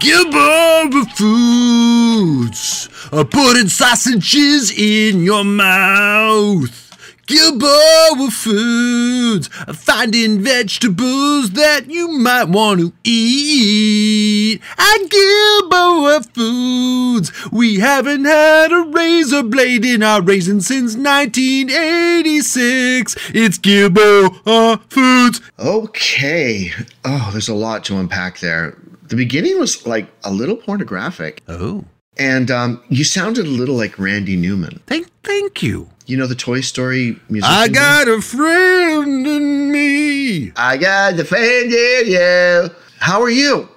Gilboa 0.00 1.04
Foods. 1.14 2.88
are 3.12 3.24
putting 3.26 3.68
sausages 3.68 4.70
in 4.70 5.22
your 5.22 5.44
mouth. 5.44 6.86
Gilboa 7.26 8.30
Foods. 8.30 9.50
are 9.68 9.74
finding 9.74 10.40
vegetables 10.40 11.50
that 11.50 11.90
you 11.90 12.08
might 12.08 12.48
want 12.48 12.80
to 12.80 12.94
eat. 13.04 14.62
At 14.78 15.10
Gilboa 15.10 16.22
Foods. 16.32 17.30
We 17.52 17.80
haven't 17.80 18.24
had 18.24 18.72
a 18.72 18.80
razor 18.90 19.42
blade 19.42 19.84
in 19.84 20.02
our 20.02 20.22
raisin 20.22 20.62
since 20.62 20.96
1986. 20.96 23.16
It's 23.34 23.58
Gilboa 23.58 24.80
Foods. 24.88 25.42
Okay. 25.58 26.72
Oh, 27.04 27.28
there's 27.32 27.50
a 27.50 27.54
lot 27.54 27.84
to 27.84 27.98
unpack 27.98 28.38
there. 28.40 28.78
The 29.10 29.16
beginning 29.16 29.58
was 29.58 29.86
like 29.86 30.06
a 30.24 30.30
little 30.32 30.56
pornographic, 30.56 31.42
Oh, 31.48 31.84
and 32.16 32.50
um, 32.50 32.82
you 32.88 33.02
sounded 33.04 33.44
a 33.46 33.48
little 33.50 33.74
like 33.76 33.98
Randy 33.98 34.36
Newman. 34.36 34.80
thank, 34.86 35.08
thank 35.24 35.62
you. 35.62 35.88
You 36.06 36.16
know 36.16 36.26
the 36.26 36.34
Toy 36.34 36.60
Story 36.60 37.18
music. 37.28 37.50
I 37.50 37.68
got 37.68 38.08
a 38.08 38.20
friend 38.20 39.26
in 39.26 39.70
me. 39.72 40.52
I 40.56 40.76
got 40.76 41.16
the 41.16 41.24
friend 41.24 41.72
in 41.72 42.06
you. 42.08 42.70
How 42.98 43.20
are 43.22 43.30
you? 43.30 43.68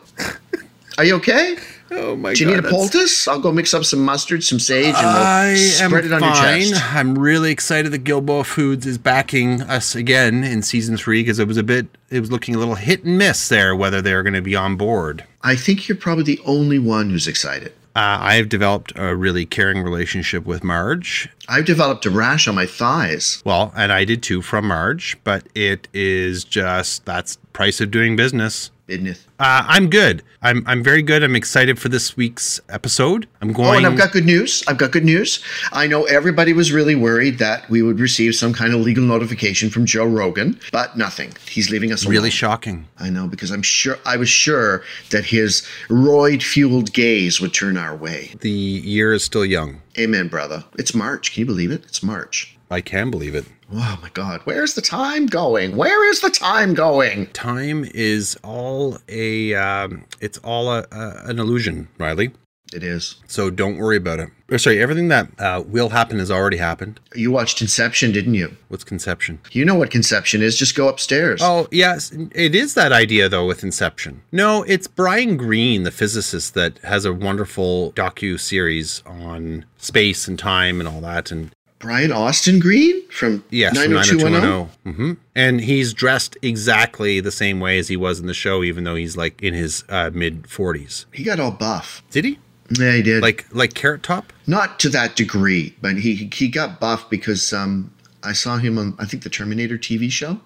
Are 0.98 1.04
you 1.06 1.16
okay? 1.16 1.58
Oh 1.95 2.16
my 2.16 2.33
Do 2.33 2.44
you 2.44 2.49
need 2.49 2.59
a 2.63 2.69
poultice? 2.69 3.27
I'll 3.27 3.39
go 3.39 3.52
mix 3.52 3.73
up 3.73 3.86
some 3.86 4.03
mustard, 4.03 4.44
some 4.44 4.59
sage, 4.59 4.95
and 4.95 5.53
we'll 5.53 5.72
spread 5.72 6.05
it 6.05 6.13
on 6.13 6.22
your 6.23 6.33
chest. 6.33 6.95
I'm 6.95 7.17
really 7.17 7.52
excited 7.52 7.91
that 7.91 8.03
Gilboa 8.03 8.44
Foods 8.44 8.86
is 8.86 8.97
backing 8.97 9.61
us 9.61 9.95
again 9.95 10.44
in 10.44 10.61
season 10.61 10.97
three 10.97 11.21
because 11.21 11.39
it 11.39 11.47
was 11.47 11.58
a 11.58 11.64
bit, 11.64 11.88
it 12.09 12.19
was 12.19 12.31
looking 12.31 12.55
a 12.55 12.59
little 12.59 12.75
hit 12.75 13.03
and 13.03 13.17
miss 13.17 13.47
there 13.49 13.75
whether 13.75 14.02
they're 14.02 14.23
going 14.23 14.33
to 14.33 14.41
be 14.41 14.55
on 14.55 14.75
board. 14.75 15.23
I 15.41 15.55
think 15.55 15.88
you're 15.88 15.97
probably 15.97 16.23
the 16.23 16.41
only 16.45 16.80
one 16.80 17.09
who's 17.09 17.27
excited. 17.27 17.73
Uh, 17.95 18.17
I 18.21 18.36
have 18.36 18.49
developed 18.49 18.91
a 18.95 19.16
really 19.16 19.45
caring 19.45 19.83
relationship 19.83 20.45
with 20.45 20.64
Marge. 20.64 21.30
I've 21.47 21.66
developed 21.66 22.08
a 22.08 22.09
rash 22.09 22.47
on 22.47 22.55
my 22.55 22.66
thighs. 22.66 23.44
Well, 23.45 23.71
and 23.75 23.91
I 23.91 24.03
did 24.03 24.23
too 24.23 24.41
from 24.41 24.67
Marge, 24.67 25.16
but 25.23 25.45
it 25.53 25.88
is 25.94 26.44
just 26.44 27.05
that's 27.05 27.38
price 27.53 27.80
of 27.80 27.91
doing 27.91 28.16
business. 28.16 28.71
Business. 28.86 29.26
Uh, 29.39 29.64
I'm 29.66 29.89
good. 29.89 30.23
I'm 30.42 30.62
I'm 30.67 30.84
very 30.84 31.02
good. 31.02 31.23
I'm 31.23 31.38
excited 31.38 31.80
for 31.80 31.88
this 31.88 32.17
week's 32.17 32.59
episode. 32.67 33.30
I'm 33.42 33.53
going. 33.53 33.70
Oh, 33.70 33.73
and 33.78 33.88
I've 33.88 33.98
got 33.98 34.12
good 34.12 34.26
news. 34.26 34.62
I've 34.67 34.78
got 34.78 34.92
good 34.92 35.06
news. 35.06 35.42
I 35.72 35.88
know 35.88 36.03
everybody 36.03 36.52
was 36.52 36.73
really 36.73 36.94
worried 36.94 37.38
that 37.39 37.70
we 37.70 37.81
would 37.81 38.02
receive 38.02 38.36
some 38.36 38.52
kind 38.52 38.73
of 38.73 38.82
legal 38.82 39.05
notification 39.05 39.70
from 39.70 39.86
Joe 39.86 40.05
Rogan, 40.05 40.60
but 40.73 40.98
nothing. 40.98 41.32
He's 41.49 41.70
leaving 41.70 41.94
us 41.94 42.05
really 42.05 42.30
shocking. 42.30 42.86
I 42.99 43.10
know 43.10 43.26
because 43.26 43.52
I'm 43.52 43.61
sure 43.61 43.98
I 44.05 44.17
was 44.17 44.27
sure 44.27 44.83
that 45.11 45.23
his 45.23 45.65
roid-fueled 45.88 46.92
gaze 46.92 47.39
would 47.39 47.54
turn 47.54 47.77
our 47.77 47.95
way. 47.95 48.32
The 48.42 48.50
year 48.50 49.14
is 49.14 49.23
still 49.23 49.45
young. 49.45 49.82
Amen, 49.98 50.27
brother. 50.27 50.65
It's 50.77 50.94
March. 50.94 51.32
Can 51.33 51.39
you 51.42 51.45
believe 51.45 51.71
it? 51.71 51.86
It's 51.86 52.04
March. 52.04 52.58
I 52.70 52.82
can 52.82 53.11
believe 53.11 53.33
it. 53.36 53.45
Oh 53.76 54.00
my 54.02 54.10
God. 54.14 54.42
Where's 54.44 54.76
the 54.76 54.82
time 54.82 55.26
going? 55.26 55.76
Where 55.76 56.08
is 56.10 56.22
the 56.22 56.30
time 56.30 56.76
going? 56.76 57.28
Time 57.28 57.86
is 57.94 58.38
all 58.44 59.00
a 59.10 59.56
um, 59.56 60.06
it's 60.22 60.38
all 60.39 60.72
a, 60.72 60.86
a, 60.92 61.22
an 61.26 61.39
illusion, 61.39 61.88
Riley. 61.98 62.32
It 62.72 62.83
is. 62.83 63.17
So 63.28 63.50
don't 63.50 63.78
worry 63.78 63.98
about 63.98 64.20
it. 64.20 64.30
Or 64.52 64.58
sorry, 64.58 64.82
everything 64.82 65.08
that 65.10 65.30
uh, 65.39 65.64
will 65.66 65.89
happen 65.89 66.17
has 66.20 66.32
already 66.32 66.58
happened. 66.58 67.00
You 67.14 67.32
watched 67.32 67.62
Inception, 67.62 68.12
didn't 68.12 68.33
you? 68.33 68.56
What's 68.67 68.83
conception? 68.83 69.39
You 69.52 69.64
know 69.64 69.76
what 69.76 69.92
Conception 69.92 70.42
is. 70.42 70.58
Just 70.58 70.76
go 70.76 70.88
upstairs. 70.88 71.42
Oh 71.44 71.67
yes, 71.72 72.12
it 72.12 72.56
is 72.56 72.73
that 72.76 72.92
idea 72.92 73.30
though 73.30 73.45
with 73.45 73.64
Inception. 73.64 74.22
No, 74.32 74.64
it's 74.64 74.88
Brian 74.88 75.38
Greene, 75.38 75.83
the 75.83 75.92
physicist, 75.92 76.54
that 76.54 76.78
has 76.80 77.06
a 77.06 77.14
wonderful 77.14 77.92
docu 77.94 78.39
series 78.39 79.02
on 79.06 79.66
space 79.78 80.28
and 80.28 80.38
time 80.38 80.80
and 80.80 80.88
all 80.88 81.02
that. 81.02 81.32
And 81.32 81.52
Brian 81.83 82.11
Austin 82.11 82.60
Green 82.60 83.08
from 83.10 83.44
Yes, 83.52 83.73
from 83.77 83.92
90210? 83.92 84.42
90210. 84.42 84.94
hmm 84.95 85.14
And 85.36 85.61
he's 85.61 85.94
dressed 85.94 86.38
exactly 86.42 87.20
the 87.20 87.32
same 87.32 87.60
way 87.60 87.77
as 87.77 87.89
he 87.89 87.98
was 87.98 88.20
in 88.20 88.26
the 88.26 88.33
show, 88.33 88.64
even 88.64 88.86
though 88.86 88.95
he's 88.95 89.16
like 89.17 89.39
in 89.44 89.54
his 89.54 89.83
uh, 89.89 90.10
mid 90.14 90.44
40s. 90.44 91.05
He 91.14 91.23
got 91.23 91.39
all 91.39 91.52
buff. 91.52 92.02
Did 92.10 92.26
he? 92.26 92.39
Yeah, 92.80 92.94
he 92.94 93.02
did. 93.04 93.21
Like 93.21 93.45
like 93.52 93.73
Carrot 93.73 94.02
Top? 94.04 94.32
not 94.48 94.80
to 94.80 94.89
that 94.89 95.16
degree, 95.16 95.76
but 95.82 95.98
he 95.98 96.30
he 96.33 96.48
got 96.48 96.80
buff 96.80 97.10
because 97.10 97.52
um 97.54 97.92
I 98.23 98.32
saw 98.33 98.58
him 98.58 98.77
on 98.80 98.95
I 98.98 99.05
think 99.05 99.23
the 99.23 99.30
Terminator 99.30 99.77
TV 99.77 100.10
show, 100.10 100.39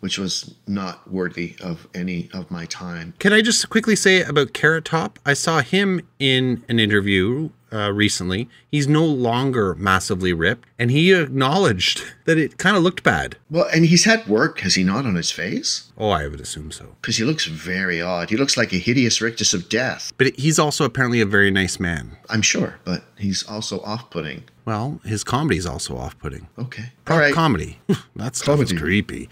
which 0.00 0.18
was 0.18 0.54
not 0.68 1.10
worthy 1.10 1.56
of 1.60 1.88
any 1.94 2.30
of 2.32 2.48
my 2.50 2.64
time. 2.66 3.14
Can 3.18 3.32
I 3.32 3.42
just 3.42 3.68
quickly 3.68 3.96
say 3.96 4.22
about 4.22 4.52
Carrot 4.52 4.84
Top? 4.84 5.18
I 5.26 5.34
saw 5.34 5.60
him 5.60 6.00
in 6.20 6.62
an 6.68 6.78
interview 6.78 7.50
uh, 7.72 7.92
recently. 7.92 8.48
He's 8.70 8.86
no 8.88 9.04
longer 9.04 9.74
massively 9.74 10.32
ripped, 10.32 10.66
and 10.78 10.90
he 10.90 11.12
acknowledged 11.12 12.02
that 12.24 12.38
it 12.38 12.58
kind 12.58 12.76
of 12.76 12.82
looked 12.82 13.02
bad. 13.02 13.36
Well, 13.50 13.68
and 13.74 13.84
he's 13.86 14.04
had 14.04 14.26
work, 14.26 14.60
has 14.60 14.74
he 14.74 14.84
not, 14.84 15.04
on 15.06 15.14
his 15.14 15.30
face? 15.30 15.92
Oh, 15.96 16.10
I 16.10 16.26
would 16.28 16.40
assume 16.40 16.70
so. 16.70 16.96
Because 17.00 17.16
he 17.16 17.24
looks 17.24 17.46
very 17.46 18.00
odd. 18.00 18.30
He 18.30 18.36
looks 18.36 18.56
like 18.56 18.72
a 18.72 18.76
hideous 18.78 19.20
rictus 19.20 19.52
of 19.54 19.68
death. 19.68 20.12
But 20.18 20.34
he's 20.38 20.58
also 20.58 20.84
apparently 20.84 21.20
a 21.20 21.26
very 21.26 21.50
nice 21.50 21.78
man. 21.80 22.16
I'm 22.28 22.42
sure, 22.42 22.78
but 22.84 23.04
he's 23.16 23.42
also 23.48 23.80
off-putting. 23.80 24.44
Well, 24.64 25.00
his 25.04 25.24
comedy 25.24 25.56
is 25.56 25.66
also 25.66 25.96
off-putting. 25.96 26.46
Okay, 26.58 26.92
all 27.08 27.18
right. 27.18 27.32
comedy. 27.34 27.78
that 28.16 28.36
stuff 28.36 28.60
is 28.60 28.70
Comedy. 28.70 28.76
creepy. 29.02 29.28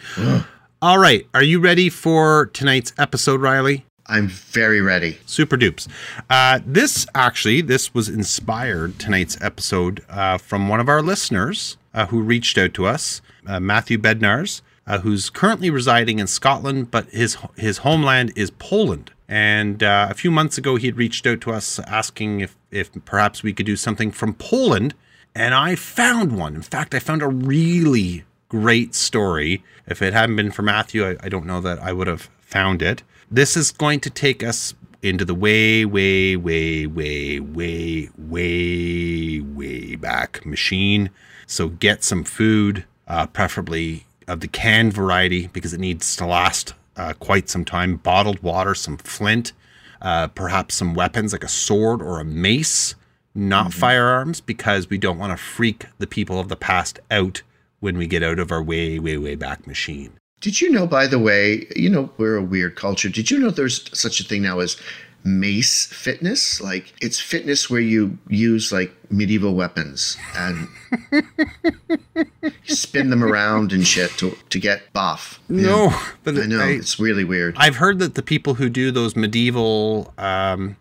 All 0.82 0.98
right, 0.98 1.26
are 1.34 1.42
you 1.42 1.58
ready 1.60 1.88
for 1.88 2.46
tonight's 2.46 2.92
episode, 2.98 3.40
Riley? 3.40 3.84
I'm 4.08 4.28
very 4.28 4.80
ready. 4.80 5.18
Super 5.26 5.56
dupes. 5.56 5.88
Uh, 6.30 6.60
this 6.64 7.06
actually, 7.14 7.60
this 7.60 7.92
was 7.92 8.08
inspired 8.08 8.98
tonight's 8.98 9.36
episode 9.40 10.04
uh, 10.08 10.38
from 10.38 10.68
one 10.68 10.80
of 10.80 10.88
our 10.88 11.02
listeners 11.02 11.76
uh, 11.92 12.06
who 12.06 12.20
reached 12.20 12.56
out 12.56 12.72
to 12.74 12.86
us, 12.86 13.20
uh, 13.46 13.58
Matthew 13.58 13.98
Bednars, 13.98 14.62
uh, 14.86 15.00
who's 15.00 15.30
currently 15.30 15.70
residing 15.70 16.18
in 16.18 16.26
Scotland, 16.26 16.90
but 16.90 17.08
his 17.10 17.36
his 17.56 17.78
homeland 17.78 18.32
is 18.36 18.50
Poland. 18.50 19.10
And 19.28 19.82
uh, 19.82 20.06
a 20.08 20.14
few 20.14 20.30
months 20.30 20.56
ago, 20.56 20.76
he 20.76 20.86
had 20.86 20.96
reached 20.96 21.26
out 21.26 21.40
to 21.42 21.52
us 21.52 21.80
asking 21.80 22.40
if 22.40 22.56
if 22.70 22.90
perhaps 23.04 23.42
we 23.42 23.52
could 23.52 23.66
do 23.66 23.76
something 23.76 24.12
from 24.12 24.34
Poland, 24.34 24.94
and 25.34 25.54
I 25.54 25.74
found 25.74 26.38
one. 26.38 26.54
In 26.54 26.62
fact, 26.62 26.94
I 26.94 27.00
found 27.00 27.22
a 27.22 27.28
really 27.28 28.24
great 28.48 28.94
story. 28.94 29.64
If 29.88 30.00
it 30.02 30.12
hadn't 30.12 30.36
been 30.36 30.52
for 30.52 30.62
Matthew, 30.62 31.04
I, 31.04 31.16
I 31.20 31.28
don't 31.28 31.46
know 31.46 31.60
that 31.60 31.80
I 31.80 31.92
would 31.92 32.06
have 32.06 32.30
found 32.40 32.82
it. 32.82 33.02
This 33.30 33.56
is 33.56 33.72
going 33.72 33.98
to 34.00 34.10
take 34.10 34.44
us 34.44 34.74
into 35.02 35.24
the 35.24 35.34
way, 35.34 35.84
way, 35.84 36.36
way, 36.36 36.86
way, 36.86 37.40
way, 37.40 38.08
way, 38.16 39.40
way 39.40 39.96
back 39.96 40.46
machine. 40.46 41.10
So 41.46 41.68
get 41.68 42.04
some 42.04 42.22
food, 42.22 42.84
uh, 43.08 43.26
preferably 43.26 44.06
of 44.28 44.40
the 44.40 44.48
canned 44.48 44.92
variety, 44.92 45.48
because 45.48 45.74
it 45.74 45.80
needs 45.80 46.14
to 46.16 46.26
last 46.26 46.74
uh, 46.96 47.14
quite 47.18 47.48
some 47.48 47.64
time. 47.64 47.96
Bottled 47.96 48.42
water, 48.44 48.76
some 48.76 48.96
flint, 48.96 49.52
uh, 50.00 50.28
perhaps 50.28 50.76
some 50.76 50.94
weapons 50.94 51.32
like 51.32 51.44
a 51.44 51.48
sword 51.48 52.02
or 52.02 52.20
a 52.20 52.24
mace, 52.24 52.94
not 53.34 53.72
firearms, 53.72 54.40
because 54.40 54.88
we 54.88 54.98
don't 54.98 55.18
want 55.18 55.36
to 55.36 55.44
freak 55.44 55.86
the 55.98 56.06
people 56.06 56.38
of 56.38 56.48
the 56.48 56.56
past 56.56 57.00
out 57.10 57.42
when 57.80 57.98
we 57.98 58.06
get 58.06 58.22
out 58.22 58.38
of 58.38 58.52
our 58.52 58.62
way, 58.62 59.00
way, 59.00 59.16
way 59.16 59.34
back 59.34 59.66
machine. 59.66 60.12
Did 60.40 60.60
you 60.60 60.70
know, 60.70 60.86
by 60.86 61.06
the 61.06 61.18
way, 61.18 61.66
you 61.74 61.88
know, 61.88 62.10
we're 62.18 62.36
a 62.36 62.42
weird 62.42 62.76
culture. 62.76 63.08
Did 63.08 63.30
you 63.30 63.38
know 63.38 63.50
there's 63.50 63.88
such 63.98 64.20
a 64.20 64.24
thing 64.24 64.42
now 64.42 64.60
as 64.60 64.76
mace 65.24 65.86
fitness? 65.86 66.60
Like, 66.60 66.92
it's 67.00 67.18
fitness 67.18 67.70
where 67.70 67.80
you 67.80 68.18
use 68.28 68.70
like 68.70 68.94
medieval 69.10 69.54
weapons 69.54 70.16
and 70.36 70.68
spin 72.64 73.10
them 73.10 73.24
around 73.24 73.72
and 73.72 73.86
shit 73.86 74.10
to, 74.18 74.36
to 74.50 74.60
get 74.60 74.92
buff. 74.92 75.40
No, 75.48 75.98
but 76.22 76.36
I 76.38 76.46
know. 76.46 76.60
I, 76.60 76.68
it's 76.68 77.00
really 77.00 77.24
weird. 77.24 77.56
I've 77.58 77.76
heard 77.76 77.98
that 78.00 78.14
the 78.14 78.22
people 78.22 78.54
who 78.54 78.68
do 78.68 78.90
those 78.90 79.16
medieval 79.16 80.12
um, 80.18 80.76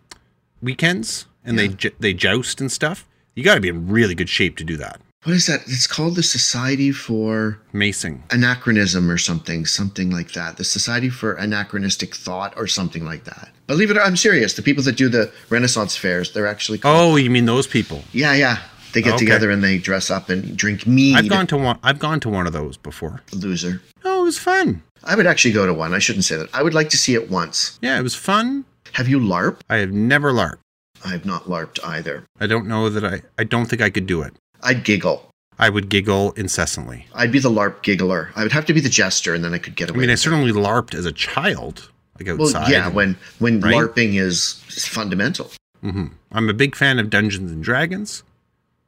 weekends 0.61 1.27
and 1.45 1.57
they 1.57 1.69
they 1.99 2.13
joust 2.13 2.59
and 2.59 2.71
stuff, 2.71 3.05
you 3.35 3.43
got 3.43 3.55
to 3.55 3.61
be 3.61 3.69
in 3.69 3.87
really 3.87 4.15
good 4.15 4.29
shape 4.29 4.57
to 4.57 4.63
do 4.63 4.77
that. 4.77 4.99
What 5.25 5.35
is 5.35 5.47
that? 5.47 5.61
It's 5.65 5.87
called 5.87 6.15
the 6.15 6.21
Society 6.23 6.91
for 6.91 7.57
Macing. 7.73 8.21
Anachronism 8.31 9.09
or 9.09 9.17
something, 9.17 9.65
something 9.65 10.11
like 10.11 10.33
that. 10.33 10.57
The 10.57 10.63
Society 10.63 11.09
for 11.09 11.33
Anachronistic 11.33 12.13
Thought 12.15 12.53
or 12.55 12.67
something 12.67 13.03
like 13.03 13.23
that. 13.23 13.49
Believe 13.65 13.89
it 13.89 13.97
or 13.97 14.01
I'm 14.01 14.15
serious. 14.17 14.53
The 14.53 14.61
people 14.61 14.83
that 14.83 14.95
do 14.97 15.09
the 15.09 15.31
Renaissance 15.49 15.95
fairs, 15.97 16.31
they're 16.31 16.45
actually 16.45 16.77
called. 16.77 17.13
Oh, 17.13 17.15
you 17.15 17.31
mean 17.31 17.45
those 17.45 17.65
people? 17.65 18.03
Yeah, 18.11 18.33
yeah. 18.35 18.59
They 18.93 19.01
get 19.01 19.15
Okay. 19.15 19.25
together 19.25 19.49
and 19.49 19.63
they 19.63 19.79
dress 19.79 20.11
up 20.11 20.29
and 20.29 20.55
drink 20.55 20.85
mead. 20.85 21.15
I've 21.17 21.27
gone 21.27 21.47
to 21.47 21.57
one. 21.57 21.79
I've 21.81 21.97
gone 21.99 22.19
to 22.19 22.29
one 22.29 22.45
of 22.45 22.53
those 22.53 22.77
before. 22.77 23.21
Loser. 23.33 23.81
Oh, 24.03 24.21
it 24.21 24.25
was 24.25 24.37
fun. 24.37 24.83
I 25.03 25.15
would 25.15 25.25
actually 25.25 25.53
go 25.53 25.65
to 25.65 25.73
one. 25.73 25.93
I 25.95 25.99
shouldn't 25.99 26.25
say 26.25 26.37
that. 26.37 26.49
I 26.53 26.61
would 26.61 26.75
like 26.75 26.89
to 26.91 26.97
see 26.97 27.15
it 27.15 27.31
once. 27.31 27.79
Yeah, 27.81 27.97
it 27.99 28.03
was 28.03 28.13
fun. 28.15 28.63
Have 28.93 29.07
you 29.09 29.19
LARP? 29.19 29.57
I 29.71 29.77
have 29.77 29.91
never 29.91 30.31
LARP. 30.31 30.57
I 31.03 31.09
have 31.09 31.25
not 31.25 31.45
LARPed 31.45 31.79
either. 31.83 32.23
I 32.39 32.45
don't 32.47 32.67
know 32.67 32.89
that 32.89 33.03
I. 33.03 33.21
I 33.39 33.43
don't 33.43 33.65
think 33.65 33.81
I 33.81 33.89
could 33.89 34.05
do 34.05 34.21
it. 34.21 34.33
I'd 34.65 34.83
giggle. 34.83 35.29
I 35.57 35.69
would 35.69 35.87
giggle 35.87 36.31
incessantly. 36.33 37.07
I'd 37.13 37.31
be 37.31 37.39
the 37.39 37.49
LARP 37.49 37.81
giggler. 37.81 38.29
I 38.35 38.43
would 38.43 38.51
have 38.51 38.65
to 38.65 38.73
be 38.73 38.81
the 38.81 38.89
jester 38.89 39.33
and 39.33 39.41
then 39.43 39.53
I 39.53 39.57
could 39.57 39.75
get 39.75 39.89
away. 39.89 39.99
I 39.99 40.01
mean, 40.01 40.09
I 40.09 40.15
certainly 40.15 40.51
LARPed 40.51 40.93
as 40.93 41.05
a 41.05 41.13
child, 41.13 41.89
like 42.19 42.27
outside. 42.27 42.61
Well, 42.63 42.71
yeah, 42.71 42.87
and- 42.87 42.95
when 42.95 43.17
when 43.39 43.61
right? 43.61 43.73
LARPing 43.75 44.15
is, 44.19 44.61
is 44.69 44.85
fundamental. 44.85 45.49
I'm 46.31 46.49
a 46.49 46.53
big 46.53 46.75
fan 46.75 46.97
of 46.99 47.09
Dungeons 47.11 47.51
and 47.51 47.63
Dragons. 47.63 48.23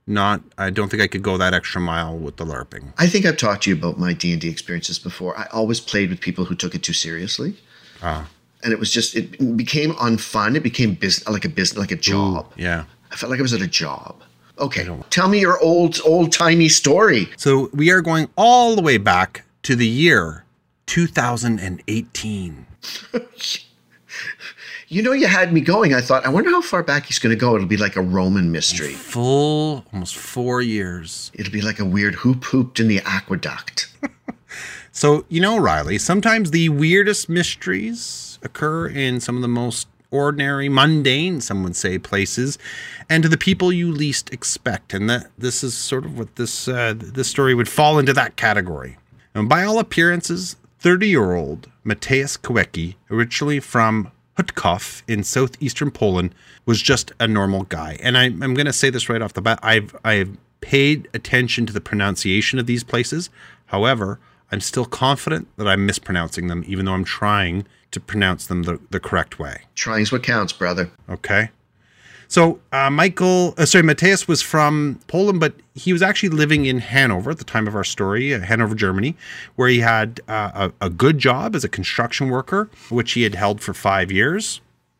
Not, 0.10 0.42
I 0.58 0.70
don't 0.70 0.90
think 0.90 1.04
I 1.04 1.08
could 1.08 1.22
go 1.22 1.38
that 1.38 1.54
extra 1.54 1.80
mile 1.82 2.18
with 2.18 2.38
the 2.38 2.46
LARPing. 2.46 2.94
I 2.98 3.08
think 3.08 3.26
I've 3.26 3.36
talked 3.38 3.64
to 3.64 3.70
you 3.70 3.76
about 3.76 4.00
my 4.00 4.14
D 4.14 4.32
and 4.32 4.42
D 4.42 4.48
experiences 4.50 4.98
before. 4.98 5.38
I 5.38 5.46
always 5.52 5.80
played 5.80 6.10
with 6.10 6.22
people 6.22 6.46
who 6.46 6.56
took 6.56 6.74
it 6.76 6.82
too 6.82 6.94
seriously, 6.94 7.56
Ah, 8.02 8.28
and 8.64 8.72
it 8.74 8.80
was 8.80 8.92
just 8.92 9.16
it 9.16 9.56
became 9.58 9.92
unfun. 9.96 10.56
It 10.56 10.64
became 10.64 10.94
business 10.96 11.28
like 11.28 11.46
a 11.46 11.50
business 11.50 11.78
like 11.78 11.92
a 11.92 11.98
job. 11.98 12.52
yeah. 12.58 12.86
I 13.12 13.16
felt 13.16 13.30
like 13.30 13.40
I 13.40 13.44
was 13.44 13.54
at 13.54 13.62
a 13.62 13.68
job. 13.68 14.24
Okay, 14.60 14.88
tell 15.10 15.30
me 15.30 15.40
your 15.40 15.60
old 15.60 16.00
old 16.04 16.32
timey 16.32 16.70
story. 16.70 17.30
So 17.38 17.70
we 17.74 17.92
are 17.92 18.02
going 18.02 18.30
all 18.36 18.76
the 18.76 18.82
way 18.82 18.98
back 18.98 19.46
to 19.64 19.76
the 19.76 19.88
year 19.88 20.46
2018. 20.88 22.66
You 24.90 25.04
know, 25.04 25.12
you 25.12 25.28
had 25.28 25.52
me 25.52 25.60
going. 25.60 25.94
I 25.94 26.00
thought, 26.00 26.26
I 26.26 26.30
wonder 26.30 26.50
how 26.50 26.62
far 26.62 26.82
back 26.82 27.08
he's 27.08 27.20
going 27.20 27.36
to 27.36 27.40
go. 27.40 27.56
It'll 27.56 27.68
be 27.68 27.76
like 27.76 27.98
a 27.98 28.02
Roman 28.02 28.54
mystery. 28.54 28.94
Full, 28.94 29.84
almost 29.92 30.16
four 30.16 30.62
years. 30.62 31.30
It'll 31.34 31.52
be 31.52 31.62
like 31.62 31.80
a 31.80 31.86
weird 31.86 32.16
hoop 32.16 32.46
hooped 32.46 32.80
in 32.80 32.88
the 32.88 33.02
aqueduct. 33.02 33.94
So, 34.98 35.26
you 35.30 35.40
know, 35.40 35.60
Riley, 35.60 36.00
sometimes 36.00 36.50
the 36.50 36.70
weirdest 36.70 37.30
mysteries 37.30 38.40
occur 38.42 38.88
in 38.88 39.20
some 39.20 39.36
of 39.36 39.44
the 39.44 39.48
most 39.48 39.88
ordinary, 40.12 40.70
mundane, 40.70 41.42
some 41.42 41.64
would 41.64 41.76
say, 41.76 41.98
places, 41.98 42.58
and 43.10 43.24
to 43.24 43.30
the 43.30 43.38
people 43.38 43.72
you 43.72 43.92
least 43.92 44.32
expect. 44.34 44.94
And 44.94 45.10
that 45.10 45.32
this 45.38 45.64
is 45.64 45.76
sort 45.76 46.06
of 46.06 46.18
what 46.18 46.36
this 46.36 46.68
uh, 46.68 46.94
this 46.96 47.28
story 47.28 47.54
would 47.54 47.70
fall 47.70 48.00
into 48.00 48.14
that 48.14 48.36
category. 48.36 48.98
And 49.34 49.48
by 49.48 49.64
all 49.64 49.80
appearances, 49.80 50.56
30-year-old 50.82 51.70
Mateusz 51.86 52.40
Kawecki, 52.40 52.96
originally 53.12 53.60
from 53.60 54.12
Hutkov 54.38 55.04
in 55.08 55.24
southeastern 55.24 55.92
Poland, 55.92 56.34
was 56.66 56.82
just 56.82 57.12
a 57.20 57.28
normal 57.28 57.64
guy. 57.64 57.98
And 58.02 58.18
I, 58.18 58.26
I'm 58.26 58.54
going 58.54 58.66
to 58.66 58.74
say 58.74 58.90
this 58.90 59.10
right 59.10 59.22
off 59.22 59.34
the 59.34 59.42
bat. 59.42 59.60
I've 59.62 59.96
I've 60.04 60.38
paid 60.62 61.08
attention 61.14 61.66
to 61.66 61.74
the 61.74 61.82
pronunciation 61.82 62.60
of 62.60 62.66
these 62.66 62.84
places. 62.84 63.30
However, 63.68 64.20
I'm 64.52 64.62
still 64.62 64.86
confident 64.86 65.48
that 65.58 65.68
I'm 65.68 65.86
mispronouncing 65.86 66.48
them, 66.48 66.64
even 66.68 66.86
though 66.86 66.94
I'm 66.94 67.04
trying 67.04 67.66
to 67.92 68.00
pronounce 68.00 68.48
them 68.48 68.64
the, 68.64 68.80
the 68.90 69.00
correct 69.00 69.40
way. 69.40 69.62
Trying's 69.76 70.12
what 70.12 70.24
counts, 70.24 70.54
brother. 70.54 70.90
Okay. 71.10 71.50
So 72.28 72.60
uh, 72.74 72.90
Michael, 72.90 73.54
uh, 73.58 73.66
sorry, 73.66 73.84
Mateus 73.84 74.28
was 74.28 74.42
from 74.42 75.00
Poland, 75.08 75.40
but 75.40 75.54
he 75.76 75.94
was 75.94 76.02
actually 76.02 76.30
living 76.30 76.66
in 76.66 76.80
Hanover 76.80 77.32
at 77.32 77.38
the 77.38 77.46
time 77.46 77.68
of 77.68 77.76
our 77.76 77.86
story, 77.86 78.34
uh, 78.34 78.42
Hanover, 78.42 78.76
Germany, 78.76 79.16
where 79.56 79.70
he 79.70 79.80
had 79.80 80.20
uh, 80.28 80.70
a, 80.82 80.88
a 80.88 80.90
good 80.90 81.20
job 81.20 81.56
as 81.56 81.64
a 81.64 81.70
construction 81.70 82.30
worker, 82.30 82.70
which 82.90 83.14
he 83.14 83.24
had 83.24 83.36
held 83.36 83.62
for 83.62 83.74
five 83.74 84.12
years. 84.12 84.60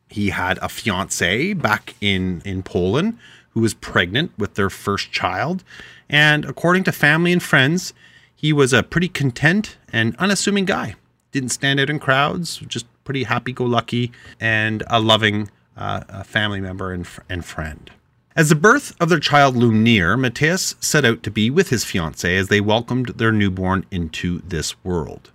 He 0.10 0.30
had 0.30 0.58
a 0.60 0.70
fiance 0.70 1.54
back 1.54 1.96
in 2.00 2.42
in 2.46 2.64
Poland 2.64 3.18
who 3.50 3.60
was 3.60 3.74
pregnant 3.74 4.32
with 4.38 4.54
their 4.54 4.70
first 4.70 5.12
child, 5.12 5.66
and 6.10 6.46
according 6.46 6.86
to 6.86 6.94
family 6.94 7.34
and 7.34 7.44
friends, 7.44 7.94
he 8.34 8.54
was 8.54 8.72
a 8.72 8.84
pretty 8.84 9.10
content 9.10 9.76
and 9.92 10.16
unassuming 10.18 10.64
guy. 10.64 10.96
Didn't 11.38 11.50
stand 11.50 11.80
out 11.80 11.92
in 11.92 12.00
crowds, 12.00 12.58
just 12.68 12.88
pretty 13.04 13.26
happy-go-lucky 13.26 14.12
and 14.40 14.82
a 14.88 15.00
loving 15.00 15.52
uh, 15.78 16.02
a 16.10 16.24
family 16.24 16.60
member 16.60 16.92
and, 16.92 17.06
fr- 17.06 17.22
and 17.30 17.46
friend. 17.46 17.92
As 18.36 18.50
the 18.50 18.56
birth 18.56 18.96
of 19.00 19.10
their 19.10 19.20
child 19.20 19.56
loomed 19.56 19.84
near, 19.84 20.18
Mateus 20.18 20.74
set 20.80 21.06
out 21.06 21.22
to 21.22 21.30
be 21.30 21.52
with 21.52 21.70
his 21.70 21.86
fiancée 21.86 22.36
as 22.36 22.48
they 22.48 22.60
welcomed 22.60 23.10
their 23.10 23.32
newborn 23.32 23.86
into 23.92 24.40
this 24.48 24.84
world. 24.84 25.30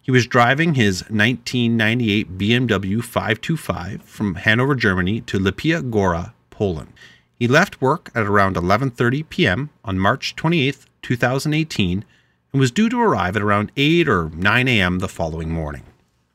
He 0.00 0.10
was 0.10 0.26
driving 0.26 0.74
his 0.74 1.02
1998 1.02 2.36
BMW 2.36 3.00
525 3.00 4.02
from 4.02 4.34
Hanover, 4.34 4.74
Germany 4.74 5.20
to 5.20 5.38
Lipia 5.38 5.88
Gora, 5.88 6.34
Poland. 6.50 6.94
He 7.38 7.46
left 7.46 7.80
work 7.80 8.10
at 8.12 8.26
around 8.26 8.56
11:30 8.56 9.28
p.m. 9.28 9.70
on 9.84 10.00
March 10.00 10.34
28, 10.34 10.78
2018, 11.00 12.04
and 12.52 12.60
was 12.60 12.70
due 12.70 12.88
to 12.88 13.00
arrive 13.00 13.36
at 13.36 13.42
around 13.42 13.72
8 13.76 14.08
or 14.08 14.30
9 14.30 14.68
a.m. 14.68 14.98
the 14.98 15.08
following 15.08 15.50
morning. 15.50 15.82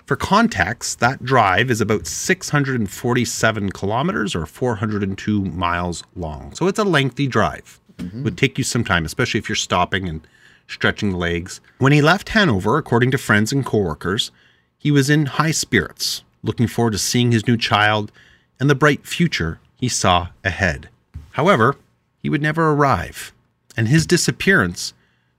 For 0.05 0.15
context, 0.15 0.99
that 0.99 1.23
drive 1.23 1.69
is 1.69 1.81
about 1.81 2.07
647 2.07 3.71
kilometers 3.71 4.35
or 4.35 4.45
402 4.45 5.45
miles 5.45 6.03
long. 6.15 6.55
So 6.55 6.67
it's 6.67 6.79
a 6.79 6.83
lengthy 6.83 7.27
drive. 7.27 7.79
Mm-hmm. 7.97 8.23
Would 8.23 8.37
take 8.37 8.57
you 8.57 8.63
some 8.63 8.83
time, 8.83 9.05
especially 9.05 9.39
if 9.39 9.49
you're 9.49 9.55
stopping 9.55 10.07
and 10.07 10.25
stretching 10.67 11.11
the 11.11 11.17
legs. 11.17 11.59
When 11.79 11.91
he 11.91 12.01
left 12.01 12.29
Hanover, 12.29 12.77
according 12.77 13.11
to 13.11 13.17
friends 13.17 13.51
and 13.51 13.65
coworkers, 13.65 14.31
he 14.77 14.91
was 14.91 15.09
in 15.09 15.25
high 15.25 15.51
spirits, 15.51 16.23
looking 16.43 16.67
forward 16.67 16.91
to 16.91 16.97
seeing 16.99 17.31
his 17.31 17.47
new 17.47 17.57
child 17.57 18.11
and 18.59 18.69
the 18.69 18.75
bright 18.75 19.05
future 19.05 19.59
he 19.75 19.89
saw 19.89 20.29
ahead. 20.43 20.89
However, 21.31 21.75
he 22.21 22.29
would 22.29 22.41
never 22.41 22.71
arrive, 22.71 23.33
and 23.75 23.87
his 23.87 24.05
disappearance 24.05 24.93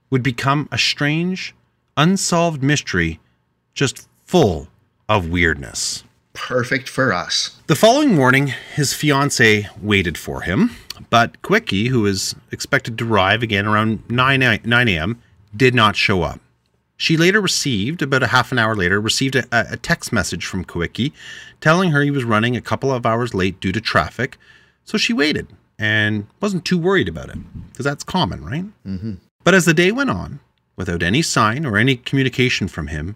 would 0.09 0.23
become 0.23 0.67
a 0.71 0.77
strange, 0.77 1.55
unsolved 1.97 2.63
mystery 2.63 3.19
just 3.73 4.07
full 4.25 4.67
of 5.07 5.29
weirdness. 5.29 6.03
Perfect 6.33 6.87
for 6.87 7.11
us. 7.13 7.57
The 7.67 7.75
following 7.75 8.15
morning, 8.15 8.53
his 8.73 8.93
fiancee 8.93 9.67
waited 9.81 10.17
for 10.17 10.41
him, 10.41 10.71
but 11.09 11.41
Kawecki, 11.41 11.87
who 11.87 12.01
was 12.01 12.35
expected 12.51 12.97
to 12.97 13.11
arrive 13.11 13.43
again 13.43 13.65
around 13.65 14.03
9, 14.09 14.41
a- 14.43 14.59
9 14.63 14.87
a.m., 14.87 15.21
did 15.55 15.73
not 15.73 15.95
show 15.95 16.21
up. 16.21 16.39
She 16.97 17.17
later 17.17 17.39
received, 17.41 18.01
about 18.01 18.23
a 18.23 18.27
half 18.27 18.51
an 18.51 18.59
hour 18.59 18.75
later, 18.75 18.99
received 18.99 19.35
a, 19.35 19.45
a 19.51 19.77
text 19.77 20.11
message 20.11 20.45
from 20.45 20.65
Kawecki 20.65 21.13
telling 21.61 21.91
her 21.91 22.01
he 22.01 22.11
was 22.11 22.23
running 22.25 22.55
a 22.55 22.61
couple 22.61 22.91
of 22.91 23.05
hours 23.05 23.33
late 23.33 23.59
due 23.59 23.71
to 23.71 23.81
traffic, 23.81 24.37
so 24.83 24.97
she 24.97 25.13
waited 25.13 25.47
and 25.77 26.27
wasn't 26.41 26.65
too 26.65 26.77
worried 26.77 27.07
about 27.07 27.29
it, 27.29 27.37
because 27.71 27.85
that's 27.85 28.03
common, 28.03 28.43
right? 28.43 28.65
Mm-hmm. 28.85 29.13
But 29.43 29.53
as 29.53 29.65
the 29.65 29.73
day 29.73 29.91
went 29.91 30.09
on, 30.09 30.41
without 30.75 31.01
any 31.01 31.21
sign 31.21 31.65
or 31.65 31.77
any 31.77 31.95
communication 31.95 32.67
from 32.67 32.87
him, 32.87 33.15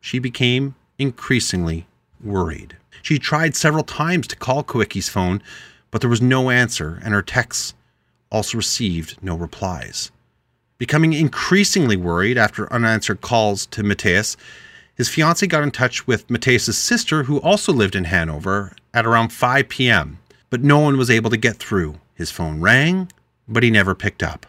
she 0.00 0.18
became 0.18 0.74
increasingly 0.98 1.86
worried. 2.22 2.76
She 3.02 3.18
tried 3.18 3.56
several 3.56 3.84
times 3.84 4.26
to 4.28 4.36
call 4.36 4.62
Kawecki's 4.62 5.08
phone, 5.08 5.42
but 5.90 6.00
there 6.00 6.10
was 6.10 6.20
no 6.20 6.50
answer, 6.50 7.00
and 7.02 7.14
her 7.14 7.22
texts 7.22 7.74
also 8.30 8.58
received 8.58 9.16
no 9.22 9.36
replies. 9.36 10.10
Becoming 10.78 11.12
increasingly 11.12 11.96
worried 11.96 12.38
after 12.38 12.72
unanswered 12.72 13.20
calls 13.20 13.66
to 13.66 13.82
Mateus, 13.82 14.36
his 14.94 15.08
fiancee 15.08 15.46
got 15.46 15.62
in 15.62 15.70
touch 15.70 16.06
with 16.06 16.28
Mateus's 16.28 16.76
sister, 16.76 17.22
who 17.24 17.40
also 17.40 17.72
lived 17.72 17.94
in 17.94 18.04
Hanover, 18.04 18.76
at 18.92 19.06
around 19.06 19.32
5 19.32 19.68
p.m., 19.68 20.18
but 20.50 20.62
no 20.62 20.78
one 20.78 20.96
was 20.98 21.10
able 21.10 21.30
to 21.30 21.36
get 21.36 21.56
through. 21.56 22.00
His 22.14 22.30
phone 22.30 22.60
rang, 22.60 23.10
but 23.48 23.62
he 23.62 23.70
never 23.70 23.94
picked 23.94 24.22
up. 24.22 24.46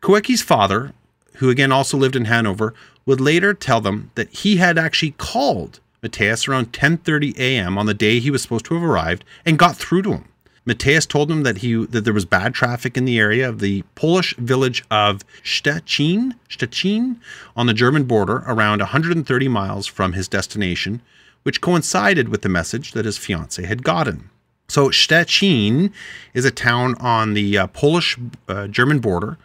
Kawecki's 0.00 0.42
father, 0.42 0.92
who 1.34 1.50
again 1.50 1.72
also 1.72 1.96
lived 1.96 2.16
in 2.16 2.26
Hanover, 2.26 2.74
would 3.04 3.20
later 3.20 3.54
tell 3.54 3.80
them 3.80 4.10
that 4.14 4.28
he 4.30 4.56
had 4.56 4.78
actually 4.78 5.12
called 5.12 5.80
Mateus 6.02 6.46
around 6.46 6.72
10:30 6.72 7.36
a.m. 7.38 7.76
on 7.76 7.86
the 7.86 7.94
day 7.94 8.20
he 8.20 8.30
was 8.30 8.42
supposed 8.42 8.66
to 8.66 8.74
have 8.74 8.84
arrived 8.84 9.24
and 9.44 9.58
got 9.58 9.76
through 9.76 10.02
to 10.02 10.12
him. 10.12 10.24
Mateus 10.64 11.06
told 11.06 11.30
him 11.30 11.42
that 11.42 11.58
he 11.58 11.74
that 11.86 12.04
there 12.04 12.12
was 12.12 12.26
bad 12.26 12.54
traffic 12.54 12.96
in 12.96 13.06
the 13.06 13.18
area 13.18 13.48
of 13.48 13.58
the 13.58 13.82
Polish 13.94 14.36
village 14.36 14.84
of 14.90 15.24
Szczecin, 15.42 16.34
Szczecin 16.48 17.16
on 17.56 17.66
the 17.66 17.74
German 17.74 18.04
border 18.04 18.44
around 18.46 18.80
130 18.80 19.48
miles 19.48 19.86
from 19.86 20.12
his 20.12 20.28
destination, 20.28 21.00
which 21.42 21.62
coincided 21.62 22.28
with 22.28 22.42
the 22.42 22.48
message 22.48 22.92
that 22.92 23.06
his 23.06 23.18
fiancée 23.18 23.64
had 23.64 23.82
gotten. 23.82 24.28
So 24.68 24.90
Szczecin 24.90 25.90
is 26.34 26.44
a 26.44 26.50
town 26.50 26.94
on 27.00 27.32
the 27.32 27.56
uh, 27.56 27.66
Polish 27.68 28.18
uh, 28.46 28.66
German 28.66 28.98
border 28.98 29.38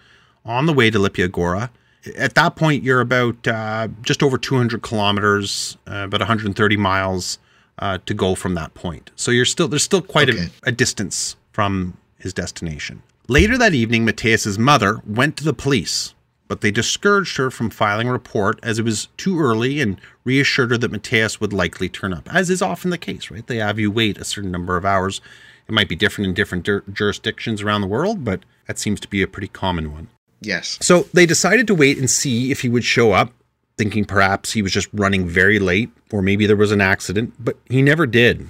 on 0.45 0.65
the 0.65 0.73
way 0.73 0.89
to 0.89 0.99
Lipia 0.99 1.31
Gora. 1.31 1.71
At 2.17 2.35
that 2.35 2.55
point, 2.55 2.83
you're 2.83 2.99
about 3.01 3.47
uh, 3.47 3.87
just 4.01 4.21
over 4.21 4.37
200 4.37 4.81
kilometers, 4.81 5.77
uh, 5.87 6.03
about 6.05 6.19
130 6.19 6.77
miles 6.77 7.39
uh, 7.79 7.97
to 8.05 8.13
go 8.13 8.35
from 8.35 8.55
that 8.55 8.73
point. 8.73 9.11
So 9.15 9.31
you're 9.31 9.45
still 9.45 9.67
there's 9.67 9.83
still 9.83 10.01
quite 10.01 10.29
Okay. 10.29 10.49
a, 10.65 10.69
a 10.69 10.71
distance 10.71 11.35
from 11.51 11.97
his 12.19 12.33
destination. 12.33 13.01
Later 13.29 13.57
that 13.57 13.73
evening, 13.73 14.03
Mateus's 14.03 14.59
mother 14.59 14.99
went 15.07 15.37
to 15.37 15.45
the 15.45 15.53
police, 15.53 16.13
but 16.49 16.59
they 16.59 16.71
discouraged 16.71 17.37
her 17.37 17.49
from 17.49 17.69
filing 17.69 18.09
a 18.09 18.11
report 18.11 18.59
as 18.61 18.79
it 18.79 18.83
was 18.83 19.07
too 19.15 19.39
early 19.39 19.79
and 19.79 19.99
reassured 20.25 20.71
her 20.71 20.77
that 20.77 20.91
Mateus 20.91 21.39
would 21.39 21.53
likely 21.53 21.87
turn 21.87 22.13
up, 22.13 22.27
as 22.35 22.49
is 22.49 22.61
often 22.61 22.91
the 22.91 22.97
case, 22.97 23.31
right? 23.31 23.47
They 23.47 23.57
have 23.57 23.79
you 23.79 23.89
wait 23.89 24.17
a 24.17 24.25
certain 24.25 24.51
number 24.51 24.75
of 24.75 24.83
hours. 24.85 25.21
It 25.69 25.71
might 25.73 25.87
be 25.87 25.95
different 25.95 26.27
in 26.27 26.33
different 26.33 26.65
jur- 26.65 26.83
jurisdictions 26.91 27.61
around 27.61 27.79
the 27.79 27.87
world, 27.87 28.25
but 28.25 28.41
that 28.67 28.77
seems 28.77 28.99
to 28.99 29.07
be 29.07 29.21
a 29.21 29.27
pretty 29.27 29.47
common 29.47 29.93
one. 29.93 30.09
Yes. 30.45 30.77
So 30.81 31.07
they 31.13 31.25
decided 31.25 31.67
to 31.67 31.75
wait 31.75 31.97
and 31.97 32.09
see 32.09 32.51
if 32.51 32.61
he 32.61 32.69
would 32.69 32.83
show 32.83 33.11
up, 33.11 33.31
thinking 33.77 34.05
perhaps 34.05 34.51
he 34.51 34.61
was 34.61 34.71
just 34.71 34.87
running 34.93 35.27
very 35.27 35.59
late 35.59 35.89
or 36.11 36.21
maybe 36.21 36.45
there 36.45 36.55
was 36.55 36.71
an 36.71 36.81
accident, 36.81 37.33
but 37.39 37.57
he 37.69 37.81
never 37.81 38.05
did. 38.05 38.47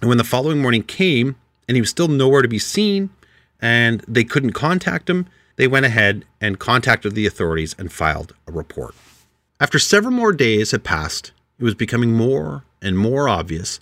And 0.00 0.08
when 0.08 0.18
the 0.18 0.24
following 0.24 0.60
morning 0.60 0.82
came 0.82 1.36
and 1.68 1.76
he 1.76 1.80
was 1.80 1.90
still 1.90 2.08
nowhere 2.08 2.42
to 2.42 2.48
be 2.48 2.58
seen 2.58 3.10
and 3.60 4.04
they 4.08 4.24
couldn't 4.24 4.52
contact 4.52 5.08
him, 5.08 5.26
they 5.56 5.68
went 5.68 5.86
ahead 5.86 6.24
and 6.40 6.58
contacted 6.58 7.14
the 7.14 7.26
authorities 7.26 7.74
and 7.78 7.92
filed 7.92 8.34
a 8.46 8.52
report. 8.52 8.94
After 9.60 9.78
several 9.78 10.12
more 10.12 10.32
days 10.32 10.72
had 10.72 10.82
passed, 10.82 11.32
it 11.58 11.64
was 11.64 11.74
becoming 11.74 12.12
more 12.12 12.64
and 12.80 12.98
more 12.98 13.28
obvious 13.28 13.78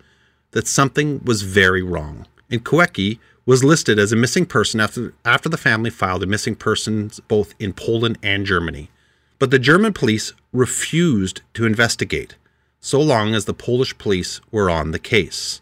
that 0.51 0.67
something 0.67 1.23
was 1.25 1.43
very 1.43 1.83
wrong. 1.83 2.27
And 2.51 2.65
Kawecki 2.65 3.19
was 3.47 3.65
listed 3.65 3.99
as 3.99 4.13
a 4.13 4.17
missing 4.17 4.47
person 4.47 4.81
after, 4.81 5.15
after 5.25 5.49
the 5.49 5.57
family 5.57 5.91
filed 5.91 6.23
a 6.23 6.27
missing 6.27 6.55
persons 6.55 7.21
both 7.29 7.55
in 7.59 7.73
Poland 7.73 8.19
and 8.23 8.47
Germany. 8.47 8.91
But 9.39 9.51
the 9.51 9.59
German 9.59 9.93
police 9.93 10.33
refused 10.53 11.41
to 11.55 11.65
investigate, 11.65 12.37
so 12.81 13.01
long 13.01 13.35
as 13.35 13.47
the 13.47 13.55
Polish 13.55 13.97
police 13.97 14.41
were 14.51 14.69
on 14.71 14.91
the 14.91 14.99
case. 14.99 15.61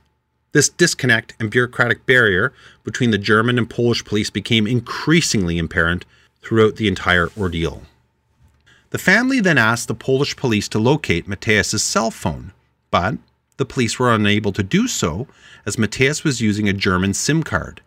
This 0.53 0.69
disconnect 0.69 1.35
and 1.39 1.51
bureaucratic 1.51 2.07
barrier 2.07 2.53
between 2.83 3.11
the 3.11 3.19
German 3.19 3.59
and 3.59 3.69
Polish 3.69 4.05
police 4.05 4.31
became 4.31 4.67
increasingly 4.67 5.59
apparent 5.59 6.05
throughout 6.43 6.77
the 6.77 6.89
entire 6.89 7.31
ordeal. 7.39 7.83
The 8.91 8.99
family 8.99 9.41
then 9.41 9.59
asked 9.59 9.87
the 9.87 9.95
Polish 9.95 10.35
police 10.35 10.69
to 10.69 10.79
locate 10.79 11.29
Mateusz's 11.29 11.83
cell 11.83 12.11
phone, 12.11 12.53
but 12.91 13.17
the 13.59 13.65
police 13.67 13.99
were 13.99 14.13
unable 14.13 14.53
to 14.53 14.63
do 14.63 14.89
so 14.89 15.29
as 15.67 15.77
Mateusz 15.77 16.25
was 16.25 16.41
using 16.41 16.69
a 16.69 16.73
German 16.73 17.13
SIM 17.15 17.43
card. 17.43 17.83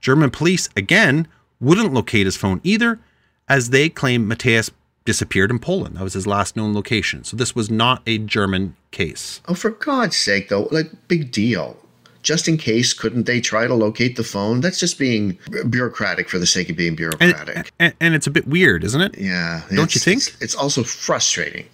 German 0.00 0.30
police, 0.30 0.68
again, 0.76 1.28
wouldn't 1.60 1.92
locate 1.92 2.24
his 2.26 2.36
phone 2.36 2.60
either, 2.64 2.98
as 3.48 3.70
they 3.70 3.88
claimed 3.88 4.30
Mateusz 4.30 4.70
disappeared 5.04 5.50
in 5.50 5.58
Poland. 5.58 5.96
That 5.96 6.02
was 6.04 6.12
his 6.14 6.26
last 6.26 6.54
known 6.56 6.74
location. 6.74 7.24
So 7.24 7.36
this 7.36 7.54
was 7.54 7.70
not 7.70 8.02
a 8.06 8.18
German 8.18 8.76
case. 8.90 9.40
Oh, 9.48 9.54
for 9.54 9.70
God's 9.70 10.16
sake, 10.16 10.48
though, 10.48 10.68
like, 10.70 10.90
big 11.08 11.30
deal. 11.32 11.76
Just 12.22 12.46
in 12.46 12.58
case, 12.58 12.92
couldn't 12.92 13.24
they 13.26 13.40
try 13.40 13.66
to 13.66 13.74
locate 13.74 14.16
the 14.16 14.24
phone? 14.24 14.60
That's 14.60 14.78
just 14.78 14.98
being 14.98 15.38
bureaucratic 15.70 16.28
for 16.28 16.38
the 16.38 16.46
sake 16.46 16.68
of 16.68 16.76
being 16.76 16.94
bureaucratic. 16.94 17.56
And, 17.56 17.70
and, 17.78 17.94
and 18.00 18.14
it's 18.14 18.26
a 18.26 18.30
bit 18.30 18.46
weird, 18.46 18.84
isn't 18.84 19.00
it? 19.00 19.16
yeah. 19.18 19.62
Don't 19.74 19.94
you 19.94 20.00
think? 20.00 20.18
It's, 20.18 20.42
it's 20.42 20.54
also 20.54 20.82
frustrating. 20.82 21.66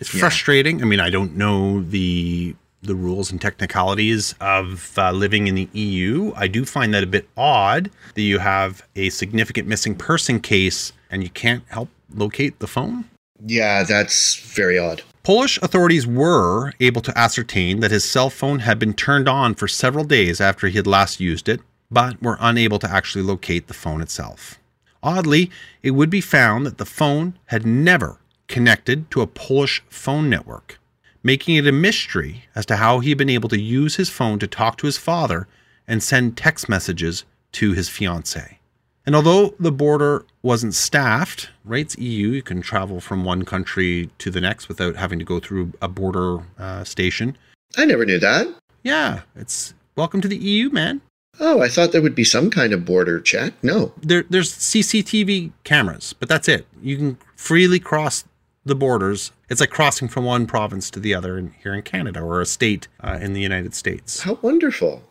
It's 0.00 0.14
Yeah. 0.14 0.20
frustrating. 0.20 0.80
I 0.82 0.84
mean, 0.86 1.00
I 1.00 1.10
don't 1.10 1.36
know 1.36 1.82
the 1.82 2.54
the 2.82 2.94
rules 2.94 3.30
and 3.30 3.40
technicalities 3.40 4.34
of 4.40 4.96
uh, 4.98 5.12
living 5.12 5.46
in 5.46 5.54
the 5.54 5.68
EU. 5.72 6.32
I 6.36 6.46
do 6.46 6.64
find 6.64 6.94
that 6.94 7.02
a 7.02 7.08
bit 7.08 7.28
odd 7.36 7.90
that 8.14 8.22
you 8.22 8.38
have 8.38 8.82
a 8.94 9.10
significant 9.10 9.68
missing 9.68 9.94
person 9.94 10.40
case 10.40 10.92
and 11.10 11.22
you 11.22 11.30
can't 11.30 11.64
help 11.68 11.88
locate 12.14 12.58
the 12.58 12.66
phone. 12.66 13.04
Yeah, 13.44 13.84
that's 13.84 14.36
very 14.36 14.78
odd. 14.78 15.02
Polish 15.22 15.58
authorities 15.62 16.06
were 16.06 16.72
able 16.80 17.02
to 17.02 17.16
ascertain 17.16 17.80
that 17.80 17.90
his 17.90 18.04
cell 18.04 18.30
phone 18.30 18.60
had 18.60 18.78
been 18.78 18.94
turned 18.94 19.28
on 19.28 19.54
for 19.54 19.68
several 19.68 20.04
days 20.04 20.40
after 20.40 20.66
he 20.66 20.76
had 20.76 20.86
last 20.86 21.20
used 21.20 21.48
it, 21.48 21.60
but 21.90 22.20
were 22.22 22.38
unable 22.40 22.78
to 22.78 22.90
actually 22.90 23.22
locate 23.22 23.66
the 23.66 23.74
phone 23.74 24.00
itself. 24.00 24.58
Oddly, 25.02 25.50
it 25.82 25.92
would 25.92 26.10
be 26.10 26.20
found 26.20 26.66
that 26.66 26.78
the 26.78 26.86
phone 26.86 27.38
had 27.46 27.66
never 27.66 28.18
connected 28.48 29.10
to 29.10 29.20
a 29.20 29.26
Polish 29.26 29.82
phone 29.88 30.28
network, 30.28 30.80
making 31.22 31.56
it 31.56 31.66
a 31.66 31.72
mystery 31.72 32.44
as 32.54 32.66
to 32.66 32.76
how 32.76 33.00
he 33.00 33.10
had 33.10 33.18
been 33.18 33.30
able 33.30 33.48
to 33.48 33.60
use 33.60 33.96
his 33.96 34.08
phone 34.08 34.38
to 34.38 34.46
talk 34.46 34.76
to 34.78 34.86
his 34.86 34.98
father 34.98 35.46
and 35.86 36.02
send 36.02 36.36
text 36.36 36.68
messages 36.68 37.24
to 37.52 37.72
his 37.72 37.88
fiancee. 37.88 38.58
And 39.06 39.16
although 39.16 39.54
the 39.58 39.72
border 39.72 40.26
wasn't 40.42 40.74
staffed, 40.74 41.48
right? 41.64 41.80
It's 41.80 41.96
EU, 41.96 42.28
you 42.28 42.42
can 42.42 42.60
travel 42.60 43.00
from 43.00 43.24
one 43.24 43.44
country 43.44 44.10
to 44.18 44.30
the 44.30 44.40
next 44.40 44.68
without 44.68 44.96
having 44.96 45.18
to 45.18 45.24
go 45.24 45.40
through 45.40 45.72
a 45.80 45.88
border 45.88 46.40
uh, 46.58 46.84
station. 46.84 47.36
I 47.76 47.86
never 47.86 48.04
knew 48.04 48.18
that. 48.18 48.48
Yeah, 48.82 49.22
it's 49.34 49.72
welcome 49.96 50.20
to 50.20 50.28
the 50.28 50.36
EU, 50.36 50.68
man. 50.68 51.00
Oh, 51.40 51.62
I 51.62 51.68
thought 51.68 51.92
there 51.92 52.02
would 52.02 52.14
be 52.14 52.24
some 52.24 52.50
kind 52.50 52.72
of 52.72 52.84
border 52.84 53.20
check. 53.20 53.54
No. 53.62 53.92
There, 54.02 54.24
there's 54.28 54.52
CCTV 54.52 55.52
cameras, 55.64 56.12
but 56.12 56.28
that's 56.28 56.48
it. 56.48 56.66
You 56.82 56.96
can 56.96 57.18
freely 57.36 57.78
cross 57.78 58.24
the 58.68 58.74
borders. 58.74 59.32
It's 59.48 59.60
like 59.60 59.70
crossing 59.70 60.08
from 60.08 60.24
one 60.24 60.46
province 60.46 60.90
to 60.90 61.00
the 61.00 61.14
other 61.14 61.36
in, 61.36 61.54
here 61.62 61.74
in 61.74 61.82
Canada 61.82 62.20
or 62.20 62.40
a 62.40 62.46
state 62.46 62.88
uh, 63.00 63.18
in 63.20 63.32
the 63.32 63.40
United 63.40 63.74
States. 63.74 64.20
How 64.20 64.38
wonderful. 64.42 65.02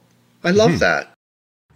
I 0.43 0.51
love 0.51 0.79
that. 0.79 1.11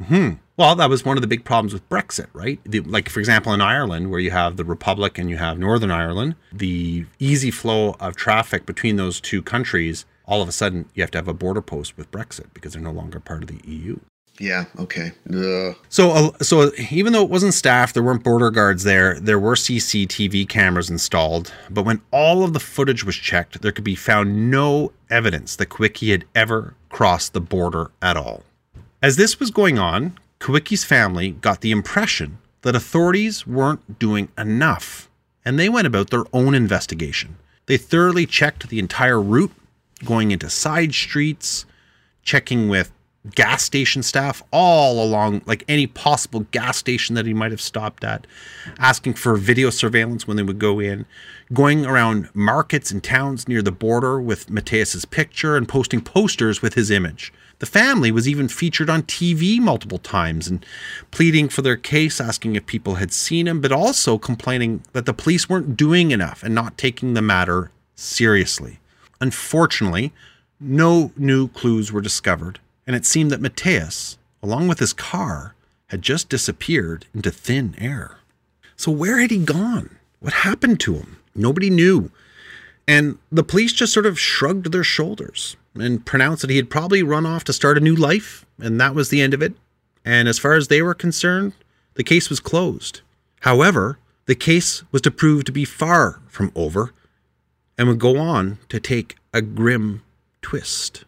Hmm. 0.07 0.33
Well, 0.57 0.75
that 0.75 0.89
was 0.89 1.05
one 1.05 1.17
of 1.17 1.21
the 1.21 1.27
big 1.27 1.43
problems 1.43 1.73
with 1.73 1.87
Brexit, 1.89 2.27
right? 2.33 2.59
The, 2.63 2.81
like, 2.81 3.09
for 3.09 3.19
example, 3.19 3.53
in 3.53 3.61
Ireland, 3.61 4.11
where 4.11 4.19
you 4.19 4.31
have 4.31 4.57
the 4.57 4.65
Republic 4.65 5.17
and 5.17 5.29
you 5.29 5.37
have 5.37 5.57
Northern 5.57 5.91
Ireland, 5.91 6.35
the 6.51 7.05
easy 7.19 7.51
flow 7.51 7.95
of 7.99 8.15
traffic 8.15 8.65
between 8.65 8.95
those 8.95 9.19
two 9.19 9.41
countries, 9.41 10.05
all 10.25 10.41
of 10.41 10.47
a 10.47 10.51
sudden 10.51 10.87
you 10.93 11.03
have 11.03 11.11
to 11.11 11.17
have 11.17 11.27
a 11.27 11.33
border 11.33 11.61
post 11.61 11.97
with 11.97 12.11
Brexit 12.11 12.53
because 12.53 12.73
they're 12.73 12.81
no 12.81 12.91
longer 12.91 13.19
part 13.19 13.43
of 13.43 13.47
the 13.47 13.59
EU. 13.67 13.99
Yeah, 14.41 14.65
okay. 14.79 15.11
Ugh. 15.31 15.75
So, 15.89 16.11
uh, 16.11 16.31
so 16.41 16.71
even 16.89 17.13
though 17.13 17.23
it 17.23 17.29
wasn't 17.29 17.53
staffed, 17.53 17.93
there 17.93 18.01
weren't 18.01 18.23
border 18.23 18.49
guards 18.49 18.83
there. 18.83 19.19
There 19.19 19.39
were 19.39 19.53
CCTV 19.53 20.49
cameras 20.49 20.89
installed, 20.89 21.53
but 21.69 21.85
when 21.85 22.01
all 22.09 22.43
of 22.43 22.53
the 22.53 22.59
footage 22.59 23.03
was 23.03 23.15
checked, 23.15 23.61
there 23.61 23.71
could 23.71 23.83
be 23.83 23.93
found 23.93 24.49
no 24.49 24.93
evidence 25.11 25.55
that 25.57 25.69
Kawecki 25.69 26.09
had 26.09 26.25
ever 26.33 26.73
crossed 26.89 27.33
the 27.33 27.39
border 27.39 27.91
at 28.01 28.17
all. 28.17 28.43
As 29.03 29.15
this 29.15 29.39
was 29.39 29.51
going 29.51 29.77
on, 29.77 30.17
Kawecki's 30.39 30.83
family 30.83 31.31
got 31.31 31.61
the 31.61 31.71
impression 31.71 32.39
that 32.63 32.75
authorities 32.75 33.45
weren't 33.45 33.99
doing 33.99 34.29
enough, 34.39 35.07
and 35.45 35.59
they 35.59 35.69
went 35.69 35.85
about 35.85 36.09
their 36.09 36.25
own 36.33 36.55
investigation. 36.55 37.37
They 37.67 37.77
thoroughly 37.77 38.25
checked 38.25 38.69
the 38.69 38.79
entire 38.79 39.21
route, 39.21 39.51
going 40.03 40.31
into 40.31 40.49
side 40.49 40.95
streets, 40.95 41.67
checking 42.23 42.67
with 42.67 42.91
gas 43.35 43.63
station 43.63 44.01
staff 44.01 44.41
all 44.51 45.03
along, 45.03 45.41
like 45.45 45.63
any 45.67 45.85
possible 45.85 46.41
gas 46.51 46.77
station 46.77 47.15
that 47.15 47.25
he 47.25 47.33
might 47.33 47.51
have 47.51 47.61
stopped 47.61 48.03
at, 48.03 48.25
asking 48.79 49.13
for 49.13 49.35
video 49.35 49.69
surveillance 49.69 50.27
when 50.27 50.37
they 50.37 50.43
would 50.43 50.59
go 50.59 50.79
in, 50.79 51.05
going 51.53 51.85
around 51.85 52.29
markets 52.33 52.91
and 52.91 53.03
towns 53.03 53.47
near 53.47 53.61
the 53.61 53.71
border 53.71 54.19
with 54.19 54.49
Mateus's 54.49 55.05
picture 55.05 55.55
and 55.55 55.69
posting 55.69 56.01
posters 56.01 56.61
with 56.61 56.73
his 56.73 56.89
image. 56.89 57.31
The 57.59 57.67
family 57.67 58.11
was 58.11 58.27
even 58.27 58.47
featured 58.47 58.89
on 58.89 59.03
TV 59.03 59.59
multiple 59.59 59.99
times 59.99 60.47
and 60.47 60.65
pleading 61.11 61.47
for 61.49 61.61
their 61.61 61.77
case, 61.77 62.19
asking 62.19 62.55
if 62.55 62.65
people 62.65 62.95
had 62.95 63.13
seen 63.13 63.47
him, 63.47 63.61
but 63.61 63.71
also 63.71 64.17
complaining 64.17 64.83
that 64.93 65.05
the 65.05 65.13
police 65.13 65.47
weren't 65.47 65.77
doing 65.77 66.09
enough 66.09 66.41
and 66.41 66.55
not 66.55 66.77
taking 66.77 67.13
the 67.13 67.21
matter 67.21 67.69
seriously. 67.93 68.79
Unfortunately, 69.19 70.11
no 70.59 71.11
new 71.15 71.49
clues 71.49 71.91
were 71.91 72.01
discovered, 72.01 72.59
and 72.91 72.97
it 72.97 73.05
seemed 73.05 73.31
that 73.31 73.39
Mateus, 73.39 74.17
along 74.43 74.67
with 74.67 74.79
his 74.79 74.91
car, 74.91 75.55
had 75.87 76.01
just 76.01 76.27
disappeared 76.27 77.05
into 77.13 77.31
thin 77.31 77.73
air. 77.77 78.17
So, 78.75 78.91
where 78.91 79.19
had 79.19 79.31
he 79.31 79.37
gone? 79.37 79.97
What 80.19 80.33
happened 80.33 80.81
to 80.81 80.95
him? 80.95 81.15
Nobody 81.33 81.69
knew. 81.69 82.11
And 82.85 83.17
the 83.31 83.45
police 83.45 83.71
just 83.71 83.93
sort 83.93 84.05
of 84.05 84.19
shrugged 84.19 84.73
their 84.73 84.83
shoulders 84.83 85.55
and 85.73 86.05
pronounced 86.05 86.41
that 86.41 86.49
he 86.49 86.57
had 86.57 86.69
probably 86.69 87.01
run 87.01 87.25
off 87.25 87.45
to 87.45 87.53
start 87.53 87.77
a 87.77 87.79
new 87.79 87.95
life, 87.95 88.45
and 88.59 88.77
that 88.81 88.93
was 88.93 89.07
the 89.07 89.21
end 89.21 89.33
of 89.33 89.41
it. 89.41 89.53
And 90.03 90.27
as 90.27 90.37
far 90.37 90.55
as 90.55 90.67
they 90.67 90.81
were 90.81 90.93
concerned, 90.93 91.53
the 91.93 92.03
case 92.03 92.29
was 92.29 92.41
closed. 92.41 92.99
However, 93.39 93.99
the 94.25 94.35
case 94.35 94.83
was 94.91 95.01
to 95.03 95.11
prove 95.11 95.45
to 95.45 95.53
be 95.53 95.63
far 95.63 96.19
from 96.27 96.51
over 96.55 96.91
and 97.77 97.87
would 97.87 97.99
go 97.99 98.17
on 98.17 98.57
to 98.67 98.81
take 98.81 99.15
a 99.33 99.41
grim 99.41 100.03
twist. 100.41 101.05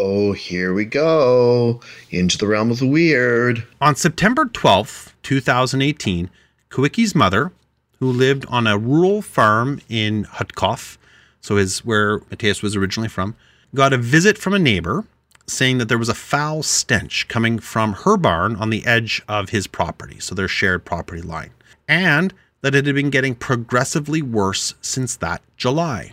Oh, 0.00 0.30
here 0.30 0.72
we 0.72 0.84
go. 0.84 1.80
Into 2.12 2.38
the 2.38 2.46
realm 2.46 2.70
of 2.70 2.78
the 2.78 2.86
weird. 2.86 3.66
On 3.80 3.96
September 3.96 4.44
12th, 4.44 5.12
2018, 5.24 6.30
Kawecki's 6.70 7.16
mother, 7.16 7.50
who 7.98 8.12
lived 8.12 8.46
on 8.48 8.68
a 8.68 8.78
rural 8.78 9.22
farm 9.22 9.80
in 9.88 10.24
Hutkov, 10.24 10.98
so 11.40 11.56
is 11.56 11.84
where 11.84 12.20
Mateus 12.30 12.62
was 12.62 12.76
originally 12.76 13.08
from, 13.08 13.34
got 13.74 13.92
a 13.92 13.98
visit 13.98 14.38
from 14.38 14.54
a 14.54 14.58
neighbor 14.60 15.04
saying 15.48 15.78
that 15.78 15.88
there 15.88 15.98
was 15.98 16.08
a 16.08 16.14
foul 16.14 16.62
stench 16.62 17.26
coming 17.26 17.58
from 17.58 17.94
her 17.94 18.16
barn 18.16 18.54
on 18.54 18.70
the 18.70 18.86
edge 18.86 19.20
of 19.26 19.48
his 19.48 19.66
property, 19.66 20.20
so 20.20 20.32
their 20.32 20.46
shared 20.46 20.84
property 20.84 21.22
line, 21.22 21.50
and 21.88 22.32
that 22.60 22.74
it 22.74 22.86
had 22.86 22.94
been 22.94 23.10
getting 23.10 23.34
progressively 23.34 24.22
worse 24.22 24.74
since 24.80 25.16
that 25.16 25.42
July. 25.56 26.12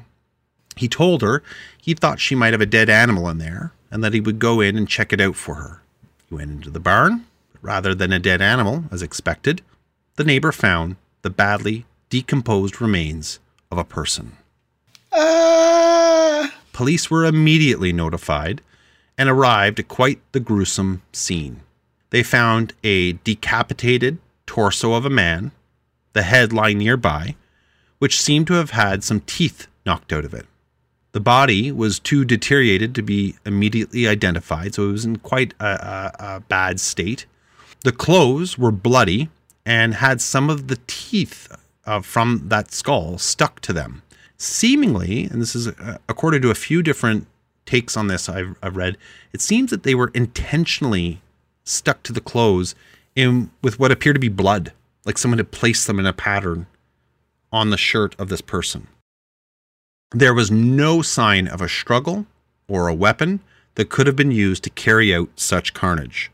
He 0.76 0.88
told 0.88 1.22
her 1.22 1.44
he 1.80 1.94
thought 1.94 2.20
she 2.20 2.34
might 2.34 2.54
have 2.54 2.62
a 2.62 2.66
dead 2.66 2.90
animal 2.90 3.30
in 3.30 3.38
there 3.38 3.72
and 3.92 4.04
that 4.04 4.14
he 4.14 4.20
would 4.20 4.40
go 4.40 4.62
in 4.62 4.78
and 4.78 4.88
check 4.88 5.14
it 5.14 5.22
out 5.22 5.36
for 5.36 5.56
her. 5.56 5.82
He 6.30 6.36
went 6.36 6.52
into 6.52 6.70
the 6.70 6.80
barn, 6.80 7.26
but 7.52 7.64
rather 7.64 7.96
than 7.96 8.12
a 8.12 8.20
dead 8.20 8.42
animal, 8.42 8.86
as 8.92 9.02
expected, 9.02 9.62
the 10.16 10.24
neighbor 10.24 10.52
found 10.52 10.96
the 11.22 11.30
badly 11.30 11.86
decomposed 12.10 12.82
remains 12.82 13.40
of 13.72 13.78
a 13.78 13.84
person. 13.84 14.34
Ah! 15.14 16.54
Police 16.74 17.10
were 17.10 17.26
immediately 17.26 17.94
notified 17.94 18.62
and 19.18 19.30
arrived 19.30 19.80
at 19.80 19.88
quite 19.88 20.20
the 20.32 20.40
gruesome 20.40 21.02
scene. 21.14 21.62
They 22.10 22.24
found 22.24 22.74
a 22.84 23.14
decapitated 23.14 24.18
torso 24.46 24.94
of 24.94 25.06
a 25.06 25.10
man, 25.10 25.52
the 26.14 26.24
head 26.24 26.54
lying 26.54 26.78
nearby, 26.78 27.36
which 28.00 28.20
seemed 28.20 28.48
to 28.48 28.54
have 28.54 28.72
had 28.72 29.04
some 29.04 29.22
teeth 29.22 29.68
knocked 29.86 30.12
out 30.14 30.26
of 30.26 30.34
it. 30.34 30.46
The 31.16 31.22
body 31.22 31.72
was 31.72 31.98
too 31.98 32.26
deteriorated 32.26 32.94
to 32.96 33.02
be 33.02 33.36
immediately 33.46 34.06
identified, 34.06 34.76
so 34.76 34.90
it 34.90 34.92
was 34.92 35.06
in 35.06 35.16
quite 35.16 35.54
a, 35.62 35.66
a, 35.66 36.12
a 36.20 36.40
bad 36.42 36.78
state. 36.82 37.26
The 37.86 37.94
clothes 37.94 38.58
were 38.58 38.70
bloody 38.70 39.30
and 39.66 39.94
had 39.94 40.20
some 40.20 40.50
of 40.50 40.68
the 40.68 40.78
teeth 40.88 41.48
uh, 41.86 42.02
from 42.02 42.42
that 42.50 42.74
skull 42.74 43.18
stuck 43.18 43.62
to 43.62 43.72
them. 43.72 44.02
Seemingly, 44.38 45.24
and 45.24 45.42
this 45.42 45.56
is 45.56 45.70
uh, 45.70 46.00
according 46.10 46.42
to 46.42 46.52
a 46.52 46.54
few 46.54 46.84
different 46.84 47.28
takes 47.66 47.96
on 47.96 48.08
this 48.08 48.28
I've, 48.28 48.58
I've 48.62 48.76
read, 48.76 48.98
it 49.32 49.40
seems 49.40 49.70
that 49.70 49.84
they 49.84 49.96
were 49.96 50.12
intentionally 50.14 51.22
stuck 51.64 52.04
to 52.04 52.12
the 52.12 52.20
clothes 52.20 52.76
in 53.16 53.52
with 53.62 53.80
what 53.80 53.90
appeared 53.90 54.18
to 54.18 54.20
be 54.20 54.28
blood, 54.28 54.74
like 55.06 55.18
someone 55.18 55.40
had 55.40 55.52
placed 55.52 55.88
them 55.88 55.98
in 55.98 56.06
a 56.06 56.12
pattern 56.12 56.68
on 57.54 57.70
the 57.70 57.78
shirt 57.78 58.20
of 58.20 58.28
this 58.28 58.42
person. 58.42 58.88
There 60.12 60.34
was 60.34 60.52
no 60.52 61.02
sign 61.02 61.48
of 61.48 61.62
a 61.62 61.70
struggle 61.70 62.26
or 62.68 62.88
a 62.88 62.94
weapon 62.94 63.40
that 63.76 63.90
could 63.90 64.08
have 64.08 64.16
been 64.16 64.32
used 64.32 64.64
to 64.64 64.70
carry 64.70 65.14
out 65.14 65.30
such 65.36 65.74
carnage. 65.74 66.32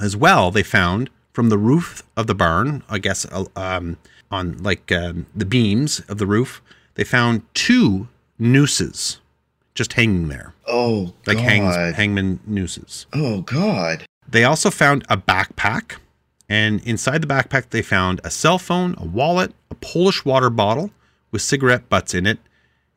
As 0.00 0.16
well, 0.16 0.50
they 0.50 0.62
found 0.62 1.10
from 1.32 1.48
the 1.48 1.58
roof 1.58 2.02
of 2.16 2.26
the 2.26 2.34
barn, 2.34 2.82
I 2.88 2.98
guess 2.98 3.24
uh, 3.26 3.44
um, 3.56 3.96
on 4.30 4.62
like 4.62 4.90
um, 4.92 5.26
the 5.34 5.44
beams 5.44 6.00
of 6.08 6.18
the 6.18 6.26
roof, 6.26 6.62
they 6.94 7.04
found 7.04 7.42
two 7.54 8.08
nooses 8.38 9.20
just 9.74 9.94
hanging 9.94 10.28
there, 10.28 10.54
Oh 10.68 11.12
like 11.26 11.36
God. 11.36 11.44
hangs, 11.44 11.96
hangman 11.96 12.38
nooses. 12.46 13.06
oh 13.12 13.40
God. 13.40 14.04
They 14.28 14.44
also 14.44 14.70
found 14.70 15.04
a 15.08 15.16
backpack, 15.16 15.96
and 16.48 16.80
inside 16.84 17.22
the 17.22 17.26
backpack, 17.26 17.70
they 17.70 17.82
found 17.82 18.20
a 18.22 18.30
cell 18.30 18.58
phone, 18.58 18.94
a 18.98 19.04
wallet, 19.04 19.52
a 19.70 19.74
Polish 19.74 20.24
water 20.24 20.48
bottle 20.50 20.90
with 21.32 21.42
cigarette 21.42 21.88
butts 21.88 22.14
in 22.14 22.24
it, 22.26 22.38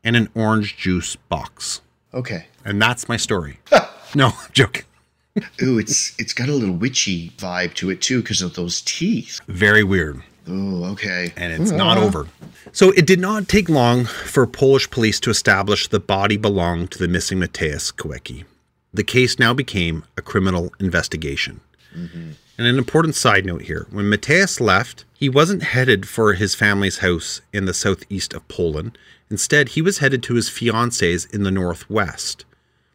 and 0.04 0.16
an 0.16 0.30
orange 0.36 0.78
juice 0.78 1.16
box. 1.16 1.82
Okay. 2.14 2.46
And 2.66 2.82
that's 2.82 3.08
my 3.08 3.18
story. 3.18 3.60
no, 4.16 4.28
I'm 4.28 4.52
joking. 4.54 4.84
Ooh, 5.62 5.78
it's 5.78 6.18
it's 6.18 6.34
got 6.34 6.50
a 6.50 6.54
little 6.54 6.76
witchy 6.76 7.30
vibe 7.38 7.74
to 7.76 7.90
it 7.90 8.02
too 8.02 8.22
because 8.22 8.42
of 8.42 8.56
those 8.56 8.82
teeth. 8.82 9.40
Very 9.48 9.84
weird. 9.84 10.24
Oh, 10.50 10.86
okay. 10.94 11.34
and 11.36 11.52
it's 11.52 11.72
not 11.72 11.98
over. 11.98 12.28
So 12.72 12.92
it 12.92 13.06
did 13.06 13.20
not 13.20 13.50
take 13.50 13.68
long 13.68 14.06
for 14.06 14.48
Polish 14.48 14.90
police 14.90 15.20
to 15.22 15.30
establish 15.30 15.88
the 15.90 16.00
body 16.00 16.38
belonged 16.38 16.92
to 16.92 17.00
the 17.00 17.08
missing 17.08 17.40
Mateusz 17.40 17.94
Kawecki. 17.94 18.46
The 18.94 19.04
case 19.04 19.38
now 19.38 19.54
became 19.54 20.06
a 20.16 20.22
criminal 20.22 20.74
investigation. 20.80 21.60
And 21.94 22.66
an 22.66 22.78
important 22.78 23.16
side 23.16 23.46
note 23.46 23.64
here 23.64 23.88
when 23.92 24.06
Mateusz 24.06 24.60
left, 24.60 25.06
he 25.14 25.30
wasn't 25.30 25.64
headed 25.64 26.08
for 26.08 26.34
his 26.34 26.56
family's 26.56 27.00
house 27.00 27.42
in 27.54 27.66
the 27.66 27.74
southeast 27.74 28.34
of 28.34 28.48
Poland. 28.48 28.98
Instead, 29.30 29.70
he 29.70 29.82
was 29.82 30.00
headed 30.00 30.24
to 30.24 30.36
his 30.36 30.50
fiance's 30.50 31.26
in 31.26 31.44
the 31.44 31.52
northwest. 31.52 32.46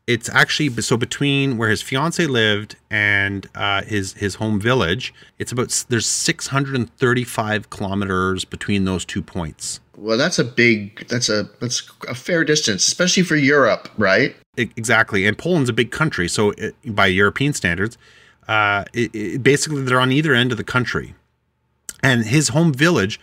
It's 0.06 0.28
actually 0.30 0.68
so 0.82 0.96
between 0.96 1.58
where 1.58 1.70
his 1.70 1.80
fiance 1.80 2.26
lived 2.26 2.74
and 2.90 3.48
uh, 3.54 3.82
his 3.82 4.14
his 4.14 4.36
home 4.36 4.60
village. 4.60 5.14
It's 5.38 5.52
about 5.52 5.84
there's 5.88 6.06
635 6.06 7.70
kilometers 7.70 8.44
between 8.44 8.84
those 8.84 9.04
two 9.04 9.22
points. 9.22 9.78
Well, 9.96 10.18
that's 10.18 10.40
a 10.40 10.44
big. 10.44 11.06
That's 11.08 11.28
a 11.28 11.48
that's 11.60 11.88
a 12.08 12.14
fair 12.14 12.44
distance, 12.44 12.86
especially 12.88 13.22
for 13.22 13.36
Europe, 13.36 13.88
right? 13.96 14.34
E- 14.58 14.70
Exactly, 14.76 15.24
and 15.24 15.38
Poland's 15.38 15.70
a 15.70 15.72
big 15.72 15.92
country, 15.92 16.28
so 16.28 16.50
it, 16.58 16.74
by 16.84 17.06
European 17.06 17.52
standards, 17.52 17.96
uh, 18.48 18.84
it, 18.92 19.14
it, 19.14 19.42
basically 19.42 19.82
they're 19.82 20.00
on 20.00 20.12
either 20.12 20.34
end 20.34 20.52
of 20.52 20.58
the 20.58 20.64
country. 20.64 21.14
And 22.02 22.24
his 22.24 22.48
home 22.48 22.72
village 22.72 23.20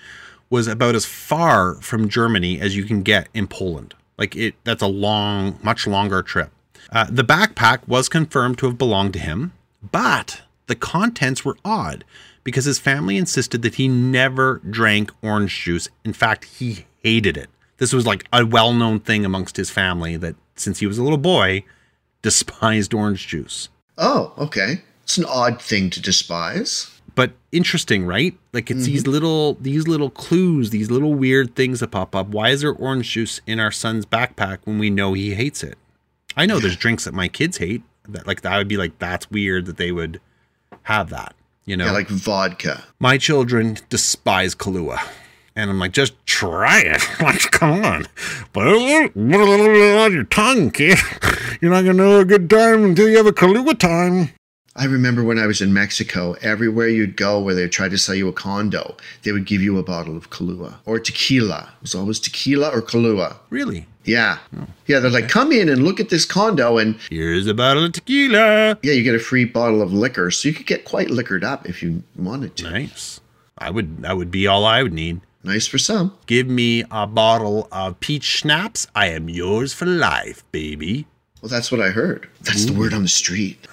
was 0.50 0.68
about 0.68 0.96
as 0.96 1.06
far 1.06 1.76
from 1.76 2.10
Germany 2.10 2.60
as 2.60 2.76
you 2.76 2.86
can 2.86 3.04
get 3.04 3.28
in 3.34 3.48
Poland. 3.48 3.94
Like 4.18 4.36
it, 4.36 4.56
that's 4.64 4.82
a 4.82 4.88
long, 4.88 5.60
much 5.62 5.86
longer 5.86 6.22
trip. 6.22 6.52
Uh, 6.92 7.06
the 7.10 7.24
backpack 7.24 7.88
was 7.88 8.10
confirmed 8.10 8.58
to 8.60 8.66
have 8.66 8.78
belonged 8.78 9.14
to 9.14 9.20
him, 9.20 9.54
but 9.92 10.42
the 10.68 10.76
contents 10.76 11.46
were 11.46 11.58
odd 11.64 12.04
because 12.44 12.66
his 12.66 12.80
family 12.80 13.18
insisted 13.18 13.62
that 13.62 13.76
he 13.76 13.88
never 13.88 14.62
drank 14.70 15.12
orange 15.22 15.64
juice. 15.64 15.88
In 16.04 16.14
fact, 16.14 16.46
he 16.46 16.86
hated 17.04 17.38
it. 17.38 17.50
This 17.78 17.94
was 17.94 18.06
like 18.06 18.26
a 18.34 18.46
well 18.46 18.74
known 18.74 19.00
thing 19.00 19.24
amongst 19.24 19.58
his 19.58 19.70
family 19.70 20.18
that 20.18 20.36
since 20.56 20.80
he 20.80 20.88
was 20.88 20.98
a 20.98 21.04
little 21.04 21.18
boy, 21.18 21.64
despised 22.22 22.94
orange 22.94 23.28
juice. 23.28 23.70
Oh, 23.98 24.34
okay. 24.38 24.82
It's 25.10 25.18
an 25.18 25.26
odd 25.26 25.60
thing 25.60 25.90
to 25.90 26.00
despise. 26.00 26.92
But 27.16 27.32
interesting, 27.52 28.06
right? 28.06 28.38
Like 28.54 28.70
it's 28.70 28.86
these 28.86 29.02
mm-hmm. 29.02 29.12
little 29.12 29.54
these 29.56 29.88
little 29.88 30.12
clues, 30.12 30.70
these 30.70 30.92
little 30.92 31.16
weird 31.16 31.56
things 31.56 31.80
that 31.80 31.88
pop 31.88 32.16
up. 32.16 32.28
Why 32.28 32.50
is 32.50 32.62
there 32.62 32.74
orange 32.74 33.10
juice 33.10 33.42
in 33.48 33.60
our 33.60 33.72
son's 33.72 34.06
backpack 34.06 34.60
when 34.66 34.78
we 34.78 34.92
know 34.92 35.14
he 35.14 35.34
hates 35.34 35.64
it? 35.64 35.80
I 36.38 36.46
know 36.46 36.60
there's 36.60 36.76
drinks 36.76 37.06
that 37.06 37.16
my 37.16 37.28
kids 37.28 37.58
hate. 37.58 37.82
That 38.08 38.28
like 38.28 38.42
that 38.42 38.56
would 38.56 38.68
be 38.68 38.78
like 38.78 39.00
that's 39.00 39.32
weird 39.32 39.66
that 39.66 39.78
they 39.78 39.92
would 39.92 40.22
have 40.84 41.10
that. 41.10 41.34
You 41.66 41.76
know, 41.76 41.86
Yeah, 41.86 41.92
like 41.92 42.08
vodka. 42.10 42.84
my 43.00 43.18
children 43.18 43.78
despise 43.90 44.54
Kahlua. 44.54 45.00
And 45.56 45.72
I'm 45.72 45.80
like, 45.80 45.92
just 45.92 46.14
try 46.28 46.82
it. 46.82 47.02
Like, 47.20 47.50
come 47.50 47.84
on. 47.84 48.06
But 48.54 48.64
put 48.64 49.16
a 49.16 49.16
little 49.16 49.66
bit 49.66 50.00
on 50.00 50.14
your 50.14 50.24
tongue, 50.26 50.70
kid. 50.70 51.00
You're 51.62 51.72
not 51.72 51.84
going 51.84 51.98
to 51.98 52.04
know 52.04 52.20
a 52.20 52.26
good 52.26 52.48
time 52.48 52.86
until 52.86 53.10
you 53.10 53.18
have 53.18 53.26
a 53.26 53.32
Kahlua 53.32 53.78
time. 53.78 54.30
I 54.80 54.86
remember 54.86 55.26
when 55.26 55.38
I 55.38 55.46
was 55.46 55.62
in 55.62 55.74
Mexico, 55.74 56.38
everywhere 56.42 56.88
you'd 56.88 57.18
go 57.18 57.38
where 57.42 57.54
they 57.54 57.68
tried 57.68 57.92
to 57.92 57.98
sell 57.98 58.16
you 58.16 58.30
a 58.30 58.34
condo, 58.34 58.96
they 59.24 59.34
would 59.34 59.46
give 59.46 59.62
you 59.62 59.78
a 59.78 59.84
bottle 59.84 60.16
of 60.16 60.30
Kahlua 60.30 60.76
or 60.86 61.00
tequila. 61.02 61.74
It 61.78 61.82
was 61.82 61.94
always 61.96 62.18
tequila 62.18 62.70
or 62.70 62.82
Kahlua. 62.82 63.36
Really? 63.50 63.88
Yeah. 64.06 64.38
Oh, 64.58 64.68
yeah, 64.88 65.00
they're 65.00 65.12
like, 65.12 65.28
come 65.28 65.52
in 65.52 65.68
and 65.68 65.84
look 65.84 66.00
at 66.00 66.08
this 66.08 66.24
condo. 66.24 66.78
And 66.78 66.96
Here's 67.10 67.46
a 67.46 67.54
bottle 67.54 67.84
of 67.84 67.92
tequila. 67.92 68.78
yeah, 68.82 68.94
you 68.94 69.04
get 69.04 69.16
a 69.16 69.20
free 69.20 69.44
bottle 69.44 69.82
of 69.82 69.92
liquor. 69.92 70.32
So 70.32 70.48
you 70.48 70.56
could 70.56 70.66
get 70.66 70.86
quite 70.86 71.10
liquored 71.10 71.44
up 71.44 71.68
if 71.68 71.84
you 71.84 72.02
wanted 72.16 72.56
to. 72.56 72.72
Nice. 72.72 73.20
I 73.58 73.72
would, 73.72 74.04
that 74.04 74.16
would 74.16 74.32
be 74.32 74.48
all 74.48 74.64
I 74.64 74.82
would 74.82 74.94
need. 74.94 75.20
Nice 75.44 75.68
for 75.68 75.78
some. 75.78 76.18
Give 76.26 76.48
me 76.48 76.86
a 76.90 77.06
bottle 77.06 77.68
of 77.74 78.00
peach 78.00 78.24
schnapps. 78.24 78.88
I 78.96 79.08
am 79.08 79.28
yours 79.28 79.74
for 79.74 79.86
life, 79.86 80.50
baby. 80.54 81.06
Well, 81.42 81.50
that's 81.50 81.70
what 81.72 81.82
I 81.82 81.90
heard. 81.90 82.30
That's 82.42 82.66
the 82.66 82.74
word 82.74 82.94
on 82.94 83.04
the 83.04 83.08
street. 83.10 83.66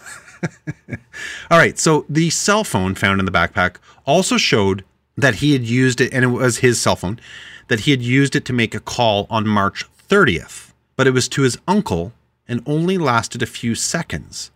All 1.50 1.58
right. 1.58 1.78
So 1.78 2.04
the 2.08 2.30
cell 2.30 2.64
phone 2.64 2.94
found 2.94 3.20
in 3.20 3.26
the 3.26 3.32
backpack 3.32 3.76
also 4.04 4.36
showed 4.36 4.84
that 5.16 5.36
he 5.36 5.52
had 5.52 5.64
used 5.64 6.00
it, 6.00 6.12
and 6.12 6.24
it 6.24 6.28
was 6.28 6.58
his 6.58 6.80
cell 6.80 6.96
phone, 6.96 7.18
that 7.68 7.80
he 7.80 7.90
had 7.90 8.02
used 8.02 8.36
it 8.36 8.44
to 8.46 8.52
make 8.52 8.74
a 8.74 8.80
call 8.80 9.26
on 9.30 9.46
March 9.46 9.84
30th. 10.08 10.72
But 10.96 11.06
it 11.06 11.12
was 11.12 11.28
to 11.30 11.42
his 11.42 11.58
uncle 11.66 12.12
and 12.48 12.62
only 12.66 12.98
lasted 12.98 13.42
a 13.42 13.46
few 13.46 13.74
seconds 13.74 14.50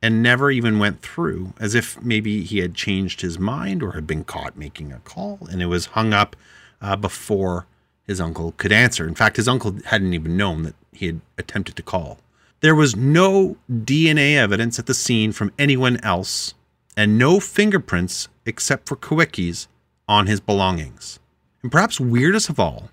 and 0.00 0.22
never 0.22 0.50
even 0.50 0.78
went 0.78 1.00
through, 1.00 1.54
as 1.58 1.74
if 1.74 2.00
maybe 2.02 2.42
he 2.42 2.58
had 2.58 2.74
changed 2.74 3.22
his 3.22 3.38
mind 3.38 3.82
or 3.82 3.92
had 3.92 4.06
been 4.06 4.24
caught 4.24 4.56
making 4.56 4.92
a 4.92 4.98
call 5.00 5.38
and 5.50 5.62
it 5.62 5.66
was 5.66 5.86
hung 5.86 6.12
up 6.12 6.36
uh, 6.82 6.94
before 6.94 7.66
his 8.06 8.20
uncle 8.20 8.52
could 8.58 8.72
answer. 8.72 9.08
In 9.08 9.14
fact, 9.14 9.36
his 9.36 9.48
uncle 9.48 9.76
hadn't 9.86 10.12
even 10.12 10.36
known 10.36 10.62
that 10.64 10.74
he 10.92 11.06
had 11.06 11.20
attempted 11.38 11.76
to 11.76 11.82
call. 11.82 12.18
There 12.64 12.74
was 12.74 12.96
no 12.96 13.58
DNA 13.70 14.36
evidence 14.36 14.78
at 14.78 14.86
the 14.86 14.94
scene 14.94 15.32
from 15.32 15.52
anyone 15.58 16.02
else, 16.02 16.54
and 16.96 17.18
no 17.18 17.38
fingerprints 17.38 18.28
except 18.46 18.88
for 18.88 18.96
Kawecki's 18.96 19.68
on 20.08 20.28
his 20.28 20.40
belongings. 20.40 21.18
And 21.62 21.70
perhaps 21.70 22.00
weirdest 22.00 22.48
of 22.48 22.58
all 22.58 22.88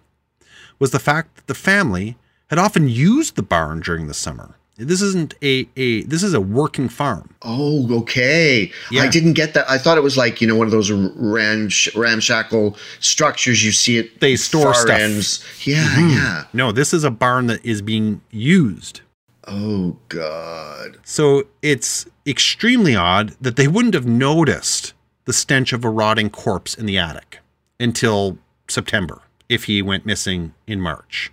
was 0.78 0.92
the 0.92 1.00
fact 1.00 1.38
that 1.38 1.48
the 1.48 1.54
family 1.54 2.18
had 2.50 2.60
often 2.60 2.90
used 2.90 3.38
the 3.38 3.44
barn 3.44 3.80
during 3.80 4.08
the 4.08 4.14
summer. 4.14 4.56
This 4.76 5.02
isn't 5.02 5.36
a, 5.42 5.70
a 5.78 6.04
this 6.04 6.22
is 6.22 6.34
a 6.34 6.42
working 6.42 6.90
farm. 6.90 7.34
Oh, 7.42 8.00
okay. 8.02 8.74
Yeah. 8.92 9.04
I 9.04 9.08
didn't 9.08 9.36
get 9.36 9.54
that. 9.54 9.70
I 9.70 9.78
thought 9.78 9.98
it 9.98 10.04
was 10.04 10.18
like, 10.18 10.42
you 10.42 10.48
know, 10.48 10.58
one 10.58 10.68
of 10.68 10.72
those 10.72 10.92
ramsh- 10.92 11.96
ramshackle 11.96 12.76
structures 13.00 13.64
you 13.64 13.72
see 13.72 14.00
at 14.00 14.20
They 14.20 14.36
store 14.36 14.74
stuff. 14.74 15.00
ends. 15.00 15.46
Yeah, 15.64 15.86
mm-hmm. 15.86 16.10
yeah. 16.10 16.44
No, 16.52 16.74
this 16.74 16.94
is 16.94 17.06
a 17.06 17.12
barn 17.12 17.48
that 17.48 17.66
is 17.66 17.82
being 17.82 18.20
used. 18.32 19.00
Oh, 19.48 19.98
God. 20.10 20.98
So 21.04 21.44
it's 21.62 22.06
extremely 22.26 22.96
odd 22.96 23.36
that 23.42 23.56
they 23.56 23.68
wouldn't 23.68 23.94
have 23.96 24.06
noticed 24.06 24.94
the 25.26 25.34
stench 25.34 25.74
of 25.74 25.84
a 25.84 25.90
rotting 25.90 26.30
corpse 26.30 26.74
in 26.74 26.86
the 26.86 26.98
attic 26.98 27.40
until 27.80 28.38
September 28.68 29.22
if 29.50 29.66
he 29.66 29.82
went 29.82 30.06
missing 30.06 30.54
in 30.68 30.80
March. 30.80 31.32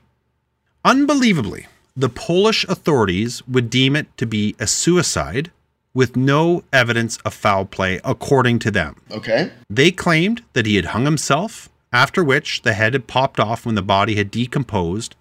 Unbelievably, 0.85 1.66
the 1.97 2.09
Polish 2.09 2.64
authorities 2.68 3.47
would 3.47 3.71
deem 3.71 3.97
it 3.97 4.16
to 4.16 4.27
be 4.27 4.55
a 4.59 4.66
suicide 4.66 5.51
with 5.94 6.16
no 6.16 6.62
evidence 6.73 7.16
of 7.18 7.35
foul 7.35 7.64
play, 7.64 8.01
according 8.05 8.59
to 8.61 8.71
them. 8.71 8.97
Okay. 9.11 9.51
They 9.68 9.90
claimed 9.90 10.44
that 10.53 10.66
he 10.66 10.77
had 10.77 10.87
hung 10.87 11.05
himself, 11.05 11.68
after 11.92 12.23
which 12.23 12.62
the 12.62 12.75
head 12.75 12.92
had 12.92 13.07
popped 13.07 13.40
off 13.40 13.66
when 13.66 13.75
the 13.75 13.83
body 13.83 14.14
had 14.14 14.31
decomposed. 14.31 15.16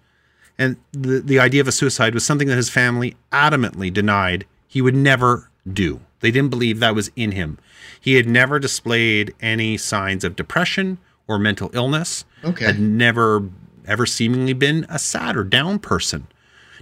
And 0.58 0.76
the, 0.92 1.20
the 1.20 1.38
idea 1.38 1.60
of 1.60 1.68
a 1.68 1.72
suicide 1.72 2.14
was 2.14 2.24
something 2.24 2.48
that 2.48 2.56
his 2.56 2.70
family 2.70 3.16
adamantly 3.32 3.92
denied 3.92 4.44
he 4.66 4.82
would 4.82 4.96
never 4.96 5.50
do. 5.72 6.00
They 6.20 6.30
didn't 6.30 6.50
believe 6.50 6.80
that 6.80 6.94
was 6.94 7.10
in 7.14 7.30
him. 7.32 7.58
He 8.00 8.14
had 8.14 8.26
never 8.28 8.58
displayed 8.58 9.34
any 9.40 9.76
signs 9.76 10.24
of 10.24 10.34
depression 10.36 10.98
or 11.28 11.38
mental 11.38 11.70
illness, 11.74 12.24
Okay. 12.44 12.64
had 12.66 12.80
never 12.80 13.48
ever 13.86 14.04
seemingly 14.04 14.52
been 14.52 14.84
a 14.90 14.98
sad 14.98 15.36
or 15.36 15.44
down 15.44 15.78
person. 15.78 16.26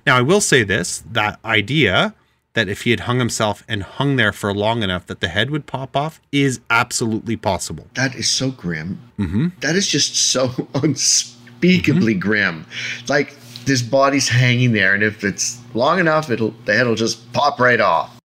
Now, 0.07 0.17
I 0.17 0.23
will 0.23 0.41
say 0.41 0.63
this 0.65 1.05
that 1.13 1.39
idea 1.45 2.15
that 2.55 2.69
if 2.69 2.83
he 2.83 2.91
had 2.91 3.01
hung 3.01 3.19
himself 3.19 3.63
and 3.69 3.83
hung 3.83 4.17
there 4.17 4.33
for 4.33 4.55
long 4.55 4.83
enough 4.83 5.07
that 5.07 5.21
the 5.21 5.29
head 5.29 5.51
would 5.51 5.67
pop 5.67 5.95
off 5.97 6.21
is 6.33 6.61
absolutely 6.71 7.37
possible. 7.37 7.87
That 7.95 8.15
is 8.15 8.29
so 8.31 8.51
grim. 8.51 8.99
Mm-hmm. 9.19 9.49
That 9.61 9.77
is 9.77 9.87
just 9.87 10.17
so 10.17 10.69
unspeakably 10.75 12.15
grim. 12.15 12.67
Like 13.09 13.37
this 13.67 13.83
body's 13.83 14.29
hanging 14.29 14.73
there, 14.73 14.95
and 14.95 15.03
if 15.03 15.23
it's 15.25 15.61
long 15.75 15.99
enough, 15.99 16.31
it'll 16.31 16.53
the 16.65 16.75
head 16.75 16.87
will 16.87 16.95
just 16.95 17.31
pop 17.33 17.61
right 17.61 17.81
off. 17.81 18.19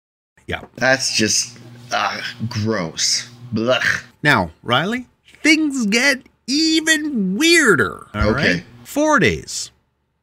Yeah. 0.47 0.63
That's 0.77 1.15
just 1.17 1.59
uh, 1.93 2.21
gross. 2.49 3.29
Blech. 3.53 4.05
Now, 4.23 4.51
Riley, 4.63 5.07
things 5.43 5.87
get 5.87 6.23
even 6.47 7.37
weirder. 7.37 8.07
all 8.15 8.31
Okay. 8.31 8.53
right? 8.55 8.65
Four 8.85 9.19
days 9.19 9.71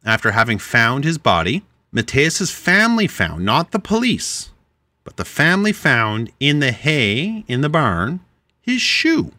after 0.06 0.32
having 0.32 0.60
found 0.60 1.03
his 1.03 1.17
body, 1.17 1.63
Mateus's 1.91 2.51
family 2.51 3.08
found, 3.08 3.43
not 3.45 3.71
the 3.71 3.80
police, 3.80 4.51
but 5.03 5.17
the 5.17 5.25
family 5.25 5.71
found 5.73 6.32
in 6.39 6.60
the 6.60 6.71
hay 6.71 7.43
in 7.47 7.62
the 7.62 7.69
barn 7.69 8.19
his 8.62 8.82
shoe 8.82 9.32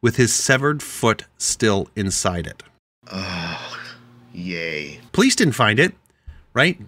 with 0.00 0.16
his 0.16 0.32
severed 0.32 0.82
foot 0.82 1.24
still 1.38 1.88
inside 1.96 2.46
it. 2.46 2.62
Oh, 3.12 3.75
yay. 4.36 5.00
Police 5.12 5.34
didn't 5.34 5.54
find 5.54 5.78
it, 5.78 5.94
right? 6.54 6.78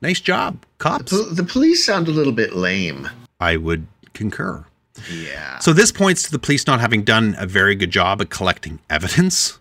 Nice 0.00 0.20
job, 0.20 0.64
cops. 0.78 1.12
The, 1.12 1.34
the 1.34 1.44
police 1.44 1.84
sound 1.84 2.08
a 2.08 2.10
little 2.10 2.32
bit 2.32 2.54
lame. 2.54 3.08
I 3.40 3.56
would 3.56 3.86
concur. 4.12 4.64
Yeah. 5.10 5.58
So 5.58 5.72
this 5.72 5.90
points 5.92 6.22
to 6.24 6.30
the 6.30 6.38
police 6.38 6.66
not 6.66 6.80
having 6.80 7.02
done 7.04 7.34
a 7.38 7.46
very 7.46 7.74
good 7.74 7.90
job 7.90 8.20
at 8.20 8.30
collecting 8.30 8.80
evidence. 8.90 9.58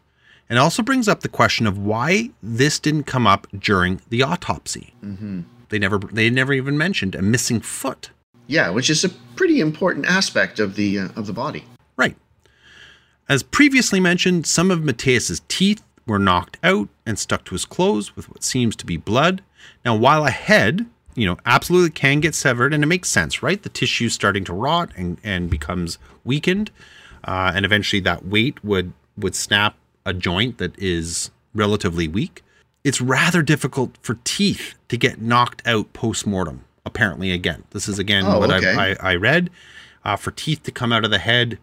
And 0.49 0.59
also 0.59 0.83
brings 0.83 1.07
up 1.07 1.21
the 1.21 1.29
question 1.29 1.65
of 1.65 1.77
why 1.79 2.29
this 2.43 2.77
didn't 2.77 3.03
come 3.03 3.25
up 3.25 3.47
during 3.57 4.01
the 4.09 4.21
autopsy. 4.21 4.93
Mm-hmm. 5.03 5.41
They 5.69 5.79
never 5.79 5.97
they 5.97 6.29
never 6.29 6.53
even 6.53 6.77
mentioned 6.77 7.15
a 7.15 7.21
missing 7.21 7.59
foot. 7.61 8.11
yeah, 8.45 8.69
which 8.69 8.89
is 8.89 9.03
a 9.03 9.09
pretty 9.35 9.59
important 9.59 10.05
aspect 10.05 10.59
of 10.59 10.75
the 10.75 10.99
uh, 10.99 11.07
of 11.15 11.25
the 11.25 11.33
body. 11.33 11.63
Right. 11.97 12.15
As 13.27 13.41
previously 13.41 13.99
mentioned, 13.99 14.45
some 14.45 14.69
of 14.69 14.83
Mateus's 14.83 15.41
teeth 15.47 15.81
were 16.05 16.19
knocked 16.19 16.57
out 16.63 16.89
and 17.05 17.17
stuck 17.17 17.45
to 17.45 17.55
his 17.55 17.65
clothes 17.65 18.15
with 18.15 18.29
what 18.29 18.43
seems 18.43 18.75
to 18.77 18.85
be 18.85 18.97
blood. 18.97 19.41
Now, 19.85 19.95
while 19.95 20.25
a 20.25 20.31
head, 20.31 20.85
you 21.15 21.25
know, 21.25 21.37
absolutely 21.45 21.91
can 21.91 22.19
get 22.19 22.35
severed, 22.35 22.73
and 22.73 22.83
it 22.83 22.87
makes 22.87 23.09
sense, 23.09 23.43
right? 23.43 23.61
The 23.61 23.69
tissue 23.69 24.09
starting 24.09 24.43
to 24.45 24.53
rot 24.53 24.91
and, 24.95 25.17
and 25.23 25.49
becomes 25.49 25.97
weakened, 26.23 26.71
uh, 27.23 27.51
and 27.55 27.65
eventually 27.65 27.99
that 28.01 28.25
weight 28.25 28.63
would 28.63 28.93
would 29.15 29.35
snap 29.35 29.75
a 30.05 30.13
joint 30.13 30.57
that 30.57 30.77
is 30.77 31.29
relatively 31.53 32.07
weak. 32.07 32.43
It's 32.83 32.99
rather 32.99 33.41
difficult 33.41 33.97
for 34.01 34.17
teeth 34.23 34.73
to 34.89 34.97
get 34.97 35.21
knocked 35.21 35.61
out 35.65 35.93
post 35.93 36.25
mortem. 36.25 36.65
Apparently, 36.85 37.31
again, 37.31 37.63
this 37.69 37.87
is 37.87 37.99
again 37.99 38.25
Oh, 38.25 38.39
what 38.39 38.51
okay. 38.51 38.73
I, 38.75 38.89
I 38.91 39.11
I 39.11 39.15
read. 39.15 39.49
Uh, 40.03 40.17
for 40.17 40.31
teeth 40.31 40.63
to 40.63 40.71
come 40.71 40.91
out 40.91 41.05
of 41.05 41.11
the 41.11 41.19
head, 41.19 41.57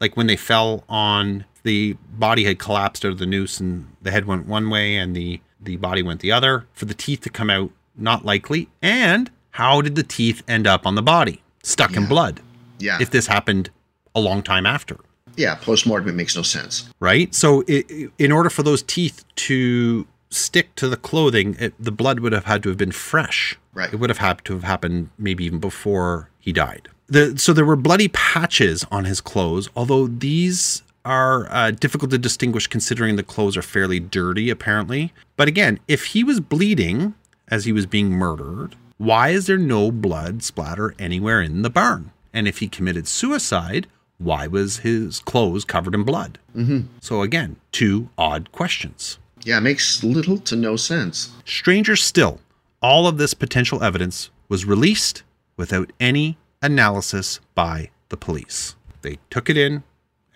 like 0.00 0.16
when 0.18 0.26
they 0.26 0.36
fell 0.36 0.84
on 0.86 1.46
the 1.66 1.96
body 2.26 2.44
had 2.44 2.58
collapsed 2.58 3.04
out 3.04 3.12
of 3.12 3.18
the 3.18 3.26
noose 3.26 3.60
and 3.60 3.86
the 4.02 4.10
head 4.10 4.24
went 4.24 4.46
one 4.46 4.70
way 4.70 4.96
and 4.96 5.14
the 5.14 5.40
the 5.60 5.76
body 5.76 6.02
went 6.02 6.20
the 6.20 6.32
other. 6.32 6.66
For 6.72 6.84
the 6.86 6.94
teeth 6.94 7.20
to 7.22 7.30
come 7.30 7.50
out, 7.50 7.70
not 7.96 8.24
likely. 8.24 8.68
And 8.82 9.30
how 9.50 9.80
did 9.82 9.94
the 9.96 10.02
teeth 10.02 10.42
end 10.48 10.66
up 10.66 10.86
on 10.86 10.94
the 10.94 11.02
body? 11.02 11.42
Stuck 11.62 11.96
in 11.96 12.06
blood. 12.06 12.40
Yeah. 12.78 12.98
If 13.00 13.10
this 13.10 13.26
happened 13.26 13.70
a 14.14 14.20
long 14.20 14.42
time 14.42 14.64
after 14.66 14.96
yeah, 15.36 15.54
post-mortem 15.56 16.08
it 16.08 16.14
makes 16.14 16.34
no 16.34 16.40
sense. 16.42 16.88
right? 16.98 17.34
So, 17.34 17.62
i 17.68 17.84
i- 17.90 18.08
in 18.18 18.32
order 18.32 18.48
for 18.48 18.62
those 18.62 18.82
teeth 18.82 19.22
to 19.48 20.06
stick 20.30 20.74
to 20.76 20.88
the 20.88 20.96
clothing, 20.96 21.56
it, 21.60 21.74
the 21.78 21.92
blood 21.92 22.20
would 22.20 22.32
have 22.32 22.46
had 22.46 22.62
to 22.62 22.70
have 22.70 22.78
been 22.78 22.92
fresh. 22.92 23.58
Right. 23.74 23.92
It 23.92 23.96
would 23.96 24.08
have 24.08 24.16
had 24.28 24.42
to 24.46 24.54
have 24.54 24.64
happened 24.64 25.10
maybe 25.18 25.44
even 25.44 25.58
before 25.58 26.30
he 26.38 26.52
died. 26.52 26.88
The, 27.08 27.38
so 27.38 27.52
there 27.52 27.66
were 27.66 27.76
bloody 27.76 28.08
patches 28.08 28.86
on 28.90 29.04
his 29.04 29.20
clothes, 29.20 29.68
although 29.76 30.06
these 30.06 30.82
are 31.06 31.50
uh, 31.50 31.70
difficult 31.70 32.10
to 32.10 32.18
distinguish 32.18 32.66
considering 32.66 33.16
the 33.16 33.22
clothes 33.22 33.56
are 33.56 33.62
fairly 33.62 34.00
dirty, 34.00 34.50
apparently. 34.50 35.12
But 35.36 35.48
again, 35.48 35.78
if 35.86 36.06
he 36.06 36.24
was 36.24 36.40
bleeding 36.40 37.14
as 37.48 37.64
he 37.64 37.72
was 37.72 37.86
being 37.86 38.10
murdered, 38.10 38.74
why 38.98 39.28
is 39.28 39.46
there 39.46 39.56
no 39.56 39.90
blood 39.90 40.42
splatter 40.42 40.94
anywhere 40.98 41.40
in 41.40 41.62
the 41.62 41.70
barn? 41.70 42.10
And 42.32 42.48
if 42.48 42.58
he 42.58 42.68
committed 42.68 43.06
suicide, 43.06 43.86
why 44.18 44.46
was 44.46 44.78
his 44.78 45.20
clothes 45.20 45.64
covered 45.64 45.94
in 45.94 46.02
blood? 46.02 46.38
Mm-hmm. 46.56 46.88
So 47.00 47.22
again, 47.22 47.56
two 47.70 48.08
odd 48.18 48.50
questions. 48.52 49.18
Yeah, 49.44 49.58
it 49.58 49.62
makes 49.62 50.02
little 50.02 50.38
to 50.38 50.56
no 50.56 50.76
sense. 50.76 51.30
Stranger 51.44 51.94
still, 51.94 52.40
all 52.82 53.06
of 53.06 53.16
this 53.16 53.32
potential 53.32 53.82
evidence 53.82 54.30
was 54.48 54.64
released 54.64 55.22
without 55.56 55.92
any 56.00 56.36
analysis 56.62 57.40
by 57.54 57.90
the 58.08 58.16
police. 58.16 58.74
They 59.02 59.18
took 59.30 59.48
it 59.48 59.56
in 59.56 59.84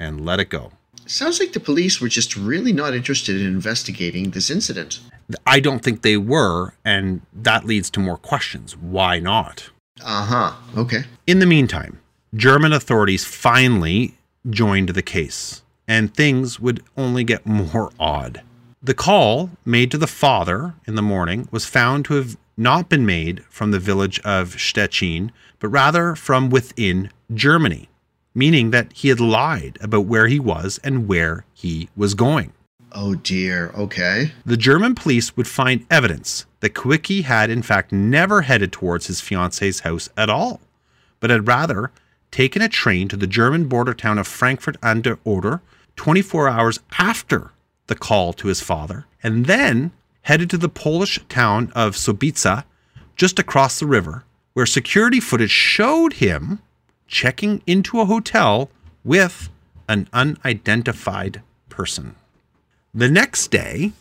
and 0.01 0.25
let 0.25 0.41
it 0.41 0.49
go. 0.49 0.73
Sounds 1.07 1.39
like 1.39 1.53
the 1.53 1.61
police 1.61 2.01
were 2.01 2.09
just 2.09 2.37
really 2.37 2.73
not 2.73 2.95
interested 2.95 3.41
in 3.41 3.47
investigating 3.47 4.31
this 4.31 4.51
incident. 4.51 5.01
I 5.47 5.61
don't 5.61 5.81
think 5.81 6.03
they 6.03 6.17
were, 6.17 6.75
and 6.85 7.21
that 7.33 7.65
leads 7.65 7.91
to 7.91 8.01
more 8.01 8.17
questions. 8.17 8.77
Why 8.77 9.21
not? 9.21 9.71
Uh 10.05 10.25
huh. 10.25 10.53
Okay. 10.77 11.05
In 11.27 11.39
the 11.39 11.47
meantime, 11.47 12.01
German 12.35 12.73
authorities 12.73 13.25
finally 13.25 14.15
joined 14.49 14.91
the 14.91 15.03
case, 15.03 15.63
and 15.87 16.15
things 16.15 16.59
would 16.59 16.83
only 16.97 17.25
get 17.25 17.45
more 17.45 17.91
odd. 18.01 18.43
The 18.83 18.95
call 18.95 19.51
made 19.67 19.91
to 19.91 19.99
the 19.99 20.07
father 20.07 20.75
in 20.87 20.95
the 20.95 21.03
morning 21.03 21.49
was 21.51 21.67
found 21.67 22.07
to 22.07 22.15
have 22.15 22.39
not 22.57 22.89
been 22.89 23.05
made 23.05 23.45
from 23.51 23.73
the 23.73 23.79
village 23.79 24.19
of 24.21 24.59
Stettin, 24.59 25.33
but 25.59 25.69
rather 25.69 26.15
from 26.15 26.49
within 26.49 27.11
Germany, 27.35 27.90
meaning 28.35 28.71
that 28.71 28.93
he 28.93 29.09
had 29.09 29.21
lied 29.21 29.79
about 29.81 30.07
where 30.07 30.27
he 30.27 30.39
was 30.39 30.79
and 30.85 31.09
where 31.09 31.45
he 31.53 31.89
was 31.97 32.15
going. 32.15 32.53
Oh 32.93 33.15
dear. 33.15 33.71
Okay. 33.77 34.33
The 34.45 34.57
German 34.57 34.95
police 34.95 35.37
would 35.37 35.47
find 35.47 35.87
evidence 35.91 36.47
that 36.61 36.75
Kawecki 36.75 37.23
had, 37.23 37.51
in 37.51 37.63
fact, 37.63 37.93
never 37.93 38.43
headed 38.43 38.73
towards 38.73 39.07
his 39.07 39.21
fiance's 39.21 39.81
house 39.81 40.09
at 40.17 40.31
all, 40.31 40.61
but 41.21 41.31
had 41.31 41.47
rather 41.47 41.91
taken 42.31 42.63
a 42.63 42.69
train 42.69 43.09
to 43.09 43.17
the 43.17 43.27
German 43.27 43.67
border 43.67 43.95
town 43.95 44.19
of 44.19 44.27
Frankfurt 44.27 44.77
an 44.83 45.03
der 45.03 45.19
Oder 45.25 45.61
24 45.97 46.49
hours 46.49 46.81
after 46.99 47.53
the 47.87 47.95
call 47.95 48.33
to 48.33 48.49
his 48.49 48.61
father, 48.61 49.07
and 49.23 49.47
then 49.47 49.91
headed 50.23 50.49
to 50.51 50.59
the 50.59 50.69
Polish 50.69 51.19
town 51.29 51.73
of 51.75 51.97
Sobica, 51.97 52.65
just 53.17 53.39
across 53.39 53.81
the 53.81 53.87
river, 53.87 54.25
where 54.53 54.67
security 54.67 55.21
footage 55.21 55.51
showed 55.51 56.15
him 56.15 56.61
checking 57.11 57.61
into 57.67 58.01
a 58.01 58.07
hotel 58.07 58.71
with 59.05 59.51
an 59.89 60.09
unidentified 60.13 61.43
person. 61.69 62.15
The 62.95 63.11
next 63.11 63.51
day, 63.51 63.93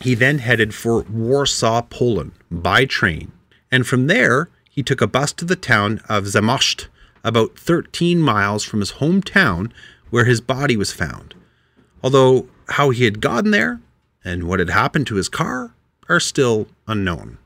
he 0.00 0.14
then 0.14 0.38
headed 0.38 0.74
for 0.74 1.02
Warsaw, 1.02 1.82
Poland 1.82 2.32
by 2.50 2.86
train, 2.86 3.30
and 3.70 3.86
from 3.86 4.06
there, 4.06 4.48
he 4.68 4.82
took 4.82 5.00
a 5.00 5.06
bus 5.06 5.32
to 5.34 5.44
the 5.44 5.56
town 5.56 6.00
of 6.08 6.24
Zamość, 6.24 6.86
about 7.22 7.56
13 7.58 8.20
miles 8.20 8.64
from 8.64 8.80
his 8.80 8.92
hometown 8.92 9.70
where 10.10 10.24
his 10.24 10.40
body 10.40 10.76
was 10.76 10.92
found. 10.92 11.34
Although 12.02 12.48
how 12.70 12.90
he 12.90 13.04
had 13.04 13.20
gotten 13.20 13.50
there 13.50 13.80
and 14.24 14.44
what 14.44 14.58
had 14.58 14.70
happened 14.70 15.06
to 15.08 15.16
his 15.16 15.28
car 15.28 15.74
are 16.08 16.20
still 16.20 16.66
unknown. 16.86 17.38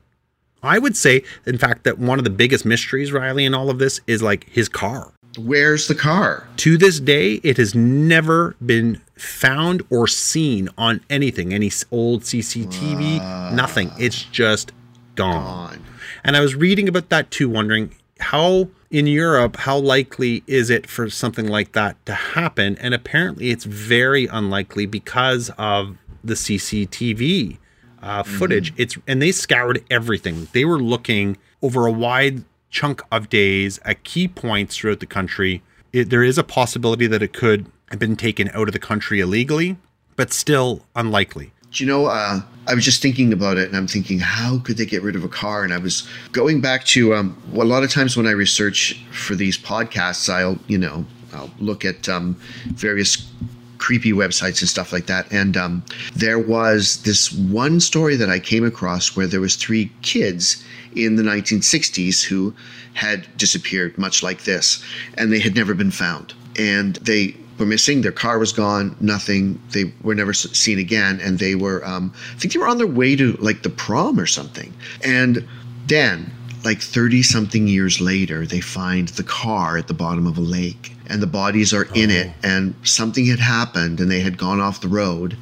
I 0.61 0.79
would 0.79 0.97
say, 0.97 1.23
in 1.45 1.57
fact, 1.57 1.83
that 1.83 1.99
one 1.99 2.17
of 2.17 2.23
the 2.23 2.29
biggest 2.29 2.65
mysteries, 2.65 3.11
Riley, 3.11 3.45
in 3.45 3.53
all 3.53 3.69
of 3.69 3.79
this 3.79 4.01
is 4.07 4.21
like 4.21 4.49
his 4.49 4.67
car. 4.67 5.11
Where's 5.37 5.87
the 5.87 5.95
car? 5.95 6.47
To 6.57 6.77
this 6.77 6.99
day, 6.99 7.35
it 7.43 7.57
has 7.57 7.75
never 7.75 8.55
been 8.65 9.01
found 9.15 9.83
or 9.89 10.07
seen 10.07 10.69
on 10.77 11.01
anything, 11.09 11.53
any 11.53 11.71
old 11.91 12.23
CCTV, 12.23 13.53
nothing. 13.53 13.91
It's 13.99 14.23
just 14.23 14.71
gone. 15.15 15.35
On. 15.35 15.85
And 16.23 16.35
I 16.35 16.41
was 16.41 16.55
reading 16.55 16.89
about 16.89 17.09
that 17.09 17.31
too, 17.31 17.47
wondering 17.47 17.95
how 18.19 18.69
in 18.89 19.07
Europe, 19.07 19.55
how 19.55 19.77
likely 19.77 20.43
is 20.47 20.69
it 20.69 20.89
for 20.89 21.09
something 21.09 21.47
like 21.47 21.73
that 21.73 22.03
to 22.05 22.13
happen? 22.13 22.75
And 22.79 22.93
apparently, 22.93 23.51
it's 23.51 23.65
very 23.65 24.25
unlikely 24.25 24.87
because 24.87 25.51
of 25.57 25.97
the 26.23 26.33
CCTV 26.33 27.57
uh, 28.01 28.23
footage. 28.23 28.73
It's 28.77 28.97
and 29.07 29.21
they 29.21 29.31
scoured 29.31 29.83
everything. 29.89 30.47
They 30.53 30.65
were 30.65 30.79
looking 30.79 31.37
over 31.61 31.85
a 31.85 31.91
wide 31.91 32.43
chunk 32.69 33.01
of 33.11 33.29
days 33.29 33.79
at 33.83 34.03
key 34.03 34.27
points 34.27 34.77
throughout 34.77 34.99
the 34.99 35.05
country. 35.05 35.61
It, 35.91 36.09
there 36.09 36.23
is 36.23 36.37
a 36.37 36.43
possibility 36.43 37.07
that 37.07 37.23
it 37.23 37.33
could 37.33 37.65
have 37.89 37.99
been 37.99 38.15
taken 38.15 38.49
out 38.53 38.67
of 38.67 38.73
the 38.73 38.79
country 38.79 39.19
illegally, 39.19 39.77
but 40.15 40.31
still 40.31 40.85
unlikely. 40.95 41.51
Do 41.71 41.83
you 41.83 41.89
know, 41.89 42.05
uh, 42.07 42.41
I 42.67 42.73
was 42.73 42.83
just 42.83 43.01
thinking 43.01 43.31
about 43.31 43.57
it 43.57 43.67
and 43.67 43.77
I'm 43.77 43.87
thinking, 43.87 44.19
how 44.19 44.59
could 44.59 44.77
they 44.77 44.85
get 44.85 45.03
rid 45.03 45.15
of 45.15 45.23
a 45.23 45.27
car? 45.27 45.63
And 45.63 45.73
I 45.73 45.77
was 45.77 46.07
going 46.31 46.61
back 46.61 46.83
to 46.85 47.13
um, 47.13 47.41
well, 47.51 47.65
a 47.65 47.69
lot 47.69 47.83
of 47.83 47.91
times 47.91 48.17
when 48.17 48.25
I 48.25 48.31
research 48.31 49.03
for 49.11 49.35
these 49.35 49.57
podcasts, 49.57 50.31
I'll, 50.31 50.57
you 50.67 50.77
know, 50.77 51.05
I'll 51.33 51.51
look 51.59 51.85
at 51.85 52.09
um, 52.09 52.35
various 52.73 53.31
creepy 53.79 54.11
websites 54.11 54.61
and 54.61 54.69
stuff 54.69 54.93
like 54.93 55.07
that. 55.07 55.31
And 55.31 55.57
um, 55.57 55.83
there 56.13 56.37
was 56.37 57.01
this 57.03 57.31
one 57.31 57.79
story 57.79 58.15
that 58.17 58.29
I 58.29 58.39
came 58.39 58.63
across 58.63 59.15
where 59.15 59.27
there 59.27 59.41
was 59.41 59.55
three 59.55 59.91
kids 60.01 60.63
in 60.95 61.15
the 61.15 61.23
1960s 61.23 62.23
who 62.23 62.53
had 62.93 63.25
disappeared, 63.37 63.97
much 63.97 64.21
like 64.21 64.43
this, 64.43 64.83
and 65.17 65.31
they 65.31 65.39
had 65.39 65.55
never 65.55 65.73
been 65.73 65.91
found. 65.91 66.33
And 66.57 66.95
they 66.97 67.35
were 67.57 67.65
missing. 67.65 68.01
Their 68.01 68.11
car 68.11 68.39
was 68.39 68.51
gone. 68.51 68.95
Nothing. 68.99 69.61
They 69.71 69.93
were 70.01 70.15
never 70.15 70.33
seen 70.33 70.79
again. 70.79 71.19
And 71.21 71.39
they 71.39 71.55
were, 71.55 71.85
um, 71.85 72.13
I 72.35 72.39
think 72.39 72.53
they 72.53 72.59
were 72.59 72.67
on 72.67 72.77
their 72.77 72.87
way 72.87 73.15
to 73.15 73.33
like 73.33 73.63
the 73.63 73.69
prom 73.69 74.19
or 74.19 74.25
something. 74.25 74.73
And 75.03 75.47
then, 75.87 76.31
like 76.65 76.81
30 76.81 77.23
something 77.23 77.67
years 77.67 78.01
later, 78.01 78.45
they 78.45 78.59
find 78.59 79.07
the 79.09 79.23
car 79.23 79.77
at 79.77 79.87
the 79.87 79.93
bottom 79.93 80.27
of 80.27 80.37
a 80.37 80.41
lake 80.41 80.93
and 81.09 81.21
the 81.21 81.27
bodies 81.27 81.73
are 81.73 81.87
in 81.95 82.09
it. 82.09 82.27
Oh. 82.27 82.47
And 82.47 82.75
something 82.83 83.25
had 83.25 83.39
happened 83.39 83.99
and 83.99 84.09
they 84.09 84.21
had 84.21 84.37
gone 84.37 84.59
off 84.59 84.81
the 84.81 84.87
road 84.87 85.37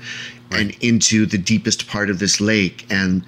and 0.52 0.72
into 0.82 1.26
the 1.26 1.38
deepest 1.38 1.88
part 1.88 2.10
of 2.10 2.20
this 2.20 2.40
lake. 2.40 2.86
And 2.90 3.24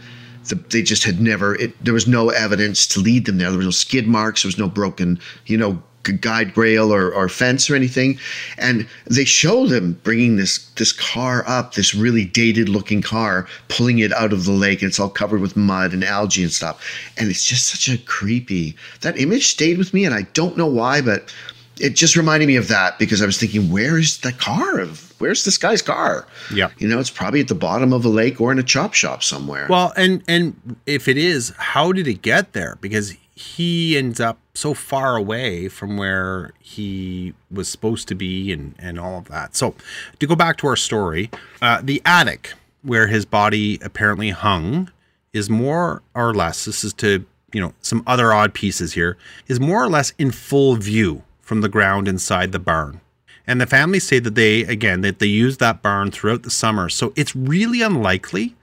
the, 0.47 0.55
they 0.55 0.81
just 0.81 1.03
had 1.03 1.19
never, 1.19 1.55
it, 1.55 1.83
there 1.83 1.93
was 1.93 2.07
no 2.07 2.29
evidence 2.29 2.87
to 2.87 2.99
lead 2.99 3.25
them 3.25 3.37
there. 3.37 3.49
There 3.49 3.57
was 3.57 3.67
no 3.67 3.71
skid 3.71 4.07
marks. 4.07 4.43
There 4.43 4.47
was 4.47 4.57
no 4.57 4.69
broken, 4.69 5.19
you 5.45 5.57
know, 5.57 5.81
guide 6.21 6.57
rail 6.57 6.93
or, 6.93 7.13
or 7.13 7.29
fence 7.29 7.69
or 7.69 7.75
anything 7.75 8.17
and 8.57 8.87
they 9.05 9.25
show 9.25 9.67
them 9.67 9.99
bringing 10.03 10.37
this 10.37 10.69
this 10.71 10.91
car 10.91 11.43
up 11.45 11.73
this 11.73 11.93
really 11.93 12.25
dated 12.25 12.69
looking 12.69 13.01
car 13.01 13.47
pulling 13.67 13.99
it 13.99 14.11
out 14.13 14.33
of 14.33 14.45
the 14.45 14.51
lake 14.51 14.81
and 14.81 14.89
it's 14.89 14.99
all 14.99 15.09
covered 15.09 15.41
with 15.41 15.57
mud 15.57 15.93
and 15.93 16.03
algae 16.03 16.41
and 16.41 16.51
stuff 16.51 16.83
and 17.17 17.29
it's 17.29 17.43
just 17.43 17.67
such 17.67 17.89
a 17.89 17.97
creepy 18.05 18.75
that 19.01 19.19
image 19.19 19.47
stayed 19.47 19.77
with 19.77 19.93
me 19.93 20.05
and 20.05 20.15
i 20.15 20.21
don't 20.33 20.57
know 20.57 20.65
why 20.65 21.01
but 21.01 21.31
it 21.79 21.95
just 21.95 22.15
reminded 22.15 22.47
me 22.47 22.55
of 22.55 22.67
that 22.67 22.97
because 22.99 23.21
i 23.21 23.25
was 23.25 23.37
thinking 23.37 23.71
where 23.71 23.97
is 23.97 24.17
the 24.19 24.31
car 24.33 24.79
of 24.79 25.13
where's 25.19 25.43
this 25.45 25.57
guy's 25.57 25.81
car 25.81 26.25
Yeah. 26.53 26.69
you 26.77 26.87
know 26.87 26.99
it's 26.99 27.09
probably 27.09 27.39
at 27.41 27.47
the 27.47 27.55
bottom 27.55 27.93
of 27.93 28.05
a 28.05 28.09
lake 28.09 28.39
or 28.41 28.51
in 28.51 28.59
a 28.59 28.63
chop 28.63 28.93
shop 28.93 29.23
somewhere 29.23 29.67
Well, 29.69 29.93
and 29.97 30.23
and 30.27 30.77
if 30.85 31.07
it 31.07 31.17
is, 31.17 31.53
how 31.57 31.91
did 31.91 32.07
it 32.07 32.21
get 32.21 32.53
there? 32.53 32.77
Because 32.81 33.15
he 33.35 33.97
ends 33.97 34.19
up 34.19 34.37
so 34.53 34.73
far 34.73 35.15
away 35.15 35.69
from 35.69 35.95
where 35.97 36.51
he 36.59 37.33
was 37.51 37.67
supposed 37.69 38.07
to 38.09 38.15
be 38.15 38.51
and 38.51 38.75
and 38.79 38.99
all 38.99 39.17
of 39.17 39.27
that. 39.29 39.55
So, 39.55 39.75
to 40.19 40.27
go 40.27 40.35
back 40.35 40.57
to 40.57 40.67
our 40.67 40.75
story, 40.75 41.29
uh, 41.61 41.81
the 41.83 42.01
attic 42.05 42.53
where 42.81 43.07
his 43.07 43.25
body 43.25 43.77
apparently 43.81 44.29
hung 44.31 44.91
is 45.33 45.49
more 45.49 46.01
or 46.15 46.33
less. 46.33 46.65
This 46.65 46.83
is 46.83 46.93
to 46.95 47.25
you 47.53 47.61
know 47.61 47.73
some 47.81 48.03
other 48.07 48.31
odd 48.33 48.53
pieces 48.53 48.93
here 48.93 49.17
is 49.47 49.59
more 49.59 49.83
or 49.83 49.89
less 49.89 50.13
in 50.17 50.31
full 50.31 50.75
view 50.75 51.23
from 51.49 51.61
the 51.61 51.67
ground 51.67 52.07
inside 52.07 52.51
the 52.51 52.59
barn. 52.59 53.01
And 53.47 53.59
the 53.59 53.65
family 53.65 53.99
say 53.99 54.19
that 54.19 54.35
they 54.35 54.61
again 54.61 55.01
that 55.01 55.17
they 55.17 55.25
used 55.25 55.59
that 55.59 55.81
barn 55.81 56.11
throughout 56.11 56.43
the 56.43 56.51
summer. 56.51 56.87
So 56.87 57.11
it's 57.15 57.35
really 57.35 57.81
unlikely 57.81 58.55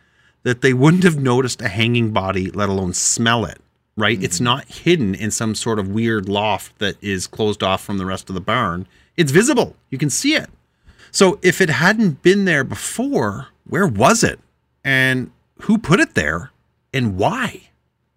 that 0.44 0.61
they 0.61 0.72
wouldn't 0.72 1.03
have 1.03 1.18
noticed 1.18 1.61
a 1.61 1.66
hanging 1.68 2.12
body, 2.12 2.53
let 2.53 2.68
alone 2.68 2.94
smell 2.94 3.44
it. 3.44 3.61
Right? 3.96 4.22
It's 4.22 4.37
mm-hmm. 4.37 4.44
not 4.44 4.66
hidden 4.66 5.14
in 5.16 5.33
some 5.33 5.57
sort 5.57 5.81
of 5.81 5.88
weird 5.88 6.29
loft 6.29 6.79
that 6.79 6.96
is 7.03 7.27
closed 7.27 7.64
off 7.64 7.83
from 7.83 7.99
the 7.99 8.07
rest 8.07 8.31
of 8.31 8.35
the 8.35 8.40
barn. 8.40 8.87
It's 9.16 9.33
visible. 9.33 9.75
You 9.90 9.99
can 9.99 10.11
see 10.11 10.37
it. 10.37 10.49
So 11.11 11.40
if 11.42 11.61
it 11.61 11.70
hadn't 11.70 12.22
been 12.22 12.44
there 12.44 12.62
before, 12.62 13.49
where 13.66 13.87
was 13.88 14.22
it? 14.22 14.38
And 14.85 15.33
who 15.62 15.79
put 15.79 15.99
it 15.99 16.14
there? 16.14 16.53
And 16.94 17.16
why? 17.16 17.70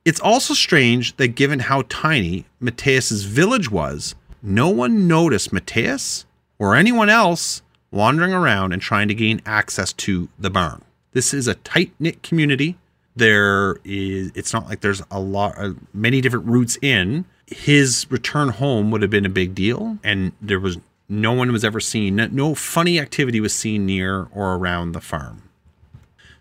It's 0.05 0.19
also 0.19 0.53
strange 0.53 1.17
that 1.17 1.29
given 1.29 1.59
how 1.59 1.83
tiny 1.89 2.45
Mateus's 2.59 3.23
village 3.23 3.71
was, 3.71 4.15
no 4.41 4.69
one 4.69 5.07
noticed 5.07 5.51
Mateus 5.53 6.25
or 6.57 6.75
anyone 6.75 7.09
else 7.09 7.61
wandering 7.91 8.33
around 8.33 8.71
and 8.71 8.81
trying 8.81 9.07
to 9.07 9.15
gain 9.15 9.41
access 9.45 9.93
to 9.93 10.29
the 10.37 10.49
barn. 10.49 10.83
This 11.11 11.33
is 11.33 11.47
a 11.47 11.55
tight-knit 11.55 12.21
community. 12.21 12.77
There 13.15 13.77
is 13.83 14.31
it's 14.35 14.53
not 14.53 14.67
like 14.67 14.81
there's 14.81 15.01
a 15.11 15.19
lot 15.19 15.55
uh, 15.57 15.73
many 15.93 16.21
different 16.21 16.45
routes 16.45 16.77
in. 16.81 17.25
His 17.47 18.05
return 18.09 18.49
home 18.49 18.91
would 18.91 19.01
have 19.01 19.11
been 19.11 19.25
a 19.25 19.29
big 19.29 19.55
deal 19.55 19.97
and 20.03 20.31
there 20.41 20.59
was 20.59 20.77
no 21.09 21.33
one 21.33 21.51
was 21.51 21.65
ever 21.65 21.79
seen. 21.79 22.15
No 22.31 22.53
funny 22.53 22.99
activity 22.99 23.39
was 23.41 23.53
seen 23.53 23.85
near 23.87 24.27
or 24.31 24.55
around 24.55 24.91
the 24.91 25.01
farm. 25.01 25.41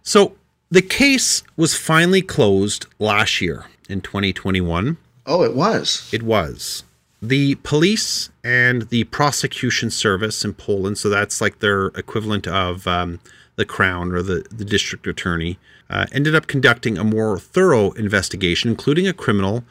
So 0.02 0.36
the 0.70 0.82
case 0.82 1.42
was 1.56 1.74
finally 1.74 2.20
closed 2.20 2.86
last 2.98 3.40
year 3.40 3.64
in 3.88 4.02
2021. 4.02 4.98
oh 5.26 5.42
it 5.42 5.56
was 5.56 6.08
It 6.12 6.22
was. 6.22 6.84
The 7.20 7.56
police 7.56 8.30
and 8.44 8.82
the 8.90 9.04
prosecution 9.04 9.90
service 9.90 10.44
in 10.44 10.54
Poland, 10.54 10.98
so 10.98 11.08
that's 11.08 11.40
like 11.40 11.58
their 11.58 11.86
equivalent 11.88 12.46
of 12.46 12.86
um, 12.86 13.18
the 13.56 13.64
crown 13.64 14.12
or 14.12 14.22
the, 14.22 14.46
the 14.50 14.64
district 14.64 15.06
attorney, 15.06 15.58
uh, 15.90 16.06
ended 16.12 16.34
up 16.34 16.46
conducting 16.46 16.96
a 16.96 17.04
more 17.04 17.38
thorough 17.38 17.90
investigation, 17.92 18.70
including 18.70 19.08
a 19.08 19.12
criminal, 19.12 19.64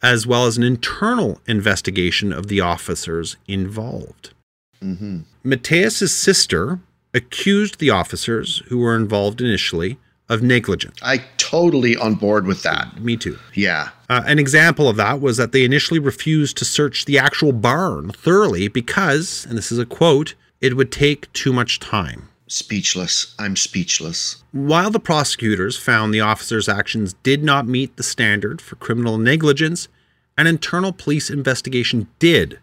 as 0.00 0.26
well 0.26 0.46
as 0.46 0.56
an 0.56 0.62
internal 0.62 1.40
investigation 1.46 2.32
of 2.32 2.48
the 2.48 2.60
officers 2.60 3.36
involved. 3.48 4.32
Mateus's 5.44 6.14
sister 6.14 6.80
accused 7.14 7.78
the 7.78 7.90
officers 7.90 8.62
who 8.68 8.78
were 8.78 8.96
involved 8.96 9.40
initially 9.40 9.98
of 10.28 10.42
negligence. 10.42 10.98
i 11.02 11.18
totally 11.52 11.94
on 11.96 12.14
board 12.14 12.46
with 12.46 12.62
that 12.62 12.84
Me 13.00 13.14
too. 13.16 13.38
yeah 13.54 13.84
Uh, 14.08 14.22
an 14.26 14.38
example 14.38 14.88
of 14.88 14.96
that 14.96 15.20
was 15.20 15.36
that 15.36 15.52
they 15.52 15.64
initially 15.64 16.00
refused 16.00 16.56
to 16.58 16.64
search 16.64 17.04
the 17.04 17.18
actual 17.18 17.52
barn 17.52 18.10
thoroughly 18.26 18.68
because, 18.68 19.46
and 19.48 19.56
this 19.58 19.70
is 19.72 19.78
a 19.78 19.86
quote, 19.98 20.34
it 20.60 20.76
would 20.76 20.90
take 20.90 21.30
too 21.32 21.52
much 21.52 21.78
time. 21.78 22.20
speechless 22.48 23.34
i'm 23.38 23.56
speechless 23.56 24.20
While 24.52 24.90
the 24.90 25.00
prosecutors 25.10 25.76
found 25.88 26.06
the 26.12 26.20
officers' 26.32 26.68
actions 26.68 27.14
did 27.22 27.40
not 27.50 27.66
meet 27.76 27.90
the 27.96 28.02
standard 28.14 28.60
for 28.66 28.76
criminal 28.76 29.16
negligence, 29.18 29.88
an 30.40 30.46
internal 30.46 30.92
police 30.92 31.28
investigation 31.30 32.08
did 32.18 32.58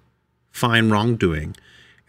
find 0.52 0.91
wrongdoing, 0.91 1.56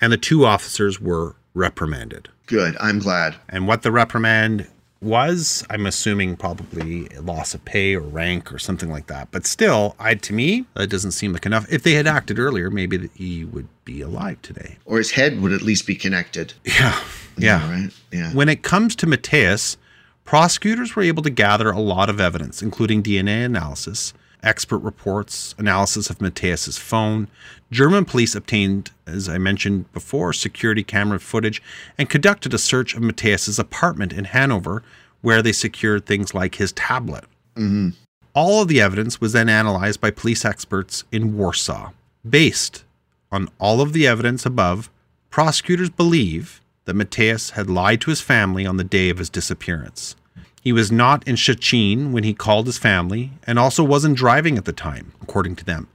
and 0.01 0.09
the 0.12 0.16
two 0.29 0.40
officers 0.55 0.95
were 1.09 1.37
reprimanded. 1.55 2.29
good 2.47 2.73
i'm 2.81 2.99
glad 3.07 3.31
And 3.49 3.66
what 3.69 3.83
the 3.83 3.93
reprimand 4.03 4.66
was, 5.01 5.65
I'm 5.71 5.87
assuming 5.87 6.37
probably 6.37 7.07
a 7.17 7.23
loss 7.23 7.55
of 7.55 7.65
pay 7.65 7.95
or 7.97 8.01
rank 8.01 8.53
or 8.53 8.59
something 8.59 8.91
like 8.91 9.07
that. 9.07 9.29
But 9.31 9.47
still, 9.47 9.97
I 9.99 10.15
to 10.15 10.33
me, 10.33 10.67
that 10.75 10.89
doesn't 10.89 11.13
seem 11.13 11.33
like 11.33 11.47
enough. 11.47 11.67
If 11.73 11.83
they 11.83 11.93
had 11.95 12.07
acted 12.07 12.39
earlier, 12.39 12.71
maybe 12.71 12.97
that 12.99 13.11
he 13.15 13.45
would 13.45 13.69
be 13.85 14.03
alive 14.03 14.41
today. 14.43 14.77
or 14.85 14.99
his 14.99 15.13
head 15.13 15.41
would 15.41 15.53
at 15.53 15.63
least 15.63 15.87
be 15.87 15.95
connected 15.95 16.53
Yeah. 16.65 16.99
Yeah. 17.39 17.71
right 17.71 17.91
yeah 18.13 18.33
When 18.35 18.49
it 18.51 18.63
comes 18.63 18.95
to 18.97 19.07
Mateus, 19.07 19.79
prosecutors 20.25 20.95
were 20.95 21.03
able 21.03 21.23
to 21.23 21.31
gather 21.31 21.71
a 21.71 21.81
lot 21.81 22.11
of 22.11 22.21
evidence, 22.21 22.63
including 22.63 23.03
DNA 23.03 23.45
analysis, 23.45 24.13
expert 24.43 24.79
reports, 24.79 25.55
analysis 25.59 26.11
of 26.11 26.21
Mateus's 26.21 26.77
phone. 26.79 27.29
German 27.71 28.05
police 28.05 28.35
obtained, 28.35 28.91
as 29.07 29.29
I 29.29 29.39
mentioned 29.39 29.93
before, 29.93 30.33
security 30.33 30.83
camera 30.83 31.21
footage 31.21 31.63
and 31.97 32.11
conducted 32.11 32.53
a 32.53 32.59
search 32.59 32.95
of 32.95 33.03
Mateus's 33.03 33.59
apartment 33.59 34.13
in 34.13 34.25
Hanover, 34.25 34.83
where 35.21 35.43
they 35.43 35.53
secured 35.53 36.05
things 36.05 36.35
like 36.35 36.57
his 36.57 36.73
tablet. 36.73 37.25
Mm-hmm. 37.57 37.91
All 38.35 38.63
of 38.63 38.69
the 38.69 38.81
evidence 38.81 39.21
was 39.21 39.33
then 39.33 39.49
analyzed 39.49 40.01
by 40.01 40.11
police 40.11 40.45
experts 40.45 41.05
in 41.13 41.37
Warsaw. 41.37 41.91
Based 42.29 42.85
on 43.31 43.49
all 43.59 43.81
of 43.81 43.93
the 43.93 44.07
evidence 44.07 44.45
above, 44.45 44.91
prosecutors 45.31 45.91
believe 45.91 46.61
that 46.85 46.95
Mateus 46.95 47.51
had 47.51 47.71
lied 47.71 48.01
to 48.01 48.11
his 48.11 48.21
family 48.21 48.67
on 48.67 48.77
the 48.77 48.85
day 48.85 49.11
of 49.11 49.19
his 49.19 49.31
disappearance. 49.31 50.17
He 50.61 50.73
was 50.73 50.91
not 50.93 51.27
in 51.27 51.37
Szczecin 51.37 52.11
when 52.11 52.25
he 52.25 52.35
called 52.35 52.67
his 52.67 52.79
family 52.79 53.31
and 53.47 53.59
also 53.59 53.85
wasn't 53.85 54.17
driving 54.17 54.59
at 54.59 54.65
the 54.65 54.73
time, 54.73 55.13
according 55.23 55.57
to 55.57 55.65
them. 55.65 55.89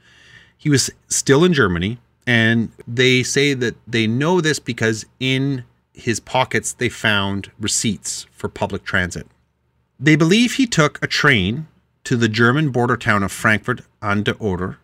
He 0.58 0.70
was 0.70 0.90
still 1.08 1.44
in 1.44 1.54
Germany, 1.54 2.00
and 2.26 2.72
they 2.88 3.24
say 3.24 3.54
that 3.54 3.76
they 3.88 4.08
know 4.08 4.42
this 4.42 4.60
because 4.60 5.06
in 5.20 5.64
his 5.94 6.20
pockets 6.20 6.74
they 6.74 6.90
found 6.90 7.52
receipts 7.60 8.26
for 8.32 8.50
public 8.50 8.84
transit. 8.84 9.28
They 10.00 10.16
believe 10.16 10.54
he 10.54 10.68
took 10.68 11.02
a 11.02 11.08
train 11.08 11.68
to 12.04 12.18
the 12.18 12.28
German 12.28 12.70
border 12.72 12.98
town 12.98 13.24
of 13.24 13.32
Frankfurt 13.32 13.82
an 14.02 14.24
der 14.24 14.36
Oder 14.40 14.78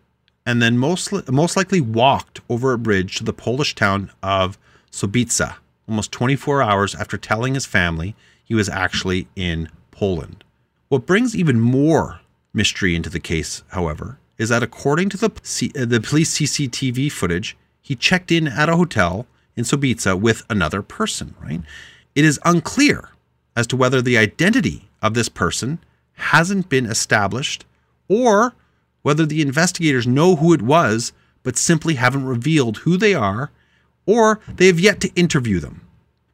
and 0.44 0.60
then 0.60 0.78
most, 0.78 1.30
most 1.30 1.56
likely 1.56 1.80
walked 1.80 2.40
over 2.48 2.72
a 2.72 2.78
bridge 2.78 3.16
to 3.16 3.24
the 3.24 3.32
Polish 3.32 3.74
town 3.74 4.10
of 4.22 4.58
Sobica 4.90 5.56
almost 5.88 6.12
24 6.12 6.62
hours 6.62 6.94
after 6.94 7.16
telling 7.16 7.54
his 7.54 7.66
family 7.66 8.14
he 8.44 8.54
was 8.54 8.68
actually 8.68 9.28
in 9.36 9.68
Poland. 9.90 10.44
What 10.88 11.06
brings 11.06 11.36
even 11.36 11.60
more 11.60 12.20
mystery 12.52 12.94
into 12.94 13.10
the 13.10 13.20
case, 13.20 13.62
however, 13.68 14.18
is 14.38 14.48
that 14.48 14.62
according 14.62 15.08
to 15.10 15.16
the, 15.16 15.26
uh, 15.76 15.84
the 15.84 16.00
police 16.00 16.36
CCTV 16.36 17.10
footage, 17.10 17.56
he 17.80 17.94
checked 17.94 18.32
in 18.32 18.48
at 18.48 18.68
a 18.68 18.76
hotel 18.76 19.26
in 19.56 19.64
Sobica 19.64 20.18
with 20.18 20.42
another 20.48 20.82
person, 20.82 21.34
right? 21.42 21.60
It 22.14 22.24
is 22.24 22.40
unclear 22.44 23.10
as 23.56 23.66
to 23.68 23.76
whether 23.76 24.00
the 24.00 24.18
identity 24.18 24.88
of 25.02 25.14
this 25.14 25.28
person 25.28 25.78
hasn't 26.14 26.68
been 26.68 26.86
established 26.86 27.64
or 28.08 28.54
whether 29.02 29.26
the 29.26 29.42
investigators 29.42 30.06
know 30.06 30.36
who 30.36 30.52
it 30.52 30.62
was 30.62 31.12
but 31.42 31.56
simply 31.56 31.94
haven't 31.94 32.24
revealed 32.24 32.78
who 32.78 32.96
they 32.96 33.14
are 33.14 33.50
or 34.06 34.40
they 34.48 34.66
have 34.66 34.80
yet 34.80 35.00
to 35.00 35.12
interview 35.14 35.58
them. 35.60 35.80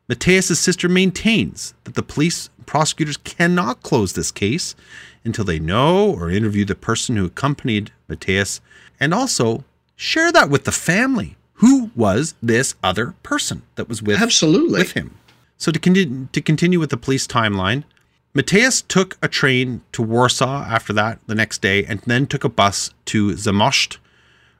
Mateus' 0.09 0.59
sister 0.59 0.89
maintains 0.89 1.75
that 1.85 1.95
the 1.95 2.03
police 2.03 2.51
prosecutors 2.69 3.17
cannot 3.17 3.83
close 3.83 4.13
this 4.13 4.31
case 4.31 4.77
until 5.25 5.45
they 5.45 5.59
know 5.59 6.11
or 6.11 6.31
interview 6.31 6.65
the 6.67 6.75
person 6.75 7.17
who 7.17 7.25
accompanied 7.25 7.91
Mateusz 8.09 8.61
and 9.01 9.15
also 9.15 9.65
share 9.97 10.31
that 10.31 10.51
with 10.51 10.65
the 10.65 10.73
family 10.73 11.37
who 11.55 11.91
was 11.97 12.35
this 12.43 12.75
other 12.85 13.15
person 13.23 13.63
that 13.77 13.89
was 13.89 14.03
with 14.03 14.21
Absolutely. 14.21 14.81
with 14.81 14.93
him. 14.93 15.17
So 15.57 15.73
to 15.73 15.79
continue 15.79 16.29
to 16.31 16.41
continue 16.41 16.79
with 16.79 16.91
the 16.91 16.97
police 16.97 17.27
timeline, 17.27 17.85
Mateusz 18.35 18.87
took 18.87 19.17
a 19.23 19.29
train 19.29 19.81
to 19.93 20.03
Warsaw 20.03 20.65
after 20.65 20.93
that 20.93 21.19
the 21.27 21.35
next 21.35 21.63
day, 21.63 21.85
and 21.85 22.01
then 22.01 22.27
took 22.27 22.45
a 22.45 22.49
bus 22.49 22.91
to 23.07 23.31
Zamość, 23.31 23.97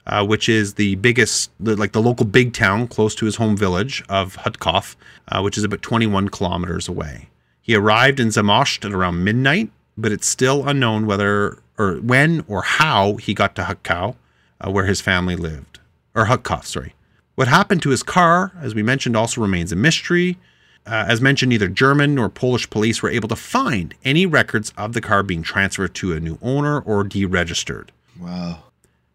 uh, 0.07 0.25
which 0.25 0.49
is 0.49 0.73
the 0.73 0.95
biggest, 0.95 1.51
the, 1.59 1.75
like 1.75 1.93
the 1.93 2.01
local 2.01 2.25
big 2.25 2.53
town 2.53 2.87
close 2.87 3.15
to 3.15 3.25
his 3.25 3.37
home 3.37 3.55
village 3.55 4.03
of 4.09 4.35
Hutkov, 4.37 4.95
uh, 5.29 5.41
which 5.41 5.57
is 5.57 5.63
about 5.63 5.81
21 5.81 6.29
kilometers 6.29 6.89
away. 6.89 7.29
He 7.69 7.75
arrived 7.75 8.19
in 8.19 8.29
Zamość 8.29 8.83
at 8.83 8.93
around 8.93 9.23
midnight, 9.23 9.69
but 9.95 10.11
it's 10.11 10.25
still 10.25 10.67
unknown 10.67 11.05
whether 11.05 11.59
or 11.77 11.97
when 11.97 12.43
or 12.47 12.63
how 12.63 13.17
he 13.17 13.35
got 13.35 13.53
to 13.57 13.61
Hutkau, 13.61 14.15
uh, 14.59 14.71
where 14.71 14.85
his 14.85 15.01
family 15.01 15.35
lived, 15.35 15.77
or 16.15 16.25
Hutkov, 16.25 16.65
sorry. 16.65 16.95
What 17.35 17.47
happened 17.47 17.83
to 17.83 17.91
his 17.91 18.01
car, 18.01 18.51
as 18.59 18.73
we 18.73 18.81
mentioned, 18.81 19.15
also 19.15 19.39
remains 19.39 19.71
a 19.71 19.75
mystery. 19.75 20.39
Uh, 20.87 21.05
as 21.07 21.21
mentioned, 21.21 21.51
neither 21.51 21.67
German 21.67 22.15
nor 22.15 22.27
Polish 22.27 22.67
police 22.71 23.03
were 23.03 23.11
able 23.11 23.29
to 23.29 23.35
find 23.35 23.93
any 24.03 24.25
records 24.25 24.73
of 24.75 24.93
the 24.93 24.99
car 24.99 25.21
being 25.21 25.43
transferred 25.43 25.93
to 25.93 26.13
a 26.13 26.19
new 26.19 26.39
owner 26.41 26.79
or 26.79 27.03
deregistered. 27.03 27.89
Wow. 28.19 28.63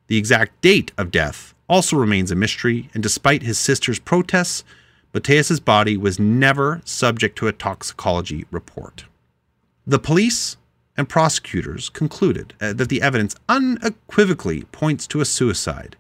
The 0.06 0.16
exact 0.16 0.60
date 0.60 0.92
of 0.96 1.10
death 1.10 1.54
also 1.68 1.96
remains 1.96 2.30
a 2.30 2.36
mystery, 2.36 2.88
and 2.94 3.02
despite 3.02 3.42
his 3.42 3.58
sister's 3.58 3.98
protests, 3.98 4.62
Mateusz's 5.14 5.60
body 5.60 5.96
was 5.96 6.18
never 6.18 6.82
subject 6.84 7.38
to 7.38 7.46
a 7.46 7.52
toxicology 7.52 8.44
report. 8.50 9.04
The 9.86 10.00
police 10.00 10.56
and 10.96 11.08
prosecutors 11.08 11.88
concluded 11.88 12.54
uh, 12.60 12.72
that 12.72 12.88
the 12.88 13.00
evidence 13.00 13.36
unequivocally 13.48 14.64
points 14.72 15.06
to 15.08 15.20
a 15.20 15.24
suicide, 15.24 15.96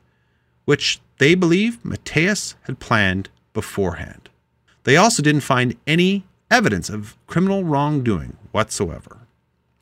which 0.64 1.00
they 1.18 1.34
believe 1.34 1.82
Mateusz 1.84 2.54
had 2.62 2.80
planned 2.80 3.28
beforehand. 3.52 4.28
They 4.82 4.96
also 4.96 5.22
didn't 5.22 5.42
find 5.42 5.76
any 5.86 6.24
evidence 6.50 6.90
of 6.90 7.16
criminal 7.26 7.64
wrongdoing 7.64 8.36
whatsoever. 8.50 9.18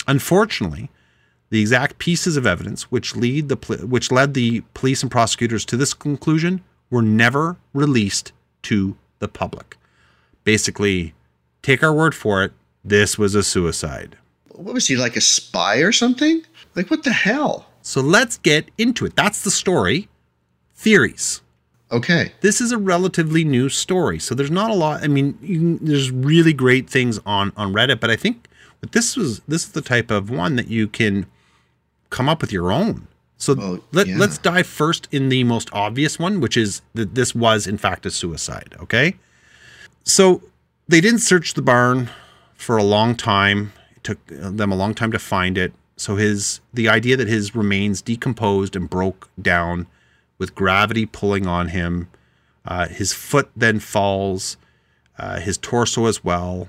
Unfortunately, 0.06 0.90
the 1.50 1.60
exact 1.60 1.98
pieces 1.98 2.36
of 2.36 2.46
evidence 2.46 2.90
which 2.90 3.16
lead 3.16 3.48
the 3.48 3.56
which 3.86 4.10
led 4.10 4.34
the 4.34 4.62
police 4.74 5.02
and 5.02 5.10
prosecutors 5.10 5.64
to 5.66 5.76
this 5.76 5.94
conclusion 5.94 6.62
were 6.90 7.02
never 7.02 7.56
released 7.74 8.32
to 8.62 8.96
the 9.22 9.28
public. 9.28 9.78
Basically, 10.44 11.14
take 11.62 11.82
our 11.82 11.94
word 11.94 12.14
for 12.14 12.42
it, 12.42 12.52
this 12.84 13.16
was 13.16 13.34
a 13.34 13.42
suicide. 13.42 14.18
What 14.50 14.74
was 14.74 14.86
he 14.88 14.96
like 14.96 15.16
a 15.16 15.20
spy 15.22 15.76
or 15.78 15.92
something? 15.92 16.42
Like 16.74 16.90
what 16.90 17.04
the 17.04 17.12
hell? 17.12 17.66
So 17.80 18.02
let's 18.02 18.36
get 18.36 18.70
into 18.76 19.06
it. 19.06 19.16
That's 19.16 19.42
the 19.42 19.50
story. 19.50 20.08
Theories. 20.74 21.40
Okay. 21.90 22.32
This 22.40 22.60
is 22.60 22.72
a 22.72 22.78
relatively 22.78 23.44
new 23.44 23.68
story, 23.68 24.18
so 24.18 24.34
there's 24.34 24.50
not 24.50 24.70
a 24.70 24.74
lot. 24.74 25.04
I 25.04 25.08
mean, 25.08 25.38
you 25.42 25.58
can, 25.58 25.84
there's 25.84 26.10
really 26.10 26.52
great 26.52 26.88
things 26.90 27.20
on 27.24 27.52
on 27.56 27.72
Reddit, 27.72 28.00
but 28.00 28.10
I 28.10 28.16
think 28.16 28.48
but 28.80 28.92
this 28.92 29.16
was 29.16 29.40
this 29.46 29.64
is 29.64 29.72
the 29.72 29.82
type 29.82 30.10
of 30.10 30.30
one 30.30 30.56
that 30.56 30.68
you 30.68 30.88
can 30.88 31.26
come 32.10 32.28
up 32.28 32.40
with 32.40 32.52
your 32.52 32.72
own. 32.72 33.08
So 33.42 33.54
Well, 33.54 33.80
let, 33.90 34.06
yeah. 34.06 34.18
let's 34.18 34.38
dive 34.38 34.68
first 34.68 35.08
in 35.10 35.28
the 35.28 35.42
most 35.42 35.68
obvious 35.72 36.16
one, 36.16 36.38
which 36.38 36.56
is 36.56 36.80
that 36.94 37.16
this 37.16 37.34
was 37.34 37.66
in 37.66 37.76
fact 37.76 38.06
a 38.06 38.10
suicide. 38.12 38.76
Okay, 38.80 39.16
so 40.04 40.42
they 40.86 41.00
didn't 41.00 41.18
search 41.18 41.54
the 41.54 41.62
barn 41.62 42.08
for 42.54 42.76
a 42.76 42.84
long 42.84 43.16
time. 43.16 43.72
It 43.96 44.04
took 44.04 44.24
them 44.28 44.70
a 44.70 44.76
long 44.76 44.94
time 44.94 45.10
to 45.10 45.18
find 45.18 45.58
it. 45.58 45.72
So 45.96 46.14
his 46.14 46.60
the 46.72 46.88
idea 46.88 47.16
that 47.16 47.26
his 47.26 47.52
remains 47.52 48.00
decomposed 48.00 48.76
and 48.76 48.88
broke 48.88 49.28
down 49.40 49.88
with 50.38 50.54
gravity 50.54 51.04
pulling 51.04 51.48
on 51.48 51.68
him. 51.68 52.08
Uh, 52.64 52.86
his 52.86 53.12
foot 53.12 53.50
then 53.56 53.80
falls, 53.80 54.56
uh, 55.18 55.40
his 55.40 55.58
torso 55.58 56.06
as 56.06 56.22
well. 56.22 56.68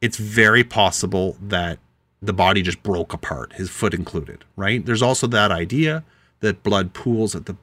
It's 0.00 0.16
very 0.16 0.64
possible 0.64 1.36
that 1.42 1.78
the 2.22 2.32
body 2.32 2.62
just 2.62 2.82
broke 2.82 3.12
apart, 3.12 3.54
his 3.54 3.70
foot 3.70 3.94
included. 3.94 4.44
Right? 4.56 4.84
There's 4.84 5.02
also 5.02 5.26
that 5.28 5.50
idea 5.50 6.04
that 6.40 6.62
blood 6.62 6.92
pools 6.92 7.34
at 7.34 7.46
the 7.46 7.56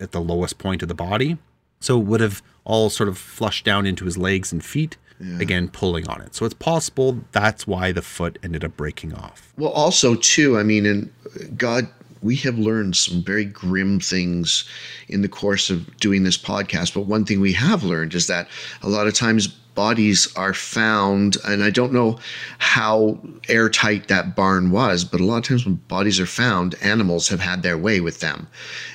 at 0.00 0.12
the 0.12 0.20
lowest 0.20 0.58
point 0.58 0.82
of 0.82 0.88
the 0.88 0.94
body, 0.94 1.36
so 1.80 2.00
it 2.00 2.04
would 2.04 2.20
have 2.20 2.42
all 2.64 2.88
sort 2.88 3.08
of 3.08 3.18
flushed 3.18 3.64
down 3.64 3.86
into 3.86 4.04
his 4.04 4.16
legs 4.16 4.52
and 4.52 4.64
feet. 4.64 4.96
Again, 5.40 5.68
pulling 5.68 6.06
on 6.08 6.20
it. 6.20 6.34
So 6.34 6.44
it's 6.44 6.54
possible 6.54 7.20
that's 7.32 7.66
why 7.66 7.92
the 7.92 8.02
foot 8.02 8.38
ended 8.42 8.62
up 8.62 8.76
breaking 8.76 9.14
off. 9.14 9.54
Well, 9.56 9.70
also 9.70 10.16
too, 10.16 10.58
I 10.58 10.64
mean, 10.64 10.84
and 10.84 11.10
God, 11.56 11.88
we 12.24 12.36
have 12.36 12.58
learned 12.58 12.96
some 12.96 13.22
very 13.22 13.44
grim 13.44 14.00
things 14.00 14.64
in 15.08 15.20
the 15.20 15.28
course 15.28 15.68
of 15.68 15.94
doing 15.98 16.24
this 16.24 16.38
podcast. 16.38 16.94
But 16.94 17.02
one 17.02 17.24
thing 17.26 17.40
we 17.40 17.52
have 17.52 17.84
learned 17.84 18.14
is 18.14 18.26
that 18.28 18.48
a 18.82 18.88
lot 18.88 19.06
of 19.06 19.14
times 19.14 19.46
bodies 19.46 20.32
are 20.36 20.54
found, 20.54 21.36
and 21.44 21.62
I 21.62 21.70
don't 21.70 21.92
know 21.92 22.18
how 22.58 23.18
airtight 23.48 24.08
that 24.08 24.34
barn 24.34 24.70
was, 24.70 25.04
but 25.04 25.20
a 25.20 25.24
lot 25.24 25.38
of 25.38 25.44
times 25.44 25.66
when 25.66 25.74
bodies 25.88 26.18
are 26.18 26.26
found, 26.26 26.76
animals 26.80 27.28
have 27.28 27.40
had 27.40 27.62
their 27.62 27.76
way 27.76 28.00
with 28.00 28.20
them, 28.20 28.46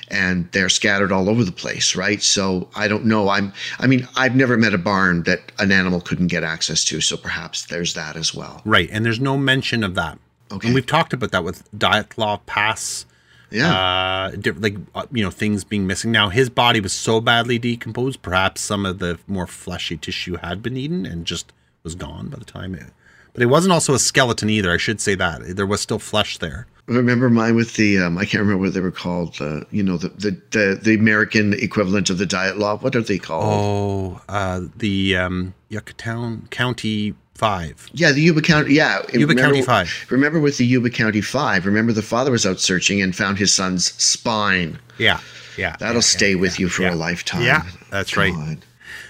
and 0.08 0.50
they're 0.52 0.68
scattered 0.68 1.12
all 1.12 1.28
over 1.28 1.44
the 1.44 1.52
place, 1.52 1.94
right? 1.94 2.22
So 2.22 2.68
I 2.74 2.88
don't 2.88 3.04
know. 3.04 3.28
I'm, 3.28 3.52
I 3.78 3.86
mean, 3.86 4.08
I've 4.16 4.34
never 4.34 4.56
met 4.56 4.74
a 4.74 4.78
barn 4.78 5.22
that 5.24 5.52
an 5.58 5.70
animal 5.70 6.00
couldn't 6.00 6.28
get 6.28 6.42
access 6.42 6.84
to, 6.86 7.00
so 7.00 7.16
perhaps 7.16 7.66
there's 7.66 7.94
that 7.94 8.16
as 8.16 8.34
well. 8.34 8.62
Right, 8.64 8.88
and 8.90 9.04
there's 9.04 9.20
no 9.20 9.36
mention 9.36 9.84
of 9.84 9.94
that. 9.94 10.18
Okay. 10.52 10.68
And 10.68 10.74
we've 10.74 10.86
talked 10.86 11.12
about 11.12 11.30
that 11.30 11.44
with 11.44 11.70
Dyatlov 11.72 12.44
Pass, 12.46 13.06
Yeah. 13.50 14.30
uh, 14.34 14.52
like 14.58 14.76
uh, 14.94 15.06
you 15.12 15.24
know 15.24 15.30
things 15.30 15.64
being 15.64 15.86
missing. 15.86 16.12
Now 16.12 16.28
his 16.28 16.50
body 16.50 16.80
was 16.80 16.92
so 16.92 17.20
badly 17.20 17.58
decomposed, 17.58 18.22
perhaps 18.22 18.60
some 18.60 18.86
of 18.86 18.98
the 18.98 19.18
more 19.26 19.46
fleshy 19.46 19.96
tissue 19.96 20.36
had 20.36 20.62
been 20.62 20.76
eaten 20.76 21.04
and 21.06 21.26
just 21.26 21.52
was 21.82 21.94
gone 21.94 22.28
by 22.28 22.38
the 22.38 22.44
time 22.44 22.74
it. 22.74 22.92
But 23.32 23.42
it 23.42 23.46
wasn't 23.46 23.72
also 23.72 23.94
a 23.94 23.98
skeleton 23.98 24.50
either. 24.50 24.72
I 24.72 24.76
should 24.76 25.00
say 25.00 25.14
that 25.14 25.56
there 25.56 25.66
was 25.66 25.80
still 25.80 25.98
flesh 25.98 26.38
there. 26.38 26.66
I 26.88 26.92
Remember 26.94 27.30
mine 27.30 27.54
with 27.54 27.74
the 27.74 27.98
um, 27.98 28.18
I 28.18 28.24
can't 28.24 28.40
remember 28.40 28.64
what 28.64 28.74
they 28.74 28.80
were 28.80 28.90
called. 28.90 29.36
Uh, 29.40 29.60
you 29.70 29.82
know 29.82 29.96
the, 29.96 30.08
the 30.08 30.30
the 30.50 30.80
the 30.82 30.94
American 30.94 31.52
equivalent 31.54 32.10
of 32.10 32.18
the 32.18 32.24
Dyatlov. 32.24 32.82
What 32.82 32.96
are 32.96 33.02
they 33.02 33.18
called? 33.18 33.44
Oh, 33.44 34.20
uh, 34.28 34.62
the 34.76 35.16
um, 35.16 35.54
Yucatan 35.68 36.48
County 36.50 37.14
Five. 37.40 37.88
Yeah, 37.94 38.12
the 38.12 38.20
Yuba 38.20 38.42
County. 38.42 38.74
Yeah, 38.74 38.98
Yuba 39.14 39.28
remember, 39.28 39.40
County 39.40 39.62
Five. 39.62 40.06
Remember 40.10 40.38
with 40.38 40.58
the 40.58 40.66
Yuba 40.66 40.90
County 40.90 41.22
Five. 41.22 41.64
Remember 41.64 41.90
the 41.90 42.02
father 42.02 42.30
was 42.30 42.44
out 42.44 42.60
searching 42.60 43.00
and 43.00 43.16
found 43.16 43.38
his 43.38 43.50
son's 43.50 43.94
spine. 43.94 44.78
Yeah, 44.98 45.20
yeah. 45.56 45.74
That'll 45.78 45.94
yeah, 45.94 46.00
stay 46.00 46.30
yeah, 46.32 46.40
with 46.40 46.60
you 46.60 46.68
for 46.68 46.82
yeah. 46.82 46.92
a 46.92 46.96
lifetime. 46.96 47.40
Yeah, 47.40 47.62
that's 47.90 48.14
right. 48.14 48.58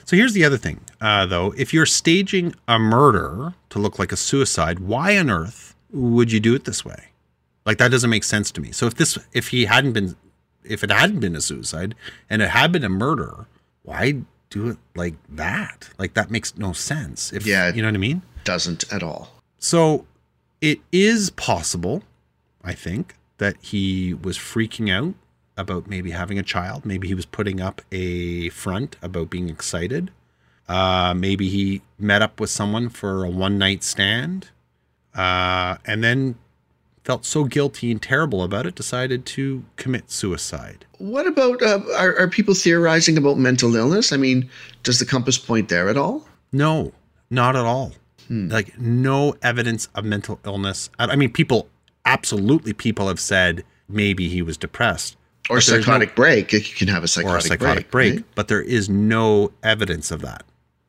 So 0.05 0.17
here's 0.17 0.33
the 0.33 0.45
other 0.45 0.57
thing, 0.57 0.79
uh, 1.01 1.27
though. 1.27 1.53
If 1.57 1.75
you're 1.75 1.87
staging 1.87 2.55
a 2.69 2.79
murder 2.79 3.55
to 3.71 3.81
look 3.81 3.99
like 3.99 4.13
a 4.13 4.17
suicide, 4.17 4.79
why 4.79 5.19
on 5.19 5.29
earth 5.29 5.75
would 5.91 6.31
you 6.31 6.39
do 6.39 6.55
it 6.55 6.67
this 6.67 6.85
way? 6.85 7.07
Like 7.67 7.79
that 7.79 7.91
doesn't 7.91 8.11
make 8.11 8.23
sense 8.23 8.53
to 8.53 8.61
me. 8.61 8.71
So 8.71 8.87
if 8.87 8.95
this, 8.95 9.19
if 9.33 9.49
he 9.49 9.65
hadn't 9.65 9.93
been, 9.93 10.15
if 10.63 10.85
it 10.85 10.93
hadn't 10.93 11.19
been 11.19 11.35
a 11.35 11.41
suicide 11.41 11.97
and 12.29 12.43
it 12.43 12.51
had 12.51 12.71
been 12.71 12.85
a 12.85 12.89
murder, 12.89 13.49
why 13.83 14.23
do 14.51 14.69
it 14.69 14.77
like 14.95 15.15
that? 15.29 15.89
Like 15.99 16.15
that 16.15 16.31
makes 16.31 16.57
no 16.59 16.73
sense. 16.73 17.33
If 17.33 17.47
Yeah. 17.47 17.73
you 17.73 17.83
know 17.83 17.89
what 17.89 17.95
I 17.95 17.99
mean. 17.99 18.23
Doesn't 18.45 18.93
at 18.93 19.03
all. 19.03 19.31
So 19.59 20.07
it 20.61 20.81
is 20.93 21.31
possible, 21.31 22.03
I 22.63 22.75
think, 22.75 23.17
that 23.39 23.57
he 23.61 24.13
was 24.15 24.37
freaking 24.37 24.91
out 24.91 25.15
about 25.57 25.87
maybe 25.89 26.11
having 26.11 26.39
a 26.39 26.43
child. 26.43 26.85
Maybe 26.85 27.09
he 27.09 27.15
was 27.15 27.27
putting 27.27 27.61
up 27.61 27.81
a 27.93 28.49
front 28.51 28.97
about 29.03 29.31
being 29.31 29.49
excited. 29.49 30.11
Uh, 30.69 31.15
maybe 31.15 31.49
he 31.49 31.83
met 31.99 32.23
up 32.23 32.39
with 32.41 32.51
someone 32.51 32.89
for 32.89 33.25
a 33.25 33.31
one 33.31 33.59
night 33.59 33.83
stand 33.83 34.49
uh, 35.15 35.77
and 35.85 36.03
then 36.05 36.37
felt 37.11 37.25
so 37.25 37.43
guilty 37.43 37.91
and 37.91 38.01
terrible 38.01 38.45
about 38.45 38.67
it, 38.67 38.77
decided 38.77 39.27
to 39.27 39.65
commit 39.75 40.09
suicide. 40.13 40.85
What 40.99 41.27
about 41.27 41.61
uh, 41.61 41.81
are, 41.99 42.17
are 42.17 42.29
people 42.29 42.55
theorizing 42.55 43.19
about 43.19 43.37
mental 43.37 43.75
illness? 43.75 44.13
I 44.13 44.17
mean, 44.17 44.49
does 44.85 45.01
the 45.01 45.05
compass 45.05 45.37
point 45.37 45.71
there 45.71 45.89
at 45.89 45.97
all? 45.97 46.29
No, 46.53 46.93
not 47.29 47.57
at 47.57 47.65
all. 47.65 47.91
Like 48.29 48.79
no 48.79 49.35
evidence 49.43 49.89
of 49.97 50.05
mental 50.05 50.39
illness. 50.45 50.89
I 51.01 51.17
mean, 51.17 51.33
people 51.33 51.69
absolutely 52.05 52.73
people 52.75 53.09
have 53.09 53.19
said 53.19 53.65
maybe 53.89 54.29
he 54.29 54.41
was 54.41 54.57
depressed 54.57 55.17
Or 55.49 55.57
there's 55.57 55.69
no- 55.69 55.81
psychotic 55.81 56.15
break? 56.15 56.53
You 56.53 56.61
can 56.61 56.87
have 56.87 57.03
a 57.03 57.05
or 57.05 57.09
psychotic, 57.09 57.45
a 57.45 57.49
psychotic 57.49 57.91
break, 57.91 58.15
right? 58.15 58.25
but 58.37 58.47
there 58.47 58.63
is 58.63 58.89
no 58.89 59.51
evidence 59.65 60.13
of 60.13 60.21
that. 60.21 60.45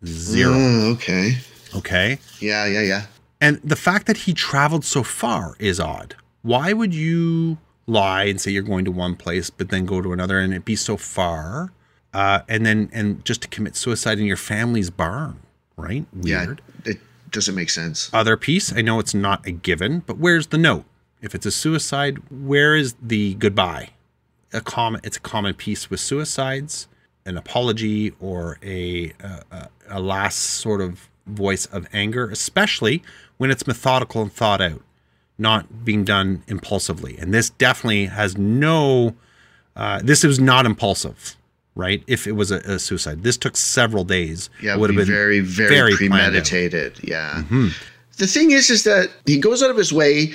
Zero. 0.05 0.53
Oh, 0.53 0.91
okay. 0.91 1.39
Okay. 1.75 2.19
Yeah, 2.39 2.67
yeah, 2.67 2.81
yeah. 2.81 3.05
And 3.41 3.59
the 3.63 3.75
fact 3.75 4.05
that 4.07 4.17
he 4.17 4.33
traveled 4.33 4.85
so 4.85 5.03
far 5.03 5.55
is 5.59 5.79
odd. 5.79 6.15
Why 6.43 6.71
would 6.73 6.93
you 6.93 7.57
lie 7.87 8.25
and 8.25 8.39
say 8.39 8.51
you're 8.51 8.63
going 8.63 8.85
to 8.85 8.91
one 8.91 9.15
place, 9.15 9.49
but 9.49 9.69
then 9.69 9.85
go 9.85 10.01
to 10.01 10.13
another 10.13 10.39
and 10.39 10.53
it 10.53 10.63
be 10.63 10.75
so 10.75 10.95
far? 10.95 11.73
Uh, 12.13 12.41
and 12.47 12.65
then, 12.65 12.89
and 12.93 13.25
just 13.25 13.41
to 13.41 13.47
commit 13.47 13.75
suicide 13.75 14.19
in 14.19 14.25
your 14.25 14.37
family's 14.37 14.89
barn, 14.91 15.39
right? 15.77 16.05
Weird. 16.13 16.61
Yeah, 16.85 16.91
it 16.93 16.99
doesn't 17.31 17.55
make 17.55 17.69
sense. 17.69 18.09
Other 18.13 18.37
piece, 18.37 18.71
I 18.73 18.81
know 18.81 18.99
it's 18.99 19.13
not 19.13 19.45
a 19.47 19.51
given, 19.51 19.99
but 20.05 20.17
where's 20.17 20.47
the 20.47 20.57
note? 20.57 20.85
If 21.21 21.33
it's 21.33 21.45
a 21.45 21.51
suicide, 21.51 22.19
where 22.29 22.75
is 22.75 22.95
the 23.01 23.35
goodbye? 23.35 23.89
A 24.53 24.61
common, 24.61 25.01
it's 25.03 25.17
a 25.17 25.21
common 25.21 25.53
piece 25.53 25.89
with 25.89 25.99
suicides. 25.99 26.87
an 27.25 27.37
apology 27.37 28.11
or 28.19 28.57
a, 28.63 29.13
a 29.51 29.69
a 29.89 29.99
last 29.99 30.37
sort 30.39 30.81
of 30.81 31.09
voice 31.27 31.65
of 31.67 31.87
anger, 31.93 32.29
especially 32.29 33.03
when 33.41 33.49
it's 33.49 33.65
methodical 33.65 34.21
and 34.21 34.31
thought 34.31 34.61
out, 34.61 34.83
not 35.39 35.83
being 35.83 36.03
done 36.03 36.43
impulsively. 36.47 37.17
And 37.17 37.33
this 37.33 37.49
definitely 37.49 38.05
has 38.05 38.37
no. 38.37 39.15
Uh, 39.75 39.99
this 40.03 40.23
was 40.23 40.39
not 40.39 40.67
impulsive, 40.67 41.35
right? 41.73 42.03
If 42.05 42.27
it 42.27 42.33
was 42.33 42.51
a, 42.51 42.57
a 42.57 42.77
suicide, 42.77 43.23
this 43.23 43.37
took 43.37 43.57
several 43.57 44.03
days. 44.03 44.51
Yeah, 44.61 44.75
It 44.75 44.79
would 44.79 44.91
have 44.91 44.97
been 44.97 45.07
very, 45.07 45.39
very, 45.39 45.69
very 45.69 45.95
premeditated. 45.95 46.99
Yeah. 47.01 47.41
The 48.17 48.27
thing 48.27 48.51
is, 48.51 48.69
is 48.69 48.83
that 48.83 49.09
he 49.25 49.39
goes 49.39 49.63
out 49.63 49.71
of 49.71 49.77
his 49.77 49.91
way 49.91 50.33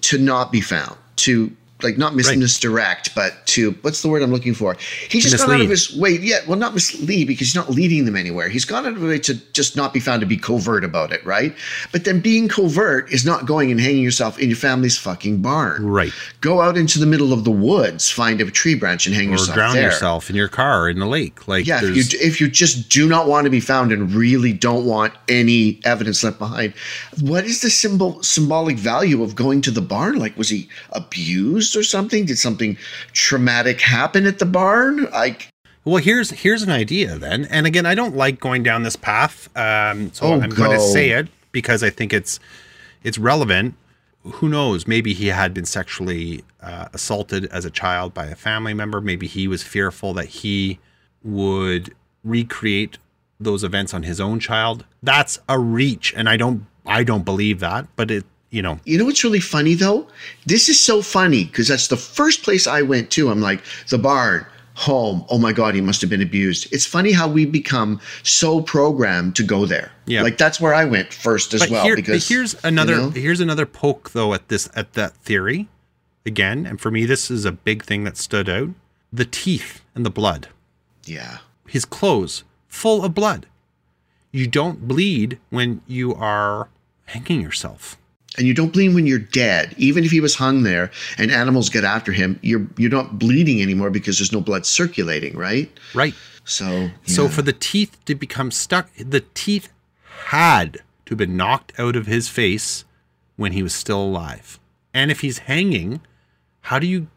to 0.00 0.18
not 0.18 0.50
be 0.50 0.60
found, 0.60 0.96
to 1.18 1.52
like 1.82 1.96
not 1.96 2.14
mis- 2.16 2.28
Right. 2.28 2.38
misdirect, 2.38 3.14
but 3.14 3.46
to 3.48 3.72
what's 3.82 4.02
the 4.02 4.08
word 4.08 4.22
I'm 4.22 4.32
looking 4.32 4.54
for? 4.54 4.76
He's 5.08 5.30
just 5.30 5.46
gone 5.46 5.54
out 5.54 5.60
of 5.60 5.70
his 5.70 5.96
way. 5.96 6.18
Yeah, 6.20 6.40
well, 6.46 6.58
not 6.58 6.74
mislead 6.74 7.26
because 7.28 7.46
he's 7.48 7.54
not 7.54 7.70
leading 7.70 8.04
them 8.04 8.16
anywhere. 8.16 8.48
He's 8.48 8.64
gone 8.64 8.84
out 8.84 8.92
of 8.94 9.00
his 9.00 9.08
way 9.08 9.18
to 9.20 9.34
just 9.52 9.76
not 9.76 9.92
be 9.94 10.00
found 10.00 10.20
to 10.20 10.26
be 10.26 10.36
covert 10.36 10.82
about 10.84 11.12
it, 11.12 11.24
right? 11.24 11.54
But 11.92 12.04
then 12.04 12.20
being 12.20 12.48
covert 12.48 13.12
is 13.12 13.24
not 13.24 13.46
going 13.46 13.70
and 13.70 13.80
hanging 13.80 14.02
yourself 14.02 14.38
in 14.38 14.48
your 14.48 14.56
family's 14.56 14.98
fucking 14.98 15.40
barn. 15.40 15.86
Right. 15.86 16.12
Go 16.40 16.60
out 16.60 16.76
into 16.76 16.98
the 16.98 17.06
middle 17.06 17.32
of 17.32 17.44
the 17.44 17.50
woods, 17.50 18.10
find 18.10 18.40
a 18.40 18.50
tree 18.50 18.74
branch, 18.74 19.06
and 19.06 19.14
hang 19.14 19.30
yourself. 19.30 19.50
Or 19.56 19.60
yourself 19.60 19.72
drown 19.72 19.74
there. 19.76 19.84
yourself 19.84 20.30
in 20.30 20.36
your 20.36 20.48
car 20.48 20.88
in 20.88 20.98
the 20.98 21.06
lake. 21.06 21.46
Like 21.46 21.66
Yeah, 21.66 21.80
if 21.82 21.96
you 21.96 22.18
if 22.20 22.40
you 22.40 22.48
just 22.48 22.88
do 22.88 23.08
not 23.08 23.28
want 23.28 23.44
to 23.44 23.50
be 23.50 23.60
found 23.60 23.92
and 23.92 24.12
really 24.12 24.52
don't 24.52 24.84
want 24.84 25.12
any 25.28 25.80
evidence 25.84 26.24
left 26.24 26.38
behind, 26.40 26.74
what 27.20 27.44
is 27.44 27.60
the 27.60 27.70
symbol 27.70 28.20
symbolic 28.22 28.76
value 28.78 29.22
of 29.22 29.34
going 29.36 29.60
to 29.62 29.70
the 29.70 29.80
barn? 29.80 30.18
Like, 30.18 30.36
was 30.36 30.48
he 30.48 30.68
abused 30.90 31.67
or 31.76 31.82
something? 31.82 32.24
Did 32.26 32.38
something 32.38 32.76
traumatic 33.12 33.80
happen 33.80 34.26
at 34.26 34.38
the 34.38 34.46
barn? 34.46 35.04
Like, 35.10 35.48
Well, 35.84 36.02
here's 36.02 36.30
here's 36.30 36.62
an 36.62 36.70
idea 36.70 37.18
then, 37.18 37.44
and 37.46 37.66
again, 37.66 37.86
I 37.86 37.94
don't 37.94 38.16
like 38.16 38.40
going 38.40 38.62
down 38.62 38.82
this 38.82 38.96
path, 38.96 39.48
um, 39.56 40.12
so 40.12 40.26
Oh, 40.26 40.40
I'm 40.40 40.50
going 40.50 40.70
to 40.72 40.80
say 40.80 41.10
it 41.10 41.28
because 41.52 41.82
I 41.82 41.90
think 41.90 42.12
it's 42.12 42.38
it's 43.02 43.18
relevant. 43.18 43.74
Who 44.24 44.48
knows? 44.48 44.86
Maybe 44.86 45.14
he 45.14 45.28
had 45.28 45.54
been 45.54 45.64
sexually 45.64 46.44
uh, 46.60 46.88
assaulted 46.92 47.46
as 47.46 47.64
a 47.64 47.70
child 47.70 48.12
by 48.12 48.26
a 48.26 48.34
family 48.34 48.74
member. 48.74 49.00
Maybe 49.00 49.26
he 49.26 49.48
was 49.48 49.62
fearful 49.62 50.12
that 50.14 50.26
he 50.26 50.78
would 51.22 51.94
recreate 52.24 52.98
those 53.40 53.62
events 53.62 53.94
on 53.94 54.02
his 54.02 54.20
own 54.20 54.40
child. 54.40 54.84
That's 55.02 55.38
a 55.48 55.58
reach, 55.58 56.12
and 56.16 56.28
I 56.28 56.36
don't 56.36 56.66
I 56.84 57.04
don't 57.04 57.24
believe 57.24 57.60
that. 57.60 57.86
But 57.96 58.10
it, 58.10 58.24
you 58.50 58.62
know, 58.62 58.78
you 58.84 58.96
know 58.98 59.04
what's 59.04 59.24
really 59.24 59.40
funny 59.40 59.74
though? 59.74 60.06
This 60.46 60.68
is 60.68 60.80
so 60.80 61.02
funny 61.02 61.44
because 61.44 61.68
that's 61.68 61.88
the 61.88 61.96
first 61.96 62.42
place 62.42 62.66
I 62.66 62.82
went 62.82 63.10
to. 63.12 63.30
I'm 63.30 63.40
like 63.40 63.62
the 63.88 63.98
barn. 63.98 64.46
Home. 64.74 65.24
Oh 65.28 65.38
my 65.38 65.52
God, 65.52 65.74
he 65.74 65.80
must 65.80 66.00
have 66.02 66.08
been 66.08 66.22
abused. 66.22 66.72
It's 66.72 66.86
funny 66.86 67.10
how 67.10 67.28
we 67.28 67.44
become 67.44 68.00
so 68.22 68.60
programmed 68.60 69.34
to 69.34 69.42
go 69.42 69.66
there. 69.66 69.90
Yeah. 70.06 70.22
Like 70.22 70.38
that's 70.38 70.60
where 70.60 70.72
I 70.72 70.84
went 70.84 71.12
first 71.12 71.52
as 71.52 71.62
but, 71.62 71.70
well. 71.70 71.84
here- 71.84 71.96
because 71.96 72.24
but 72.24 72.32
here's 72.32 72.64
another 72.64 72.94
you 72.94 73.00
know? 73.00 73.10
here's 73.10 73.40
another 73.40 73.66
poke 73.66 74.10
though 74.10 74.34
at 74.34 74.46
this 74.46 74.68
at 74.76 74.92
that 74.92 75.14
theory 75.16 75.68
again 76.24 76.64
and 76.64 76.80
for 76.80 76.92
me 76.92 77.04
this 77.06 77.28
is 77.28 77.44
a 77.44 77.50
big 77.50 77.82
thing 77.82 78.04
that 78.04 78.16
stood 78.16 78.48
out 78.48 78.68
the 79.12 79.24
teeth 79.24 79.82
and 79.96 80.06
the 80.06 80.10
blood 80.10 80.48
yeah. 81.04 81.38
his 81.66 81.84
clothes 81.84 82.44
full 82.68 83.04
of 83.04 83.14
blood 83.14 83.46
you 84.30 84.46
don't 84.46 84.86
bleed 84.86 85.38
when 85.50 85.80
you 85.86 86.14
are 86.14 86.68
hanging 87.06 87.40
yourself 87.40 87.96
and 88.38 88.46
you 88.46 88.54
don't 88.54 88.72
bleed 88.72 88.94
when 88.94 89.06
you're 89.06 89.18
dead. 89.18 89.74
Even 89.76 90.04
if 90.04 90.10
he 90.10 90.20
was 90.20 90.36
hung 90.36 90.62
there 90.62 90.90
and 91.18 91.30
animals 91.30 91.68
get 91.68 91.84
after 91.84 92.12
him, 92.12 92.38
you're 92.42 92.66
you're 92.76 92.90
not 92.90 93.18
bleeding 93.18 93.60
anymore 93.60 93.90
because 93.90 94.18
there's 94.18 94.32
no 94.32 94.40
blood 94.40 94.64
circulating, 94.64 95.36
right? 95.36 95.70
right. 95.94 96.14
So 96.44 96.88
so 97.04 97.28
for 97.28 97.42
the 97.42 97.52
teeth 97.52 97.98
to 98.06 98.14
become 98.14 98.50
stuck 98.50 98.94
the 98.94 99.24
teeth 99.34 99.68
had 100.28 100.74
to 101.04 101.10
have 101.10 101.18
been 101.18 101.36
knocked 101.36 101.78
out 101.78 101.96
of 101.96 102.06
his 102.06 102.28
face 102.28 102.84
when 103.36 103.52
he 103.52 103.62
was 103.62 103.74
still 103.74 104.02
alive. 104.02 104.58
And 104.94 105.10
if 105.10 105.20
he's 105.20 105.38
hanging 105.38 106.00
how 106.62 106.78
do 106.78 106.86
you 106.86 107.08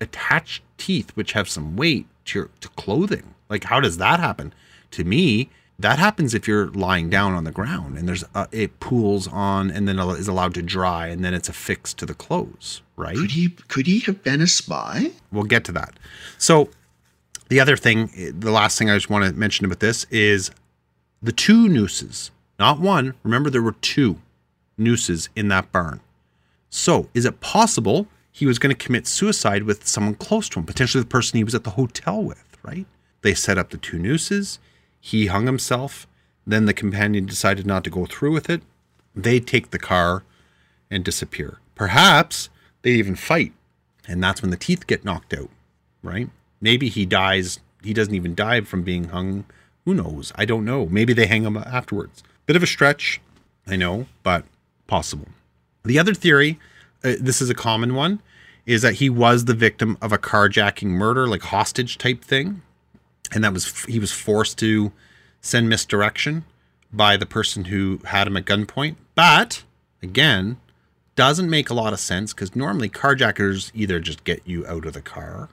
attach 0.00 0.62
teeth 0.76 1.10
which 1.14 1.32
have 1.32 1.48
some 1.48 1.76
weight 1.76 2.06
to 2.26 2.38
your 2.38 2.50
to 2.60 2.68
clothing? 2.70 3.34
Like 3.50 3.64
how 3.64 3.80
does 3.80 3.98
that 3.98 4.20
happen? 4.20 4.54
To 4.92 5.04
me 5.04 5.50
that 5.78 5.98
happens 5.98 6.34
if 6.34 6.48
you're 6.48 6.68
lying 6.68 7.08
down 7.08 7.34
on 7.34 7.44
the 7.44 7.52
ground 7.52 7.96
and 7.96 8.08
there's 8.08 8.24
a, 8.34 8.48
it 8.50 8.80
pools 8.80 9.28
on 9.28 9.70
and 9.70 9.86
then 9.86 9.98
is 9.98 10.28
allowed 10.28 10.54
to 10.54 10.62
dry 10.62 11.06
and 11.08 11.24
then 11.24 11.34
it's 11.34 11.48
affixed 11.48 11.98
to 11.98 12.06
the 12.06 12.14
clothes 12.14 12.82
right 12.96 13.16
could 13.16 13.30
he 13.30 13.48
could 13.68 13.86
he 13.86 14.00
have 14.00 14.22
been 14.22 14.40
a 14.40 14.46
spy? 14.46 15.12
we'll 15.32 15.44
get 15.44 15.64
to 15.64 15.72
that. 15.72 15.94
So, 16.36 16.70
the 17.48 17.60
other 17.60 17.76
thing, 17.76 18.10
the 18.38 18.50
last 18.50 18.78
thing 18.78 18.90
I 18.90 18.94
just 18.94 19.08
want 19.08 19.24
to 19.24 19.32
mention 19.32 19.64
about 19.64 19.80
this 19.80 20.04
is 20.10 20.50
the 21.22 21.32
two 21.32 21.68
nooses, 21.68 22.30
not 22.58 22.78
one. 22.78 23.14
Remember, 23.22 23.48
there 23.48 23.62
were 23.62 23.72
two 23.72 24.20
nooses 24.76 25.30
in 25.34 25.48
that 25.48 25.72
barn. 25.72 26.00
So, 26.68 27.08
is 27.14 27.24
it 27.24 27.40
possible 27.40 28.06
he 28.30 28.46
was 28.46 28.58
going 28.58 28.74
to 28.74 28.84
commit 28.84 29.06
suicide 29.06 29.62
with 29.62 29.86
someone 29.86 30.14
close 30.14 30.48
to 30.50 30.60
him, 30.60 30.66
potentially 30.66 31.02
the 31.02 31.08
person 31.08 31.38
he 31.38 31.44
was 31.44 31.54
at 31.54 31.64
the 31.64 31.70
hotel 31.70 32.22
with, 32.22 32.44
right? 32.62 32.86
They 33.22 33.34
set 33.34 33.58
up 33.58 33.70
the 33.70 33.78
two 33.78 33.98
nooses. 33.98 34.58
He 35.00 35.26
hung 35.26 35.46
himself. 35.46 36.06
Then 36.46 36.66
the 36.66 36.74
companion 36.74 37.26
decided 37.26 37.66
not 37.66 37.84
to 37.84 37.90
go 37.90 38.06
through 38.06 38.32
with 38.32 38.48
it. 38.48 38.62
They 39.14 39.40
take 39.40 39.70
the 39.70 39.78
car 39.78 40.24
and 40.90 41.04
disappear. 41.04 41.58
Perhaps 41.74 42.48
they 42.82 42.92
even 42.92 43.16
fight 43.16 43.52
and 44.08 44.24
that's 44.24 44.40
when 44.40 44.50
the 44.50 44.56
teeth 44.56 44.86
get 44.86 45.04
knocked 45.04 45.34
out, 45.34 45.50
right? 46.02 46.30
Maybe 46.60 46.88
he 46.88 47.04
dies. 47.04 47.60
He 47.84 47.92
doesn't 47.92 48.14
even 48.14 48.34
die 48.34 48.62
from 48.62 48.82
being 48.82 49.04
hung. 49.04 49.44
Who 49.84 49.94
knows? 49.94 50.32
I 50.34 50.46
don't 50.46 50.64
know. 50.64 50.86
Maybe 50.86 51.12
they 51.12 51.26
hang 51.26 51.44
him 51.44 51.58
afterwards. 51.58 52.22
Bit 52.46 52.56
of 52.56 52.62
a 52.62 52.66
stretch, 52.66 53.20
I 53.66 53.76
know, 53.76 54.06
but 54.22 54.44
possible. 54.86 55.28
The 55.84 55.98
other 55.98 56.14
theory, 56.14 56.58
uh, 57.04 57.14
this 57.20 57.42
is 57.42 57.50
a 57.50 57.54
common 57.54 57.94
one, 57.94 58.20
is 58.64 58.82
that 58.82 58.94
he 58.94 59.10
was 59.10 59.44
the 59.44 59.54
victim 59.54 59.96
of 60.00 60.12
a 60.12 60.18
carjacking 60.18 60.88
murder, 60.88 61.28
like 61.28 61.42
hostage 61.42 61.98
type 61.98 62.24
thing, 62.24 62.62
and 63.32 63.44
that 63.44 63.52
was 63.52 63.84
he 63.84 63.98
was 63.98 64.12
forced 64.12 64.58
to 64.58 64.92
send 65.40 65.68
misdirection 65.68 66.44
by 66.92 67.16
the 67.16 67.26
person 67.26 67.66
who 67.66 68.00
had 68.04 68.26
him 68.26 68.36
at 68.36 68.44
gunpoint. 68.44 68.96
But 69.14 69.64
again, 70.02 70.58
doesn't 71.16 71.50
make 71.50 71.70
a 71.70 71.74
lot 71.74 71.92
of 71.92 72.00
sense 72.00 72.32
because 72.32 72.54
normally 72.54 72.88
carjackers 72.88 73.70
either 73.74 74.00
just 74.00 74.24
get 74.24 74.40
you 74.46 74.66
out 74.66 74.86
of 74.86 74.92
the 74.92 75.02
car 75.02 75.48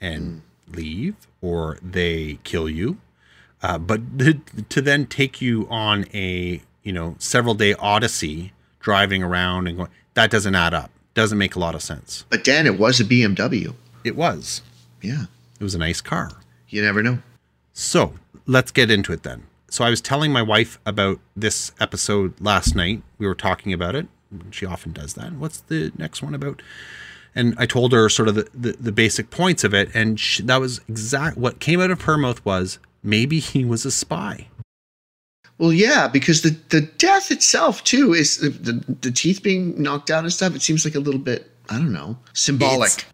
and 0.00 0.42
leave 0.68 1.16
or 1.40 1.78
they 1.82 2.38
kill 2.44 2.68
you. 2.68 2.98
Uh, 3.62 3.78
but 3.78 4.18
th- 4.18 4.38
to 4.68 4.80
then 4.80 5.06
take 5.06 5.40
you 5.40 5.66
on 5.70 6.06
a 6.12 6.62
you 6.82 6.92
know 6.92 7.16
several 7.18 7.54
day 7.54 7.74
odyssey 7.74 8.52
driving 8.80 9.22
around 9.22 9.68
and 9.68 9.76
going 9.76 9.90
that 10.14 10.30
doesn't 10.30 10.54
add 10.54 10.74
up. 10.74 10.90
Doesn't 11.14 11.38
make 11.38 11.54
a 11.54 11.58
lot 11.58 11.74
of 11.74 11.82
sense. 11.82 12.24
But 12.30 12.42
Dan, 12.42 12.66
it 12.66 12.78
was 12.78 12.98
a 13.00 13.04
BMW. 13.04 13.74
It 14.02 14.16
was. 14.16 14.62
Yeah. 15.00 15.24
It 15.60 15.64
was 15.64 15.74
a 15.74 15.78
nice 15.78 16.00
car. 16.00 16.30
You 16.72 16.82
never 16.82 17.02
know. 17.02 17.18
So 17.72 18.14
let's 18.46 18.70
get 18.70 18.90
into 18.90 19.12
it 19.12 19.22
then. 19.22 19.44
So 19.68 19.84
I 19.84 19.90
was 19.90 20.00
telling 20.00 20.32
my 20.32 20.42
wife 20.42 20.78
about 20.84 21.18
this 21.36 21.72
episode 21.80 22.38
last 22.40 22.74
night. 22.74 23.02
We 23.18 23.26
were 23.26 23.34
talking 23.34 23.72
about 23.72 23.94
it. 23.94 24.06
She 24.50 24.66
often 24.66 24.92
does 24.92 25.14
that. 25.14 25.32
What's 25.32 25.60
the 25.60 25.92
next 25.96 26.22
one 26.22 26.34
about? 26.34 26.62
And 27.34 27.54
I 27.58 27.66
told 27.66 27.92
her 27.92 28.08
sort 28.08 28.28
of 28.28 28.34
the, 28.34 28.48
the, 28.54 28.72
the 28.72 28.92
basic 28.92 29.30
points 29.30 29.64
of 29.64 29.72
it. 29.74 29.90
And 29.94 30.18
she, 30.18 30.42
that 30.42 30.60
was 30.60 30.80
exact 30.88 31.36
what 31.36 31.60
came 31.60 31.80
out 31.80 31.90
of 31.90 32.02
her 32.02 32.18
mouth 32.18 32.44
was 32.44 32.78
maybe 33.02 33.38
he 33.38 33.64
was 33.64 33.84
a 33.84 33.90
spy. 33.90 34.48
Well, 35.58 35.72
yeah, 35.72 36.08
because 36.08 36.42
the, 36.42 36.56
the 36.70 36.80
death 36.80 37.30
itself 37.30 37.84
too 37.84 38.14
is 38.14 38.38
the, 38.38 38.48
the 38.48 38.96
the 39.00 39.10
teeth 39.10 39.42
being 39.42 39.80
knocked 39.80 40.10
out 40.10 40.24
and 40.24 40.32
stuff. 40.32 40.56
It 40.56 40.62
seems 40.62 40.84
like 40.84 40.94
a 40.94 41.00
little 41.00 41.20
bit 41.20 41.50
I 41.68 41.76
don't 41.76 41.92
know 41.92 42.18
symbolic. 42.32 43.06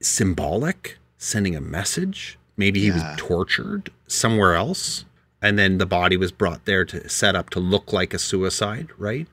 It's 0.00 0.08
symbolic, 0.08 0.98
sending 1.18 1.54
a 1.54 1.60
message. 1.60 2.38
Maybe 2.56 2.80
he 2.80 2.86
Yeah. 2.88 3.10
was 3.12 3.18
tortured 3.20 3.90
somewhere 4.06 4.54
else. 4.54 5.04
And 5.40 5.58
then 5.58 5.78
the 5.78 5.86
body 5.86 6.16
was 6.16 6.30
brought 6.30 6.64
there 6.66 6.84
to 6.84 7.08
set 7.08 7.34
up 7.34 7.50
to 7.50 7.58
look 7.60 7.92
like 7.92 8.14
a 8.14 8.18
suicide, 8.18 8.88
right? 8.96 9.26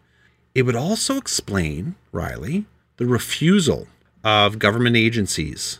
It 0.56 0.64
would 0.64 0.76
also 0.76 1.18
explain, 1.18 1.96
Riley, 2.12 2.66
the 2.98 3.06
refusal 3.06 3.88
of 4.24 4.58
government 4.58 4.96
agencies 4.96 5.80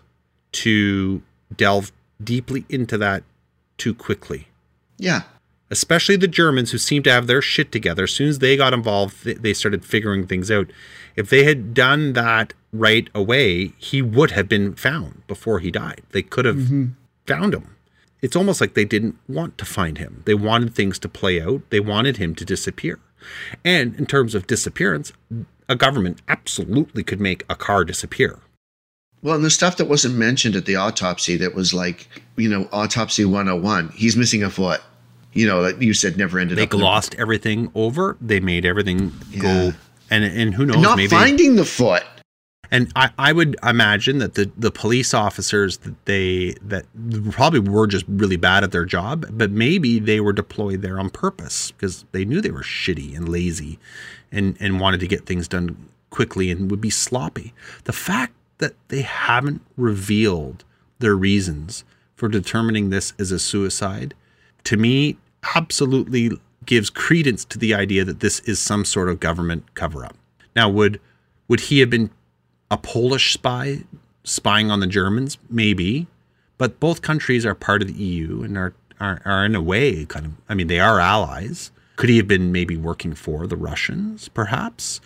to 0.52 1.22
delve 1.56 1.92
deeply 2.24 2.66
into 2.70 2.98
that 2.98 3.24
too 3.78 3.94
quickly. 3.94 4.48
yeah, 4.98 5.24
Especially 5.72 6.16
the 6.16 6.28
Germans 6.28 6.72
who 6.72 6.80
seem 6.80 7.04
to 7.04 7.12
have 7.12 7.28
their 7.28 7.44
shit 7.44 7.72
together. 7.72 8.04
As 8.06 8.12
soon 8.12 8.28
as 8.28 8.40
they 8.40 8.58
got 8.58 8.74
involved, 8.74 9.24
they 9.24 9.54
started 9.54 9.86
figuring 9.86 10.26
things 10.26 10.50
out. 10.50 10.68
If 11.16 11.30
they 11.30 11.44
had 11.44 11.76
done 11.76 12.14
that 12.14 12.54
right 12.74 13.08
away, 13.14 13.74
he 13.78 14.02
would 14.02 14.32
have 14.32 14.50
been 14.50 14.74
found 14.74 15.22
before 15.28 15.60
he 15.60 15.70
died. 15.70 16.02
They 16.10 16.24
could 16.24 16.46
have 16.46 16.56
mm-hmm. 16.56 16.86
Found 17.34 17.54
him. 17.54 17.76
It's 18.22 18.36
almost 18.36 18.60
like 18.60 18.74
they 18.74 18.86
didn't 18.86 19.18
want 19.28 19.58
to 19.60 19.66
find 19.66 19.98
him. 19.98 20.24
They 20.26 20.34
wanted 20.34 20.76
things 20.76 21.00
to 21.00 21.10
play 21.10 21.42
out. 21.42 21.62
They 21.70 21.80
wanted 21.80 22.18
him 22.18 22.36
to 22.36 22.44
disappear. 22.46 23.00
And 23.64 23.96
in 23.96 24.06
terms 24.06 24.36
of 24.36 24.48
disappearance, 24.48 25.14
a 25.70 25.76
government 25.76 26.22
absolutely 26.28 27.04
could 27.04 27.22
make 27.22 27.46
a 27.50 27.56
car 27.56 27.86
disappear. 27.86 28.40
Well, 29.22 29.36
and 29.36 29.44
the 29.44 29.50
stuff 29.50 29.78
that 29.78 29.86
wasn't 29.90 30.16
mentioned 30.16 30.56
at 30.56 30.66
the 30.66 30.76
autopsy 30.78 31.36
that 31.38 31.54
was 31.54 31.74
like, 31.74 32.08
you 32.38 32.50
know, 32.50 32.68
autopsy 32.72 33.26
101, 33.26 33.90
he's 33.90 34.16
missing 34.18 34.44
a 34.44 34.50
foot. 34.50 34.82
You 35.34 35.46
know, 35.46 35.62
that 35.64 35.82
you 35.82 35.94
said 35.94 36.18
never 36.18 36.40
ended 36.40 36.58
They 36.58 36.64
up. 36.64 36.74
in 36.74 36.80
the- 36.80 36.84
glossed 36.84 37.16
everything 37.16 37.70
over. 37.76 38.18
They 38.20 38.40
made 38.40 38.66
everything 38.66 39.14
Yeah. 39.32 39.42
go. 39.42 39.74
And 40.10 40.24
and 40.24 40.56
who 40.56 40.66
knows? 40.66 40.78
Not 40.78 40.98
maybe 40.98 41.10
finding 41.10 41.56
the 41.56 41.66
foot. 41.66 42.04
And 42.72 42.92
I, 42.96 43.10
I 43.18 43.34
would 43.34 43.56
imagine 43.64 44.20
that 44.20 44.36
the, 44.36 44.52
the 44.56 44.70
police 44.72 45.14
officers 45.14 45.78
that 45.80 46.06
they 46.06 46.56
that 46.62 46.86
probably 47.32 47.60
were 47.60 47.88
just 47.88 48.06
really 48.08 48.38
bad 48.38 48.64
at 48.64 48.72
their 48.72 48.86
job, 48.86 49.26
but 49.32 49.52
maybe 49.52 50.00
they 50.00 50.20
were 50.20 50.34
deployed 50.34 50.82
there 50.82 51.00
on 51.00 51.10
purpose 51.10 51.72
because 51.72 52.06
they 52.12 52.26
knew 52.26 52.42
they 52.42 52.52
were 52.52 52.62
shitty 52.62 53.18
and 53.18 53.28
lazy, 53.28 53.80
and 54.32 54.56
and 54.60 54.80
wanted 54.80 55.00
to 55.00 55.08
get 55.08 55.26
things 55.26 55.48
done 55.48 55.90
quickly 56.12 56.52
and 56.52 56.70
would 56.70 56.82
be 56.82 56.90
sloppy. 56.90 57.54
The 57.86 57.94
fact 57.94 58.34
that 58.60 58.74
they 58.90 59.02
haven't 59.02 59.62
revealed 59.78 60.64
their 61.00 61.16
reasons 61.16 61.84
for 62.16 62.28
determining 62.28 62.90
this 62.90 63.14
as 63.18 63.32
a 63.32 63.40
suicide, 63.40 64.14
to 64.66 64.76
me, 64.78 65.18
absolutely 65.56 66.32
gives 66.66 66.90
credence 66.90 67.46
to 67.46 67.58
the 67.58 67.74
idea 67.74 68.04
that 68.04 68.20
this 68.20 68.42
is 68.42 68.60
some 68.60 68.86
sort 68.86 69.10
of 69.10 69.20
government 69.20 69.74
cover 69.74 70.06
up. 70.06 70.16
Now, 70.56 70.70
would 70.70 71.00
would 71.48 71.62
he 71.62 71.80
have 71.80 71.90
been 71.90 72.12
a 72.72 72.78
Polish 72.78 73.34
spy 73.34 73.84
spying 74.24 74.72
on 74.72 74.80
the 74.80 74.88
Germans? 74.88 75.38
Maybe, 75.50 76.08
but 76.58 76.80
both 76.80 77.02
countries 77.02 77.46
are 77.46 77.56
part 77.56 77.82
of 77.82 77.88
the 77.88 78.02
EU 78.02 78.44
and 78.44 78.58
are, 78.58 78.74
are 79.00 79.22
are 79.26 79.46
in 79.46 79.56
a 79.56 79.62
way 79.62 80.06
kind 80.06 80.26
of. 80.26 80.34
I 80.48 80.54
mean, 80.54 80.68
they 80.68 80.80
are 80.80 81.00
allies. 81.00 81.72
Could 81.96 82.10
he 82.10 82.18
have 82.18 82.28
been 82.28 82.52
maybe 82.52 82.78
working 82.78 83.14
for 83.14 83.46
the 83.48 83.58
Russians? 83.58 84.30
Perhaps. 84.30 85.02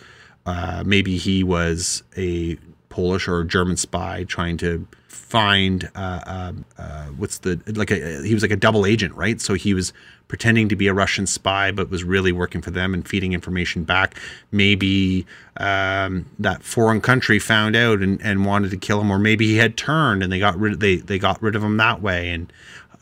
Uh, 0.46 0.82
maybe 0.86 1.16
he 1.16 1.42
was 1.42 2.02
a 2.16 2.56
Polish 2.88 3.26
or 3.26 3.42
German 3.44 3.76
spy 3.76 4.24
trying 4.24 4.56
to 4.58 4.86
find 5.14 5.90
uh, 5.94 6.20
uh, 6.26 6.52
uh, 6.78 7.04
what's 7.16 7.38
the 7.38 7.60
like 7.74 7.90
a 7.90 8.22
he 8.22 8.34
was 8.34 8.42
like 8.42 8.50
a 8.50 8.56
double 8.56 8.84
agent, 8.86 9.14
right? 9.14 9.40
So 9.40 9.54
he 9.54 9.74
was 9.74 9.92
pretending 10.28 10.68
to 10.68 10.76
be 10.76 10.86
a 10.86 10.94
Russian 10.94 11.26
spy, 11.26 11.70
but 11.70 11.90
was 11.90 12.02
really 12.02 12.32
working 12.32 12.60
for 12.62 12.70
them 12.70 12.94
and 12.94 13.06
feeding 13.06 13.32
information 13.32 13.84
back. 13.84 14.16
Maybe 14.52 15.26
um, 15.58 16.26
that 16.38 16.62
foreign 16.62 17.00
country 17.00 17.38
found 17.38 17.76
out 17.76 18.00
and, 18.00 18.20
and 18.22 18.44
wanted 18.44 18.70
to 18.70 18.76
kill 18.76 19.00
him, 19.00 19.10
or 19.10 19.18
maybe 19.18 19.46
he 19.46 19.56
had 19.56 19.76
turned 19.76 20.22
and 20.22 20.32
they 20.32 20.38
got 20.38 20.58
rid 20.58 20.80
they 20.80 20.96
they 20.96 21.18
got 21.18 21.40
rid 21.42 21.56
of 21.56 21.62
him 21.62 21.76
that 21.76 22.02
way. 22.02 22.30
And 22.30 22.52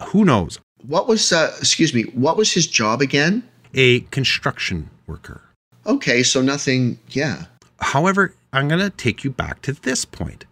who 0.08 0.24
knows? 0.24 0.58
What 0.86 1.06
was, 1.06 1.32
uh, 1.32 1.54
excuse 1.58 1.94
me, 1.94 2.02
what 2.14 2.36
was 2.36 2.52
his 2.52 2.66
job 2.66 3.00
again? 3.00 3.42
A 3.74 4.00
construction 4.00 4.90
worker. 5.06 5.40
Okay, 5.86 6.22
so 6.22 6.42
nothing, 6.42 6.98
yeah. 7.08 7.44
However, 7.80 8.34
I'm 8.52 8.68
going 8.68 8.80
to 8.80 8.90
take 8.90 9.24
you 9.24 9.30
back 9.30 9.62
to 9.62 9.72
this 9.72 10.04
point. 10.04 10.44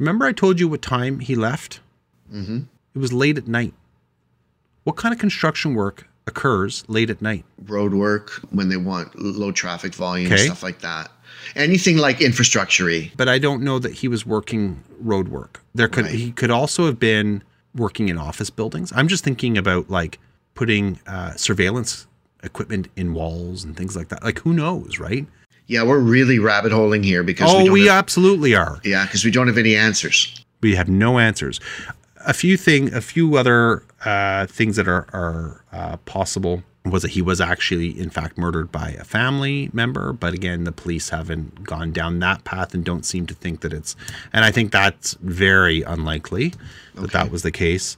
Remember, 0.00 0.24
I 0.24 0.32
told 0.32 0.58
you 0.58 0.66
what 0.66 0.80
time 0.80 1.20
he 1.20 1.34
left? 1.34 1.80
Mm-hmm. 2.32 2.60
It 2.94 2.98
was 2.98 3.12
late 3.12 3.36
at 3.36 3.46
night. 3.46 3.74
What 4.84 4.96
kind 4.96 5.12
of 5.12 5.20
construction 5.20 5.74
work 5.74 6.08
occurs 6.26 6.84
late 6.88 7.10
at 7.10 7.20
night? 7.20 7.44
Road 7.66 7.92
work 7.92 8.30
when 8.50 8.70
they 8.70 8.78
want 8.78 9.14
low 9.20 9.52
traffic 9.52 9.94
volume, 9.94 10.32
Okay. 10.32 10.46
stuff 10.46 10.62
like 10.62 10.80
that. 10.80 11.10
Anything 11.54 11.98
like 11.98 12.22
infrastructure 12.22 12.90
But 13.16 13.28
I 13.28 13.38
don't 13.38 13.62
know 13.62 13.78
that 13.78 13.92
he 13.92 14.08
was 14.08 14.24
working 14.24 14.82
road 14.98 15.28
work. 15.28 15.60
There 15.74 15.86
could 15.88 16.06
Right. 16.06 16.14
he 16.14 16.32
could 16.32 16.50
also 16.50 16.86
have 16.86 16.98
been 16.98 17.42
working 17.74 18.08
in 18.08 18.16
office 18.16 18.48
buildings. 18.48 18.92
I'm 18.96 19.06
just 19.06 19.22
thinking 19.22 19.58
about 19.58 19.90
like 19.90 20.18
putting 20.54 20.98
uh, 21.06 21.32
surveillance 21.36 22.06
equipment 22.42 22.88
in 22.96 23.12
walls 23.12 23.64
and 23.64 23.76
things 23.76 23.94
like 23.94 24.08
that. 24.08 24.24
Like 24.24 24.38
who 24.40 24.54
knows, 24.54 24.98
right? 24.98 25.26
Yeah, 25.70 25.84
we're 25.84 26.00
really 26.00 26.40
rabbit 26.40 26.72
holing 26.72 27.04
here 27.04 27.22
because 27.22 27.46
we 27.54 27.60
oh, 27.60 27.64
don't 27.66 27.72
we 27.72 27.86
have, 27.86 27.98
absolutely 27.98 28.56
are. 28.56 28.80
yeah, 28.82 29.04
because 29.04 29.24
we 29.24 29.30
don't 29.30 29.46
have 29.46 29.56
any 29.56 29.76
answers. 29.76 30.44
we 30.60 30.74
have 30.74 30.88
no 30.88 31.20
answers. 31.20 31.60
A 32.26 32.34
few 32.34 32.56
thing, 32.56 32.92
a 32.92 33.00
few 33.00 33.36
other 33.36 33.84
uh, 34.04 34.46
things 34.46 34.74
that 34.74 34.88
are 34.88 35.06
are 35.12 35.64
uh, 35.70 35.96
possible 35.98 36.64
was 36.84 37.02
that 37.02 37.12
he 37.12 37.22
was 37.22 37.40
actually, 37.40 37.96
in 37.96 38.10
fact, 38.10 38.36
murdered 38.36 38.72
by 38.72 38.96
a 38.98 39.04
family 39.04 39.70
member. 39.72 40.12
But 40.12 40.34
again, 40.34 40.64
the 40.64 40.72
police 40.72 41.10
haven't 41.10 41.62
gone 41.62 41.92
down 41.92 42.18
that 42.18 42.42
path 42.42 42.74
and 42.74 42.84
don't 42.84 43.06
seem 43.06 43.28
to 43.28 43.34
think 43.34 43.60
that 43.60 43.72
it's. 43.72 43.94
And 44.32 44.44
I 44.44 44.50
think 44.50 44.72
that's 44.72 45.14
very 45.20 45.82
unlikely 45.82 46.52
that 46.96 47.12
that 47.12 47.30
was 47.30 47.42
the 47.42 47.52
case. 47.52 47.96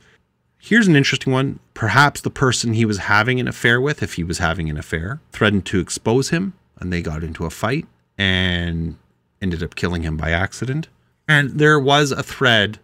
Here's 0.59 0.89
an 0.89 0.95
interesting 0.95 1.33
one. 1.33 1.59
Perhaps 1.73 2.21
the 2.21 2.31
person 2.31 2.75
he 2.75 2.85
was 2.85 2.99
having 2.99 3.41
an 3.41 3.49
affair 3.49 3.81
with, 3.81 4.03
if 4.03 4.15
he 4.15 4.25
was 4.25 4.39
having 4.39 4.69
an 4.69 4.77
affair, 4.77 5.21
threatened 5.33 5.65
to 5.67 5.81
expose 5.81 6.29
him, 6.29 6.53
and 6.83 6.93
they 6.93 7.01
got 7.01 7.23
into 7.23 7.47
a 7.47 7.51
fight 7.51 7.87
and 8.19 8.97
ended 9.41 9.63
up 9.63 9.75
killing 9.77 10.03
him 10.03 10.17
by 10.17 10.31
accident. 10.33 10.89
And 11.29 11.51
there 11.51 11.79
was 11.79 12.11
a 12.11 12.23
thread 12.23 12.79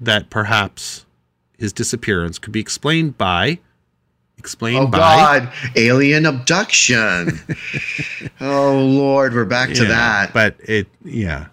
that 0.00 0.30
perhaps 0.30 1.04
his 1.58 1.72
disappearance 1.72 2.38
could 2.38 2.52
be 2.52 2.60
explained 2.60 3.18
by 3.18 3.58
explained 4.38 4.84
Oh 4.84 4.86
by 4.86 4.98
God, 4.98 5.52
alien 5.76 6.26
abduction. 6.26 7.38
oh 8.40 8.78
Lord, 8.78 9.34
we're 9.34 9.44
back 9.44 9.70
to 9.74 9.82
Yeah, 9.82 9.88
that. 9.88 10.32
But 10.32 10.56
it 10.60 10.86
yeah, 11.04 11.46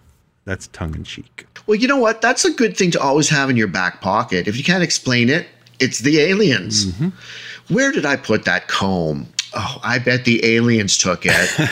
that's 0.44 0.68
tongue 0.68 0.94
in 0.94 1.04
cheek. 1.04 1.46
Well, 1.66 1.76
you 1.76 1.86
know 1.86 1.98
what? 1.98 2.20
That's 2.20 2.44
a 2.44 2.52
good 2.52 2.76
thing 2.76 2.90
to 2.92 3.00
always 3.00 3.28
have 3.28 3.50
in 3.50 3.56
your 3.56 3.68
back 3.68 4.00
pocket. 4.00 4.48
If 4.48 4.56
you 4.56 4.64
can't 4.64 4.82
explain 4.82 5.28
it, 5.28 5.46
it's 5.78 6.00
the 6.00 6.20
aliens. 6.20 6.86
Mm-hmm. 6.86 7.74
Where 7.74 7.92
did 7.92 8.04
I 8.04 8.16
put 8.16 8.44
that 8.46 8.66
comb? 8.66 9.28
Oh, 9.54 9.80
I 9.82 9.98
bet 9.98 10.24
the 10.24 10.44
aliens 10.44 10.96
took 10.96 11.22
it. 11.24 11.70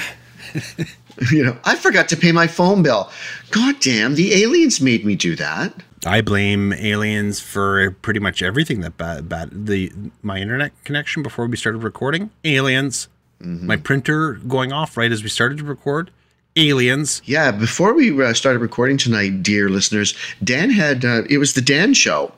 you 1.30 1.44
know, 1.44 1.56
I 1.64 1.76
forgot 1.76 2.08
to 2.08 2.16
pay 2.16 2.32
my 2.32 2.46
phone 2.46 2.82
bill. 2.82 3.10
God 3.50 3.76
damn, 3.80 4.14
the 4.14 4.42
aliens 4.42 4.80
made 4.80 5.04
me 5.04 5.14
do 5.14 5.36
that. 5.36 5.72
I 6.06 6.20
blame 6.20 6.72
aliens 6.72 7.40
for 7.40 7.90
pretty 7.90 8.20
much 8.20 8.42
everything 8.42 8.80
that 8.80 8.96
bad, 8.96 9.28
bad 9.28 9.66
the 9.66 9.92
my 10.22 10.38
internet 10.38 10.72
connection 10.84 11.22
before 11.22 11.46
we 11.46 11.56
started 11.56 11.82
recording. 11.82 12.30
Aliens. 12.44 13.08
Mm-hmm. 13.42 13.66
My 13.66 13.76
printer 13.76 14.34
going 14.34 14.72
off 14.72 14.96
right 14.96 15.10
as 15.12 15.22
we 15.22 15.28
started 15.28 15.58
to 15.58 15.64
record. 15.64 16.10
Aliens. 16.58 17.22
Yeah, 17.24 17.52
before 17.52 17.94
we 17.94 18.10
uh, 18.22 18.34
started 18.34 18.58
recording 18.58 18.96
tonight, 18.96 19.44
dear 19.44 19.68
listeners, 19.68 20.14
Dan 20.42 20.70
had 20.70 21.04
uh, 21.04 21.22
it 21.30 21.38
was 21.38 21.54
the 21.54 21.60
Dan 21.60 21.94
show 21.94 22.32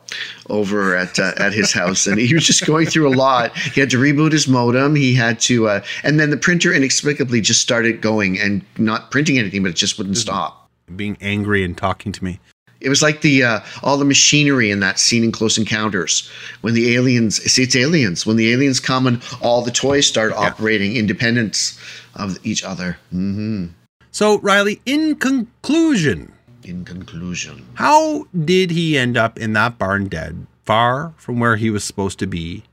over 0.51 0.95
at 0.95 1.19
uh, 1.19 1.33
at 1.39 1.55
his 1.55 1.73
house, 1.73 2.07
and 2.07 2.19
he 2.19 2.35
was 2.35 2.47
just 2.47 2.67
going 2.67 2.87
through 2.87 3.09
a 3.09 3.17
lot. 3.17 3.57
He 3.57 3.81
had 3.81 3.89
to 3.91 3.97
reboot 3.97 4.33
his 4.33 4.47
modem. 4.47 4.95
He 4.95 5.15
had 5.15 5.41
to, 5.41 5.69
uh, 5.69 5.83
and 6.05 6.21
then 6.21 6.29
the 6.29 6.37
printer 6.37 6.73
inexplicably 6.73 7.41
just 7.41 7.63
started 7.63 8.03
going 8.03 8.39
and 8.39 8.63
not 8.77 9.11
printing 9.11 9.39
anything, 9.39 9.63
but 9.63 9.71
it 9.71 9.77
just 9.77 9.97
wouldn't 9.97 10.19
stop. 10.19 10.69
Being 10.95 11.17
angry 11.23 11.65
and 11.65 11.77
talking 11.77 12.13
to 12.13 12.23
me. 12.23 12.41
It 12.81 12.89
was 12.91 13.03
like 13.03 13.23
the 13.23 13.43
uh, 13.43 13.61
all 13.83 13.97
the 13.97 14.05
machinery 14.05 14.71
in 14.71 14.81
that 14.81 14.99
scene 14.99 15.25
in 15.25 15.33
Close 15.33 15.57
Encounters 15.57 16.31
when 16.61 16.75
the 16.75 16.95
aliens 16.95 17.43
see 17.43 17.63
it's 17.63 17.77
aliens 17.77 18.27
when 18.27 18.37
the 18.37 18.53
aliens 18.53 18.81
come 18.81 19.07
and 19.07 19.23
all 19.41 19.63
the 19.63 19.71
toys 19.71 20.07
start 20.07 20.33
operating 20.33 20.97
independent 20.97 21.79
of 22.17 22.39
each 22.45 22.63
other. 22.63 22.99
hmm 23.11 23.69
So 24.13 24.39
Riley, 24.39 24.81
in 24.87 25.17
conclusion, 25.17 26.33
In 26.65 26.85
conclusion, 26.85 27.67
How 27.75 28.27
did 28.45 28.71
he 28.71 28.99
end 28.99 29.17
up 29.17 29.39
in 29.39 29.53
that 29.55 29.79
barn 29.79 30.09
dead, 30.09 30.47
far 30.65 31.15
from 31.17 31.39
where 31.41 31.57
he 31.57 31.71
was 31.71 31.85
supposed 31.85 32.19
to 32.19 32.27
be? 32.27 32.65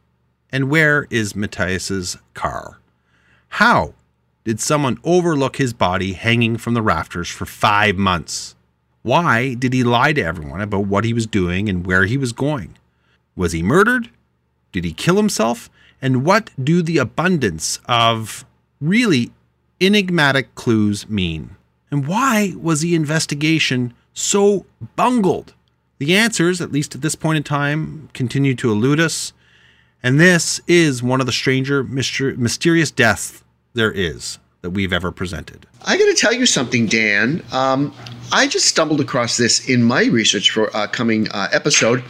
And 0.51 0.69
where 0.69 1.07
is 1.09 1.35
Matthias's 1.35 2.17
car? 2.33 2.79
How 3.49 3.93
did 4.43 4.59
someone 4.59 4.97
overlook 5.03 5.57
his 5.57 5.73
body 5.73 6.13
hanging 6.13 6.57
from 6.57 6.73
the 6.73 6.81
rafters 6.81 7.29
for 7.29 7.45
five 7.45 7.97
months? 7.97 8.55
Why 9.03 9.53
did 9.53 9.73
he 9.73 9.83
lie 9.83 10.13
to 10.13 10.21
everyone 10.21 10.61
about 10.61 10.87
what 10.87 11.05
he 11.05 11.13
was 11.13 11.27
doing 11.27 11.69
and 11.69 11.85
where 11.85 12.05
he 12.05 12.17
was 12.17 12.33
going? 12.33 12.77
Was 13.35 13.51
he 13.51 13.61
murdered? 13.61 14.09
Did 14.71 14.83
he 14.83 14.91
kill 14.93 15.15
himself? 15.17 15.69
And 16.01 16.25
what 16.25 16.49
do 16.61 16.81
the 16.81 16.97
abundance 16.97 17.79
of 17.87 18.45
really 18.81 19.31
enigmatic 19.79 20.55
clues 20.55 21.09
mean? 21.09 21.55
And 21.91 22.07
why 22.07 22.53
was 22.57 22.81
the 22.81 22.95
investigation 22.95 23.93
so 24.13 24.65
bungled? 24.95 25.53
The 25.99 26.15
answers, 26.15 26.61
at 26.61 26.71
least 26.71 26.95
at 26.95 27.01
this 27.01 27.15
point 27.15 27.37
in 27.37 27.43
time, 27.43 28.09
continue 28.13 28.55
to 28.55 28.71
elude 28.71 28.99
us. 28.99 29.33
And 30.03 30.19
this 30.19 30.61
is 30.67 31.01
one 31.01 31.19
of 31.19 31.25
the 31.25 31.31
stranger, 31.31 31.83
mysterious 31.83 32.91
deaths 32.91 33.43
there 33.73 33.91
is 33.91 34.37
that 34.61 34.71
we've 34.71 34.93
ever 34.93 35.11
presented. 35.11 35.65
I 35.85 35.97
got 35.97 36.05
to 36.05 36.13
tell 36.13 36.33
you 36.33 36.45
something, 36.45 36.87
Dan. 36.87 37.43
Um, 37.51 37.93
I 38.31 38.47
just 38.47 38.65
stumbled 38.65 38.99
across 38.99 39.37
this 39.37 39.69
in 39.69 39.83
my 39.83 40.05
research 40.05 40.51
for 40.51 40.69
a 40.73 40.87
coming 40.87 41.29
uh, 41.29 41.47
episode. 41.51 42.03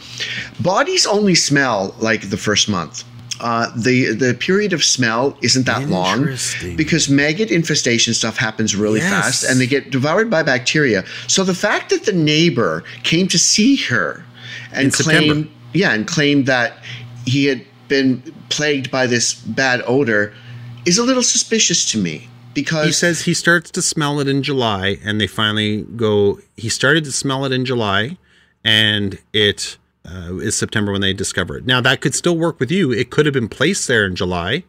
Bodies 0.60 1.06
only 1.06 1.34
smell 1.34 1.94
like 1.98 2.30
the 2.30 2.36
first 2.36 2.68
month. 2.68 3.04
Uh, 3.40 3.70
the 3.76 4.14
the 4.14 4.34
period 4.34 4.72
of 4.72 4.82
smell 4.82 5.36
isn't 5.42 5.64
that 5.66 5.88
long 5.88 6.26
because 6.76 7.08
maggot 7.08 7.50
infestation 7.50 8.12
stuff 8.14 8.36
happens 8.36 8.74
really 8.74 8.98
Yes. 9.00 9.10
fast 9.10 9.44
and 9.44 9.60
they 9.60 9.66
get 9.66 9.90
devoured 9.90 10.28
by 10.28 10.42
bacteria. 10.42 11.04
So 11.28 11.44
the 11.44 11.54
fact 11.54 11.90
that 11.90 12.04
the 12.04 12.12
neighbor 12.12 12.82
came 13.04 13.28
to 13.28 13.38
see 13.38 13.76
her 13.76 14.24
and 14.72 14.86
In 14.86 14.90
September. 14.90 15.32
claimed 15.34 15.50
yeah 15.72 15.92
and 15.92 16.06
claimed 16.06 16.46
that 16.46 16.78
he 17.26 17.44
had 17.46 17.64
been 17.88 18.22
plagued 18.48 18.90
by 18.90 19.06
this 19.06 19.34
bad 19.34 19.82
odor 19.86 20.32
is 20.84 20.98
a 20.98 21.02
little 21.04 21.22
suspicious 21.22 21.90
to 21.92 21.98
me 21.98 22.28
because 22.54 22.86
He 22.86 22.92
says 22.92 23.22
he 23.22 23.34
starts 23.34 23.70
to 23.72 23.82
smell 23.82 24.18
it 24.20 24.26
in 24.28 24.42
July, 24.42 24.98
and 25.04 25.20
they 25.20 25.26
finally 25.28 25.82
go. 25.96 26.40
He 26.56 26.68
started 26.68 27.04
to 27.04 27.12
smell 27.12 27.44
it 27.44 27.52
in 27.52 27.64
July, 27.64 28.16
and 28.64 29.18
it 29.32 29.76
uh, 30.10 30.36
is 30.38 30.56
September 30.56 30.92
when 30.92 31.00
they 31.00 31.12
discover 31.12 31.56
it. 31.56 31.66
Now 31.66 31.80
that 31.80 32.00
could 32.00 32.14
still 32.14 32.36
work 32.36 32.58
with 32.60 32.70
you. 32.70 32.92
It 32.92 33.10
could 33.10 33.26
have 33.26 33.32
been 33.34 33.48
placed 33.48 33.86
there 33.88 34.06
in 34.06 34.16
July, 34.16 34.64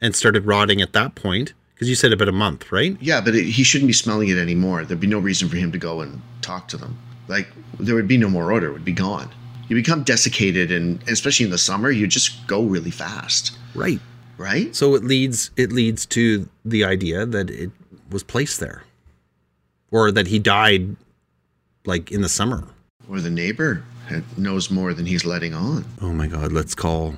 and 0.00 0.14
started 0.14 0.46
rotting 0.46 0.80
at 0.80 0.92
that 0.92 1.14
point 1.14 1.54
because 1.74 1.88
you 1.88 1.94
said 1.94 2.12
about 2.12 2.28
a 2.28 2.32
month, 2.32 2.70
right? 2.72 2.96
Yeah, 3.00 3.20
but 3.20 3.34
it, 3.34 3.44
he 3.44 3.62
shouldn't 3.64 3.88
be 3.88 3.92
smelling 3.92 4.28
it 4.28 4.38
anymore. 4.38 4.84
There'd 4.84 5.00
be 5.00 5.06
no 5.06 5.18
reason 5.18 5.48
for 5.48 5.56
him 5.56 5.72
to 5.72 5.78
go 5.78 6.00
and 6.00 6.20
talk 6.42 6.68
to 6.68 6.76
them. 6.76 6.96
Like 7.28 7.48
there 7.80 7.94
would 7.94 8.08
be 8.08 8.16
no 8.18 8.28
more 8.28 8.52
odor; 8.52 8.68
it 8.68 8.72
would 8.72 8.84
be 8.84 8.92
gone. 8.92 9.28
You 9.68 9.74
become 9.76 10.04
desiccated, 10.04 10.70
and 10.70 11.02
especially 11.08 11.44
in 11.44 11.50
the 11.50 11.58
summer, 11.58 11.90
you 11.90 12.06
just 12.06 12.46
go 12.46 12.62
really 12.62 12.92
fast, 12.92 13.58
Right. 13.74 13.98
right? 14.38 14.74
So 14.76 14.94
it 14.94 15.02
leads 15.02 15.50
it 15.56 15.72
leads 15.72 16.06
to 16.06 16.48
the 16.64 16.84
idea 16.84 17.26
that 17.26 17.50
it 17.50 17.70
was 18.10 18.22
placed 18.22 18.60
there, 18.60 18.84
or 19.90 20.12
that 20.12 20.28
he 20.28 20.38
died, 20.38 20.94
like 21.84 22.12
in 22.12 22.20
the 22.22 22.28
summer. 22.28 22.68
Or 23.08 23.20
the 23.20 23.30
neighbor 23.30 23.82
had, 24.06 24.24
knows 24.38 24.70
more 24.70 24.94
than 24.94 25.06
he's 25.06 25.24
letting 25.24 25.54
on. 25.54 25.84
Oh 26.00 26.12
my 26.12 26.26
God! 26.26 26.52
Let's 26.52 26.74
call, 26.74 27.16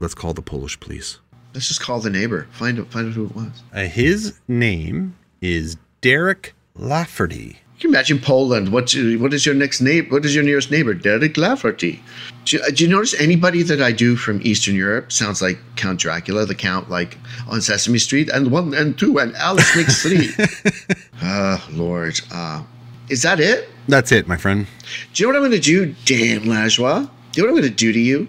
let's 0.00 0.14
call 0.14 0.34
the 0.34 0.42
Polish 0.42 0.78
police. 0.80 1.18
Let's 1.54 1.68
just 1.68 1.80
call 1.80 2.00
the 2.00 2.10
neighbor. 2.10 2.46
Find 2.52 2.78
out, 2.78 2.88
find 2.88 3.08
out 3.08 3.14
who 3.14 3.26
it 3.26 3.34
was. 3.34 3.62
Uh, 3.72 3.84
his 3.84 4.38
name 4.48 5.16
is 5.40 5.76
Derek 6.02 6.54
Lafferty. 6.74 7.60
Can 7.78 7.90
you 7.90 7.94
imagine 7.94 8.18
Poland? 8.18 8.72
What 8.72 8.94
what 9.18 9.34
is 9.34 9.44
your 9.44 9.54
next 9.54 9.82
neighbor? 9.82 10.08
What 10.14 10.24
is 10.24 10.34
your 10.34 10.44
nearest 10.44 10.70
neighbor? 10.70 10.94
Derek 10.94 11.36
Lafferty. 11.36 12.02
Do 12.46 12.56
you, 12.56 12.72
do 12.72 12.84
you 12.84 12.90
notice 12.90 13.12
anybody 13.20 13.62
that 13.64 13.82
I 13.82 13.92
do 13.92 14.16
from 14.16 14.40
Eastern 14.44 14.74
Europe 14.74 15.12
sounds 15.12 15.42
like 15.42 15.58
Count 15.76 16.00
Dracula, 16.00 16.46
the 16.46 16.54
Count, 16.54 16.88
like 16.88 17.18
on 17.48 17.60
Sesame 17.60 17.98
Street, 17.98 18.30
and 18.30 18.50
one 18.50 18.72
and 18.72 18.98
two, 18.98 19.18
and 19.18 19.36
Alice 19.36 19.76
makes 19.76 20.02
three. 20.06 20.30
Ah, 21.20 21.66
Lord. 21.72 22.18
Uh, 22.32 22.62
is 23.10 23.22
that 23.22 23.40
it? 23.40 23.68
That's 23.88 24.12
it, 24.12 24.26
my 24.26 24.36
friend. 24.36 24.66
Do 25.14 25.22
you 25.22 25.26
know 25.26 25.38
what 25.38 25.44
I'm 25.44 25.50
going 25.50 25.60
to 25.60 25.64
do, 25.64 25.94
Dan 26.04 26.40
Lajoie? 26.42 27.08
Do 27.32 27.40
you 27.40 27.46
know 27.46 27.52
what 27.52 27.58
I'm 27.58 27.62
going 27.62 27.62
to 27.62 27.76
do 27.76 27.92
to 27.92 28.00
you? 28.00 28.28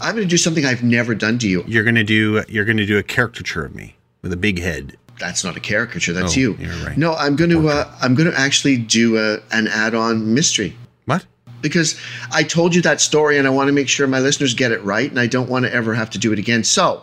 I'm 0.00 0.14
going 0.14 0.26
to 0.26 0.30
do 0.30 0.36
something 0.36 0.64
I've 0.64 0.82
never 0.82 1.14
done 1.14 1.38
to 1.38 1.48
you. 1.48 1.64
You're 1.66 1.84
gonna 1.84 2.04
do 2.04 2.42
you're 2.48 2.64
gonna 2.64 2.84
do 2.84 2.98
a 2.98 3.02
caricature 3.02 3.64
of 3.64 3.74
me 3.74 3.96
with 4.22 4.32
a 4.32 4.36
big 4.36 4.60
head. 4.60 4.96
That's 5.18 5.44
not 5.44 5.56
a 5.56 5.60
caricature. 5.60 6.12
That's 6.12 6.36
Oh, 6.36 6.40
you. 6.40 6.56
you're 6.58 6.74
right. 6.84 6.98
No, 6.98 7.14
I'm 7.14 7.36
going 7.36 7.50
to. 7.50 7.68
Uh, 7.68 7.90
I'm 8.02 8.14
going 8.14 8.30
to 8.30 8.38
actually 8.38 8.76
do 8.76 9.16
a, 9.16 9.38
an 9.52 9.68
add-on 9.68 10.34
mystery. 10.34 10.76
What? 11.06 11.24
because 11.62 11.98
I 12.30 12.42
told 12.42 12.74
you 12.74 12.82
that 12.82 13.00
story 13.00 13.38
and 13.38 13.46
I 13.46 13.50
want 13.50 13.68
to 13.68 13.72
make 13.72 13.88
sure 13.88 14.06
my 14.06 14.18
listeners 14.20 14.52
get 14.52 14.70
it 14.70 14.82
right 14.84 15.08
and 15.08 15.18
I 15.18 15.26
don't 15.26 15.48
want 15.48 15.64
to 15.64 15.72
ever 15.72 15.94
have 15.94 16.10
to 16.10 16.18
do 16.18 16.30
it 16.30 16.38
again. 16.38 16.62
So, 16.62 17.02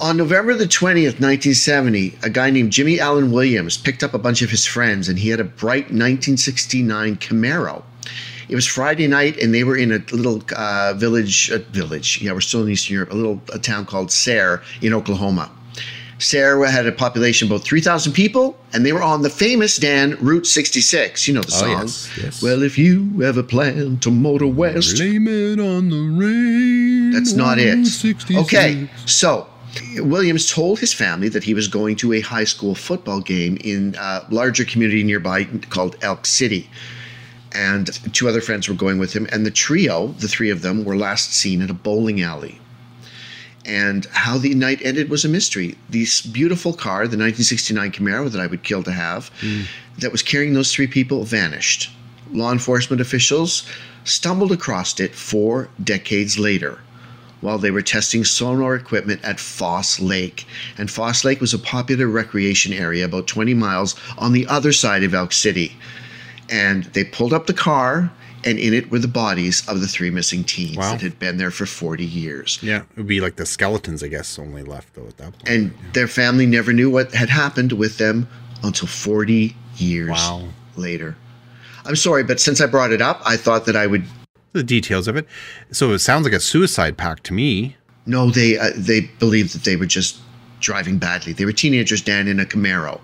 on 0.00 0.16
November 0.16 0.54
the 0.54 0.64
20th, 0.64 1.20
1970, 1.20 2.18
a 2.22 2.30
guy 2.30 2.50
named 2.50 2.72
Jimmy 2.72 2.98
Allen 3.00 3.30
Williams 3.30 3.76
picked 3.76 4.02
up 4.02 4.12
a 4.14 4.18
bunch 4.18 4.42
of 4.42 4.50
his 4.50 4.66
friends 4.66 5.08
and 5.08 5.18
he 5.18 5.28
had 5.30 5.40
a 5.40 5.44
bright 5.44 5.84
1969 5.84 7.16
Camaro. 7.16 7.82
It 8.48 8.54
was 8.54 8.66
Friday 8.66 9.06
night 9.06 9.38
and 9.38 9.54
they 9.54 9.64
were 9.64 9.76
in 9.76 9.92
a 9.92 9.98
little 10.14 10.42
uh, 10.56 10.94
village, 10.96 11.50
uh, 11.50 11.58
village, 11.70 12.20
yeah, 12.20 12.32
we're 12.32 12.40
still 12.40 12.62
in 12.64 12.70
Eastern 12.70 12.94
Europe, 12.94 13.12
a 13.12 13.14
little 13.14 13.40
a 13.52 13.58
town 13.58 13.86
called 13.86 14.10
Sayre 14.12 14.62
in 14.82 14.92
Oklahoma. 14.92 15.50
Sayre 16.18 16.64
had 16.66 16.86
a 16.86 16.92
population 16.92 17.46
of 17.48 17.52
about 17.52 17.64
3,000 17.64 18.12
people, 18.12 18.56
and 18.72 18.86
they 18.86 18.92
were 18.92 19.02
on 19.02 19.22
the 19.22 19.30
famous 19.30 19.76
Dan 19.78 20.16
Route 20.20 20.46
66. 20.46 21.26
You 21.26 21.34
know 21.34 21.40
the 21.42 21.52
Oh, 21.54 21.60
song. 21.60 21.70
yes, 21.82 22.10
yes. 22.22 22.42
Well, 22.42 22.62
if 22.62 22.78
you 22.78 23.22
ever 23.22 23.42
plan 23.42 23.98
to 23.98 24.10
motor 24.10 24.46
west, 24.46 24.96
Blame 24.96 25.26
it 25.28 25.58
on 25.58 25.88
the 25.90 25.96
rain. 25.98 27.10
that's 27.10 27.32
not 27.32 27.58
it. 27.58 27.84
66. 27.86 28.40
Okay, 28.42 28.88
so 29.06 29.48
Williams 29.96 30.50
told 30.50 30.78
his 30.78 30.92
family 30.92 31.28
that 31.28 31.44
he 31.44 31.54
was 31.54 31.68
going 31.68 31.96
to 31.96 32.12
a 32.12 32.20
high 32.20 32.44
school 32.44 32.74
football 32.74 33.20
game 33.20 33.56
in 33.62 33.94
a 33.98 34.22
larger 34.30 34.64
community 34.64 35.02
nearby 35.02 35.44
called 35.70 35.96
Elk 36.02 36.26
City. 36.26 36.68
And 37.52 37.86
two 38.12 38.28
other 38.28 38.40
friends 38.40 38.68
were 38.68 38.74
going 38.74 38.98
with 38.98 39.12
him, 39.12 39.28
and 39.30 39.46
the 39.46 39.50
trio, 39.50 40.08
the 40.18 40.28
three 40.28 40.50
of 40.50 40.62
them, 40.62 40.84
were 40.84 40.96
last 40.96 41.32
seen 41.32 41.62
at 41.62 41.70
a 41.70 41.74
bowling 41.74 42.20
alley. 42.20 42.60
And 43.64 44.06
how 44.06 44.38
the 44.38 44.54
night 44.54 44.80
ended 44.82 45.08
was 45.08 45.24
a 45.24 45.28
mystery. 45.28 45.78
This 45.88 46.20
beautiful 46.20 46.72
car, 46.72 47.06
the 47.06 47.16
1969 47.16 47.92
Camaro 47.92 48.30
that 48.30 48.40
I 48.40 48.46
would 48.46 48.62
kill 48.64 48.82
to 48.82 48.92
have, 48.92 49.30
mm. 49.40 49.66
that 49.98 50.12
was 50.12 50.22
carrying 50.22 50.52
those 50.52 50.72
three 50.72 50.88
people, 50.88 51.24
vanished. 51.24 51.90
Law 52.32 52.52
enforcement 52.52 53.00
officials 53.00 53.66
stumbled 54.02 54.52
across 54.52 54.98
it 55.00 55.14
four 55.14 55.70
decades 55.82 56.38
later 56.38 56.80
while 57.44 57.58
they 57.58 57.70
were 57.70 57.82
testing 57.82 58.24
sonar 58.24 58.74
equipment 58.74 59.22
at 59.22 59.38
Foss 59.38 60.00
Lake. 60.00 60.46
And 60.78 60.90
Foss 60.90 61.24
Lake 61.26 61.40
was 61.42 61.52
a 61.52 61.58
popular 61.58 62.06
recreation 62.08 62.72
area 62.72 63.04
about 63.04 63.26
20 63.26 63.52
miles 63.52 63.94
on 64.16 64.32
the 64.32 64.46
other 64.46 64.72
side 64.72 65.02
of 65.04 65.12
Elk 65.12 65.32
City. 65.32 65.76
And 66.50 66.84
they 66.94 67.04
pulled 67.04 67.34
up 67.34 67.46
the 67.46 67.52
car, 67.54 68.10
and 68.44 68.58
in 68.58 68.72
it 68.72 68.90
were 68.90 68.98
the 68.98 69.08
bodies 69.08 69.62
of 69.68 69.80
the 69.82 69.86
three 69.86 70.10
missing 70.10 70.42
teens 70.42 70.76
Wow. 70.78 70.92
that 70.92 71.02
had 71.02 71.18
been 71.18 71.36
there 71.36 71.50
for 71.50 71.66
40 71.66 72.04
years. 72.04 72.58
Yeah, 72.62 72.78
it 72.78 72.96
would 72.96 73.06
be 73.06 73.20
like 73.20 73.36
the 73.36 73.46
skeletons, 73.46 74.02
I 74.02 74.08
guess, 74.08 74.38
only 74.38 74.62
left 74.62 74.94
though 74.94 75.06
at 75.06 75.16
that 75.18 75.32
point. 75.32 75.48
And 75.48 75.74
their 75.92 76.08
family 76.08 76.46
never 76.46 76.72
knew 76.72 76.88
what 76.90 77.12
had 77.14 77.28
happened 77.28 77.72
with 77.72 77.98
them 77.98 78.26
until 78.62 78.88
40 78.88 79.54
years 79.76 80.08
Wow. 80.10 80.48
later. 80.76 81.16
I'm 81.84 81.96
sorry, 81.96 82.24
but 82.24 82.40
since 82.40 82.62
I 82.62 82.66
brought 82.66 82.92
it 82.92 83.02
up, 83.02 83.20
I 83.26 83.36
thought 83.36 83.66
that 83.66 83.76
I 83.76 83.86
would. 83.86 84.04
The 84.54 84.62
details 84.64 85.06
of 85.06 85.16
it. 85.16 85.26
So 85.70 85.92
it 85.92 85.98
sounds 85.98 86.24
like 86.24 86.32
a 86.32 86.40
suicide 86.40 86.96
pact 86.96 87.24
to 87.24 87.34
me. 87.34 87.76
No, 88.06 88.30
they 88.30 88.56
uh, 88.58 88.70
they 88.76 89.02
believed 89.18 89.54
that 89.54 89.64
they 89.64 89.76
were 89.76 89.86
just 89.86 90.18
driving 90.60 90.96
badly. 90.98 91.32
They 91.34 91.44
were 91.44 91.52
teenagers, 91.52 92.00
Dan, 92.00 92.28
in 92.28 92.40
a 92.40 92.44
Camaro, 92.44 93.00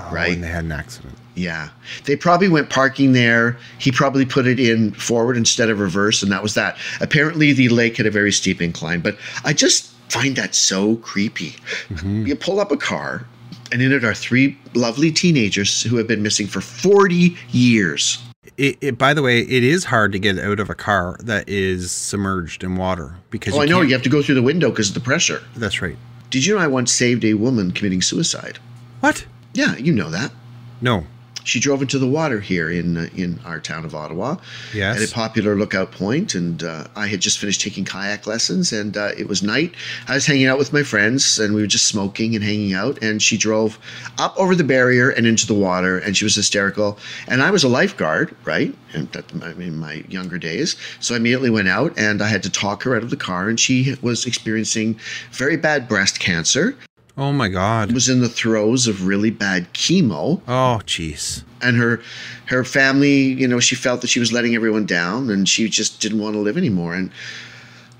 Oh, 0.00 0.10
right? 0.12 0.32
And 0.32 0.42
they 0.42 0.48
had 0.48 0.64
an 0.64 0.72
accident. 0.72 1.14
Yeah, 1.36 1.68
they 2.04 2.14
probably 2.16 2.48
went 2.48 2.70
parking 2.70 3.12
there. 3.12 3.56
He 3.78 3.90
probably 3.92 4.24
put 4.24 4.46
it 4.46 4.58
in 4.60 4.92
forward 4.92 5.36
instead 5.36 5.68
of 5.70 5.80
reverse, 5.80 6.22
and 6.22 6.30
that 6.32 6.42
was 6.42 6.54
that. 6.54 6.76
Apparently, 7.00 7.52
the 7.52 7.68
lake 7.68 7.96
had 7.96 8.06
a 8.06 8.10
very 8.10 8.30
steep 8.32 8.62
incline, 8.62 9.00
but 9.00 9.16
I 9.44 9.52
just 9.52 9.92
find 10.08 10.36
that 10.36 10.54
so 10.54 10.96
creepy. 10.96 11.56
You 12.04 12.36
pull 12.36 12.60
up 12.60 12.70
a 12.70 12.76
car, 12.76 13.26
and 13.72 13.82
in 13.82 13.90
it 13.92 14.04
are 14.04 14.14
three 14.14 14.56
lovely 14.74 15.10
teenagers 15.10 15.82
who 15.82 15.96
have 15.96 16.06
been 16.06 16.22
missing 16.22 16.46
for 16.46 16.60
40 16.60 17.36
years. 17.50 18.22
It, 18.56 18.78
it, 18.80 18.98
by 18.98 19.14
the 19.14 19.22
way, 19.22 19.40
it 19.40 19.64
is 19.64 19.84
hard 19.84 20.12
to 20.12 20.18
get 20.18 20.38
out 20.38 20.60
of 20.60 20.70
a 20.70 20.74
car 20.74 21.16
that 21.22 21.48
is 21.48 21.90
submerged 21.90 22.62
in 22.62 22.76
water 22.76 23.16
because 23.30 23.54
Oh, 23.54 23.62
I 23.62 23.66
know. 23.66 23.80
You 23.80 23.92
have 23.94 24.02
to 24.02 24.08
go 24.08 24.22
through 24.22 24.36
the 24.36 24.42
window 24.42 24.70
because 24.70 24.88
of 24.88 24.94
the 24.94 25.00
pressure. 25.00 25.42
That's 25.56 25.82
right. 25.82 25.96
Did 26.30 26.46
you 26.46 26.54
know 26.54 26.60
I 26.60 26.66
once 26.66 26.92
saved 26.92 27.24
a 27.24 27.34
woman 27.34 27.72
committing 27.72 28.02
suicide? 28.02 28.58
What? 29.00 29.26
Yeah, 29.52 29.76
you 29.76 29.92
know 29.92 30.10
that. 30.10 30.32
No. 30.80 31.06
She 31.44 31.60
drove 31.60 31.82
into 31.82 31.98
the 31.98 32.06
water 32.06 32.40
here 32.40 32.70
in 32.70 32.96
uh, 32.96 33.08
in 33.14 33.38
our 33.44 33.60
town 33.60 33.84
of 33.84 33.94
Ottawa 33.94 34.36
Yes. 34.72 35.00
at 35.00 35.08
a 35.08 35.12
popular 35.12 35.54
lookout 35.54 35.92
point, 35.92 36.34
and 36.34 36.62
uh, 36.62 36.86
I 36.96 37.06
had 37.06 37.20
just 37.20 37.38
finished 37.38 37.60
taking 37.60 37.84
kayak 37.84 38.26
lessons, 38.26 38.72
and 38.72 38.96
uh, 38.96 39.10
it 39.16 39.28
was 39.28 39.42
night. 39.42 39.74
I 40.08 40.14
was 40.14 40.26
hanging 40.26 40.46
out 40.46 40.58
with 40.58 40.72
my 40.72 40.82
friends, 40.82 41.38
and 41.38 41.54
we 41.54 41.60
were 41.60 41.66
just 41.66 41.86
smoking 41.86 42.34
and 42.34 42.42
hanging 42.42 42.72
out. 42.72 43.02
And 43.02 43.22
she 43.22 43.36
drove 43.36 43.78
up 44.18 44.34
over 44.38 44.54
the 44.54 44.64
barrier 44.64 45.10
and 45.10 45.26
into 45.26 45.46
the 45.46 45.54
water, 45.54 45.98
and 45.98 46.16
she 46.16 46.24
was 46.24 46.34
hysterical. 46.34 46.98
And 47.28 47.42
I 47.42 47.50
was 47.50 47.62
a 47.64 47.68
lifeguard, 47.68 48.34
right? 48.44 48.74
And 48.94 49.10
that, 49.12 49.30
in 49.32 49.76
my 49.78 50.04
younger 50.08 50.38
days, 50.38 50.76
so 51.00 51.14
I 51.14 51.18
immediately 51.18 51.50
went 51.50 51.68
out 51.68 51.92
and 51.98 52.22
I 52.22 52.28
had 52.28 52.42
to 52.44 52.50
talk 52.50 52.82
her 52.84 52.96
out 52.96 53.02
of 53.02 53.10
the 53.10 53.16
car, 53.16 53.48
and 53.48 53.58
she 53.60 53.96
was 54.02 54.24
experiencing 54.26 54.98
very 55.32 55.56
bad 55.56 55.88
breast 55.88 56.20
cancer. 56.20 56.76
Oh 57.16 57.32
my 57.32 57.48
God. 57.48 57.92
Was 57.92 58.08
in 58.08 58.20
the 58.20 58.28
throes 58.28 58.86
of 58.88 59.06
really 59.06 59.30
bad 59.30 59.72
chemo 59.72 60.40
Oh, 60.48 60.80
jeez. 60.84 61.44
and 61.62 61.76
her 61.76 62.00
her 62.46 62.64
family 62.64 63.22
you 63.40 63.46
know 63.48 63.60
she 63.60 63.74
felt 63.76 64.00
that 64.00 64.08
she 64.08 64.20
was 64.20 64.32
letting 64.32 64.54
everyone 64.54 64.84
down 64.86 65.30
and 65.30 65.48
she 65.48 65.68
just 65.68 66.00
didn't 66.00 66.18
want 66.20 66.34
to 66.34 66.40
live 66.40 66.56
anymore 66.56 66.94
and 66.94 67.10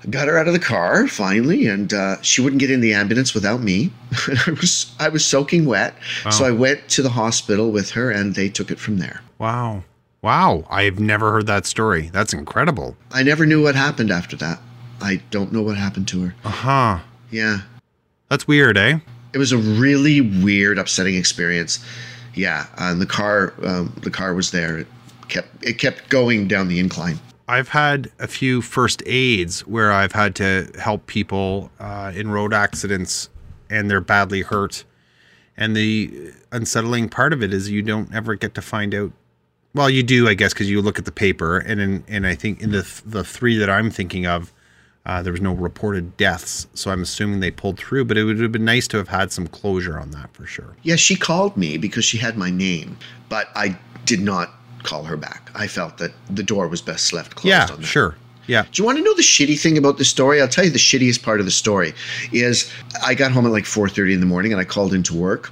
I 0.03 0.07
got 0.09 0.27
her 0.27 0.37
out 0.37 0.47
of 0.47 0.53
the 0.53 0.59
car 0.59 1.07
finally 1.07 1.65
and 1.67 1.91
uh, 1.93 2.21
she 2.21 2.41
wouldn't 2.41 2.59
get 2.59 2.69
in 2.69 2.81
the 2.81 2.93
ambulance 2.93 3.33
without 3.33 3.61
me 3.61 3.89
i 4.47 4.51
was 4.51 4.91
i 4.99 5.09
was 5.09 5.25
soaking 5.25 5.65
wet 5.65 5.95
so 6.29 6.45
i 6.45 6.51
went 6.51 6.87
to 6.89 7.01
the 7.01 7.09
hospital 7.09 7.71
with 7.71 7.89
her 7.91 8.11
and 8.11 8.35
they 8.35 8.49
took 8.49 8.69
it 8.69 8.79
from 8.79 8.97
there 8.99 9.21
Wow. 9.39 9.83
Wow. 10.21 10.65
I've 10.71 10.99
never 10.99 11.31
heard 11.31 11.45
that 11.47 11.65
story. 11.67 12.09
That's 12.13 12.33
incredible. 12.33 12.95
i 13.11 13.23
never 13.23 13.45
knew 13.45 13.63
what 13.63 13.75
happened 13.75 14.11
after 14.11 14.35
that 14.37 14.59
i 15.01 15.21
don't 15.31 15.51
know 15.53 15.61
what 15.63 15.77
happened 15.77 16.07
to 16.09 16.21
her 16.25 16.35
Uh 16.43 16.49
huh. 16.49 16.99
yeah 17.31 17.59
That's 18.29 18.47
weird, 18.47 18.77
eh? 18.77 18.99
it 19.35 19.37
was 19.37 19.51
a 19.51 19.57
really 19.57 20.21
weird 20.21 20.79
upsetting 20.79 21.15
experience 21.15 21.85
yeah 22.33 22.65
and 22.77 22.99
the 23.01 23.05
car 23.05 23.53
um, 23.63 23.93
the 24.01 24.09
car 24.09 24.33
was 24.33 24.49
there 24.49 24.79
it 24.79 24.87
kept 25.27 25.63
it 25.63 25.73
kept 25.73 26.09
going 26.09 26.47
down 26.47 26.67
the 26.67 26.79
incline 26.79 27.19
I've 27.47 27.69
had 27.69 28.09
a 28.17 28.27
few 28.27 28.63
first 28.63 29.03
aids 29.05 29.67
where 29.67 29.91
I've 29.91 30.13
had 30.13 30.33
to 30.37 30.71
help 30.79 31.05
people 31.05 31.69
uh, 31.79 32.11
in 32.15 32.31
road 32.31 32.55
accidents 32.55 33.29
and 33.69 33.87
they're 33.87 34.01
badly 34.01 34.41
hurt. 34.41 34.83
And 35.55 35.75
the 35.75 36.31
unsettling 36.51 37.07
part 37.07 37.33
of 37.33 37.43
it 37.43 37.53
is 37.53 37.69
you 37.69 37.83
don't 37.83 38.11
ever 38.15 38.33
get 38.33 38.55
to 38.55 38.63
find 38.63 38.95
out. 38.95 39.11
Well, 39.75 39.91
you 39.91 40.01
do, 40.01 40.27
I 40.27 40.33
guess, 40.33 40.53
because 40.53 40.71
you 40.71 40.81
look 40.81 40.97
at 40.97 41.05
the 41.05 41.11
paper, 41.11 41.59
and 41.59 41.79
in, 41.79 42.03
and 42.07 42.25
I 42.25 42.33
think 42.33 42.63
in 42.63 42.71
the 42.71 42.81
th- 42.81 43.03
the 43.05 43.23
three 43.23 43.59
that 43.59 43.69
I'm 43.69 43.91
thinking 43.91 44.25
of, 44.25 44.51
Uh, 45.05 45.21
there 45.21 45.31
was 45.31 45.41
no 45.41 45.53
reported 45.53 46.17
deaths, 46.17 46.65
so 46.73 46.89
I'm 46.89 47.03
assuming 47.03 47.39
they 47.39 47.51
pulled 47.51 47.77
through. 47.77 48.05
But 48.05 48.17
it 48.17 48.23
would 48.23 48.39
have 48.39 48.51
been 48.51 48.65
nice 48.65 48.87
to 48.89 48.97
have 48.97 49.07
had 49.09 49.31
some 49.31 49.45
closure 49.47 49.99
on 49.99 50.11
that 50.11 50.33
for 50.33 50.45
sure. 50.47 50.75
Yeah, 50.83 50.95
she 50.95 51.15
called 51.15 51.55
me 51.55 51.77
because 51.77 52.03
she 52.05 52.17
had 52.17 52.37
my 52.37 52.49
name, 52.49 52.97
but 53.29 53.49
I 53.55 53.77
did 54.05 54.21
not 54.21 54.51
call 54.83 55.03
her 55.03 55.17
back. 55.17 55.49
I 55.55 55.67
felt 55.67 55.97
that 55.99 56.11
the 56.29 56.43
door 56.43 56.67
was 56.67 56.81
best 56.81 57.13
left 57.13 57.35
closed 57.35 57.47
Yeah, 57.47 57.67
on 57.71 57.81
that. 57.81 57.85
sure. 57.87 58.15
Yeah. 58.47 58.63
Do 58.71 58.81
you 58.81 58.85
want 58.85 58.97
to 58.99 59.03
know 59.03 59.15
the 59.15 59.23
shitty 59.23 59.59
thing 59.59 59.77
about 59.77 59.97
the 59.97 60.05
story? 60.05 60.39
I'll 60.41 60.47
tell 60.47 60.63
you 60.65 60.69
the 60.69 60.77
shittiest 60.77 61.23
part 61.23 61.39
of 61.39 61.45
the 61.47 61.51
story 61.51 61.93
is 62.31 62.71
I 63.03 63.15
got 63.15 63.31
home 63.31 63.45
at 63.47 63.51
like 63.51 63.63
4:30 63.65 64.13
in 64.13 64.19
the 64.19 64.27
morning 64.27 64.51
and 64.51 64.61
I 64.61 64.65
called 64.65 64.93
into 64.93 65.15
work 65.15 65.51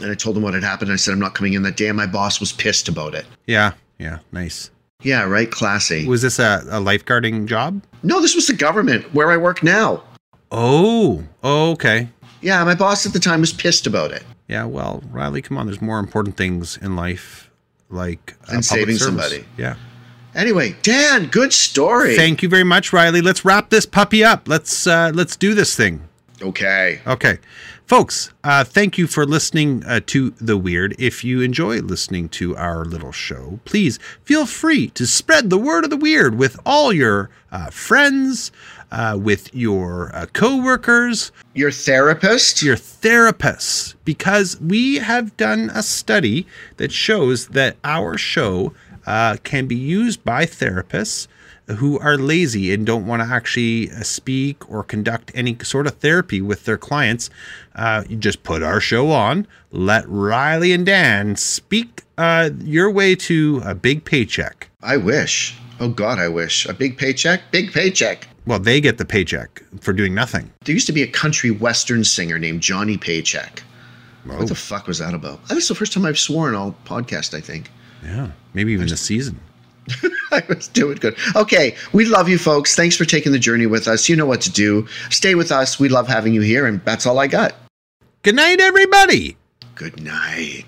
and 0.00 0.10
I 0.10 0.14
told 0.14 0.34
them 0.36 0.42
what 0.42 0.54
had 0.54 0.62
happened. 0.62 0.90
I 0.90 0.96
said 0.96 1.12
I'm 1.12 1.18
not 1.20 1.34
coming 1.34 1.52
in 1.52 1.62
that 1.64 1.76
day 1.76 1.88
and 1.88 1.96
my 1.98 2.06
boss 2.06 2.40
was 2.40 2.50
pissed 2.52 2.88
about 2.88 3.14
it. 3.14 3.26
Yeah. 3.46 3.72
Yeah. 3.98 4.20
Nice. 4.32 4.70
Yeah, 5.04 5.24
right, 5.24 5.50
classy. 5.50 6.06
Was 6.06 6.22
this 6.22 6.38
a, 6.38 6.64
a 6.70 6.80
lifeguarding 6.80 7.46
job? 7.46 7.82
No, 8.02 8.20
this 8.20 8.34
was 8.34 8.46
the 8.46 8.54
government 8.54 9.12
where 9.14 9.30
I 9.30 9.36
work 9.36 9.62
now. 9.62 10.02
Oh. 10.50 11.22
oh. 11.42 11.72
Okay. 11.72 12.08
Yeah, 12.40 12.62
my 12.64 12.74
boss 12.74 13.06
at 13.06 13.12
the 13.12 13.20
time 13.20 13.40
was 13.40 13.52
pissed 13.52 13.86
about 13.86 14.10
it. 14.10 14.24
Yeah. 14.48 14.64
Well, 14.64 15.02
Riley, 15.10 15.42
come 15.42 15.56
on. 15.58 15.66
There's 15.66 15.80
more 15.82 15.98
important 15.98 16.36
things 16.36 16.76
in 16.78 16.96
life, 16.96 17.50
like 17.88 18.34
uh, 18.48 18.54
And 18.54 18.64
saving 18.64 18.96
service. 18.96 19.04
somebody. 19.04 19.44
Yeah. 19.56 19.76
Anyway, 20.34 20.74
Dan, 20.82 21.26
good 21.26 21.52
story. 21.52 22.16
Thank 22.16 22.42
you 22.42 22.48
very 22.48 22.64
much, 22.64 22.92
Riley. 22.92 23.20
Let's 23.20 23.44
wrap 23.44 23.70
this 23.70 23.86
puppy 23.86 24.24
up. 24.24 24.48
Let's 24.48 24.86
uh, 24.86 25.12
let's 25.14 25.36
do 25.36 25.54
this 25.54 25.76
thing. 25.76 26.08
Okay. 26.48 27.00
Okay. 27.06 27.38
Folks, 27.86 28.32
uh, 28.42 28.64
thank 28.64 28.96
you 28.96 29.06
for 29.06 29.26
listening 29.26 29.84
uh, 29.84 30.00
to 30.06 30.30
The 30.40 30.56
Weird. 30.56 30.94
If 30.98 31.22
you 31.22 31.42
enjoy 31.42 31.80
listening 31.80 32.28
to 32.30 32.56
our 32.56 32.84
little 32.84 33.12
show, 33.12 33.60
please 33.66 33.98
feel 34.22 34.46
free 34.46 34.88
to 34.90 35.06
spread 35.06 35.50
the 35.50 35.58
word 35.58 35.84
of 35.84 35.90
the 35.90 35.96
weird 35.98 36.38
with 36.38 36.58
all 36.64 36.92
your 36.94 37.28
uh, 37.52 37.68
friends, 37.70 38.50
uh, 38.90 39.18
with 39.20 39.54
your 39.54 40.10
uh, 40.16 40.24
coworkers, 40.32 41.30
Your 41.52 41.70
therapist? 41.70 42.62
your 42.62 42.76
therapists, 42.76 43.94
because 44.06 44.58
we 44.60 44.96
have 44.96 45.36
done 45.36 45.70
a 45.74 45.82
study 45.82 46.46
that 46.78 46.90
shows 46.90 47.48
that 47.48 47.76
our 47.84 48.16
show 48.16 48.72
uh, 49.06 49.36
can 49.44 49.66
be 49.66 49.76
used 49.76 50.24
by 50.24 50.46
therapists 50.46 51.28
who 51.66 51.98
are 51.98 52.16
lazy 52.18 52.72
and 52.74 52.84
don't 52.84 53.06
want 53.06 53.22
to 53.22 53.28
actually 53.28 53.90
uh, 53.90 54.02
speak 54.02 54.68
or 54.70 54.82
conduct 54.84 55.32
any 55.34 55.56
sort 55.62 55.86
of 55.86 55.94
therapy 55.94 56.40
with 56.42 56.64
their 56.66 56.76
clients. 56.76 57.30
Uh, 57.74 58.04
you 58.08 58.16
just 58.16 58.42
put 58.42 58.62
our 58.62 58.80
show 58.80 59.10
on, 59.10 59.46
let 59.72 60.04
Riley 60.08 60.72
and 60.72 60.84
Dan 60.84 61.36
speak 61.36 62.02
uh, 62.18 62.50
your 62.60 62.90
way 62.90 63.14
to 63.16 63.62
a 63.64 63.74
big 63.74 64.04
paycheck. 64.04 64.68
I 64.82 64.96
wish. 64.98 65.56
Oh 65.80 65.88
God, 65.88 66.18
I 66.18 66.28
wish. 66.28 66.66
A 66.66 66.74
big 66.74 66.98
paycheck? 66.98 67.50
Big 67.50 67.72
paycheck. 67.72 68.28
Well, 68.46 68.58
they 68.58 68.80
get 68.80 68.98
the 68.98 69.04
paycheck 69.06 69.62
for 69.80 69.92
doing 69.94 70.14
nothing. 70.14 70.52
There 70.64 70.74
used 70.74 70.86
to 70.86 70.92
be 70.92 71.02
a 71.02 71.06
country 71.08 71.50
western 71.50 72.04
singer 72.04 72.38
named 72.38 72.60
Johnny 72.60 72.98
Paycheck. 72.98 73.62
Oh, 74.28 74.36
What 74.36 74.48
the 74.48 74.54
fuck 74.54 74.86
was 74.86 74.98
that 74.98 75.14
about? 75.14 75.44
That's 75.48 75.68
the 75.68 75.74
first 75.74 75.92
time 75.94 76.04
I've 76.04 76.18
sworn 76.18 76.54
all 76.54 76.74
podcast, 76.84 77.34
I 77.34 77.40
think. 77.40 77.70
yeah, 78.04 78.30
maybe 78.52 78.72
even 78.72 78.86
a 78.92 78.96
season. 78.98 79.40
I 80.32 80.42
was 80.48 80.68
doing 80.68 80.98
good. 80.98 81.16
Okay, 81.36 81.76
we 81.92 82.04
love 82.04 82.28
you 82.28 82.38
folks. 82.38 82.74
Thanks 82.74 82.96
for 82.96 83.04
taking 83.04 83.32
the 83.32 83.38
journey 83.38 83.66
with 83.66 83.86
us. 83.88 84.08
You 84.08 84.16
know 84.16 84.26
what 84.26 84.40
to 84.42 84.50
do. 84.50 84.86
Stay 85.10 85.34
with 85.34 85.52
us. 85.52 85.78
We 85.78 85.88
love 85.88 86.08
having 86.08 86.34
you 86.34 86.40
here, 86.40 86.66
and 86.66 86.84
that's 86.84 87.06
all 87.06 87.18
I 87.18 87.26
got. 87.26 87.54
Good 88.22 88.34
night, 88.34 88.60
everybody. 88.60 89.36
Good 89.74 90.00
night. 90.02 90.64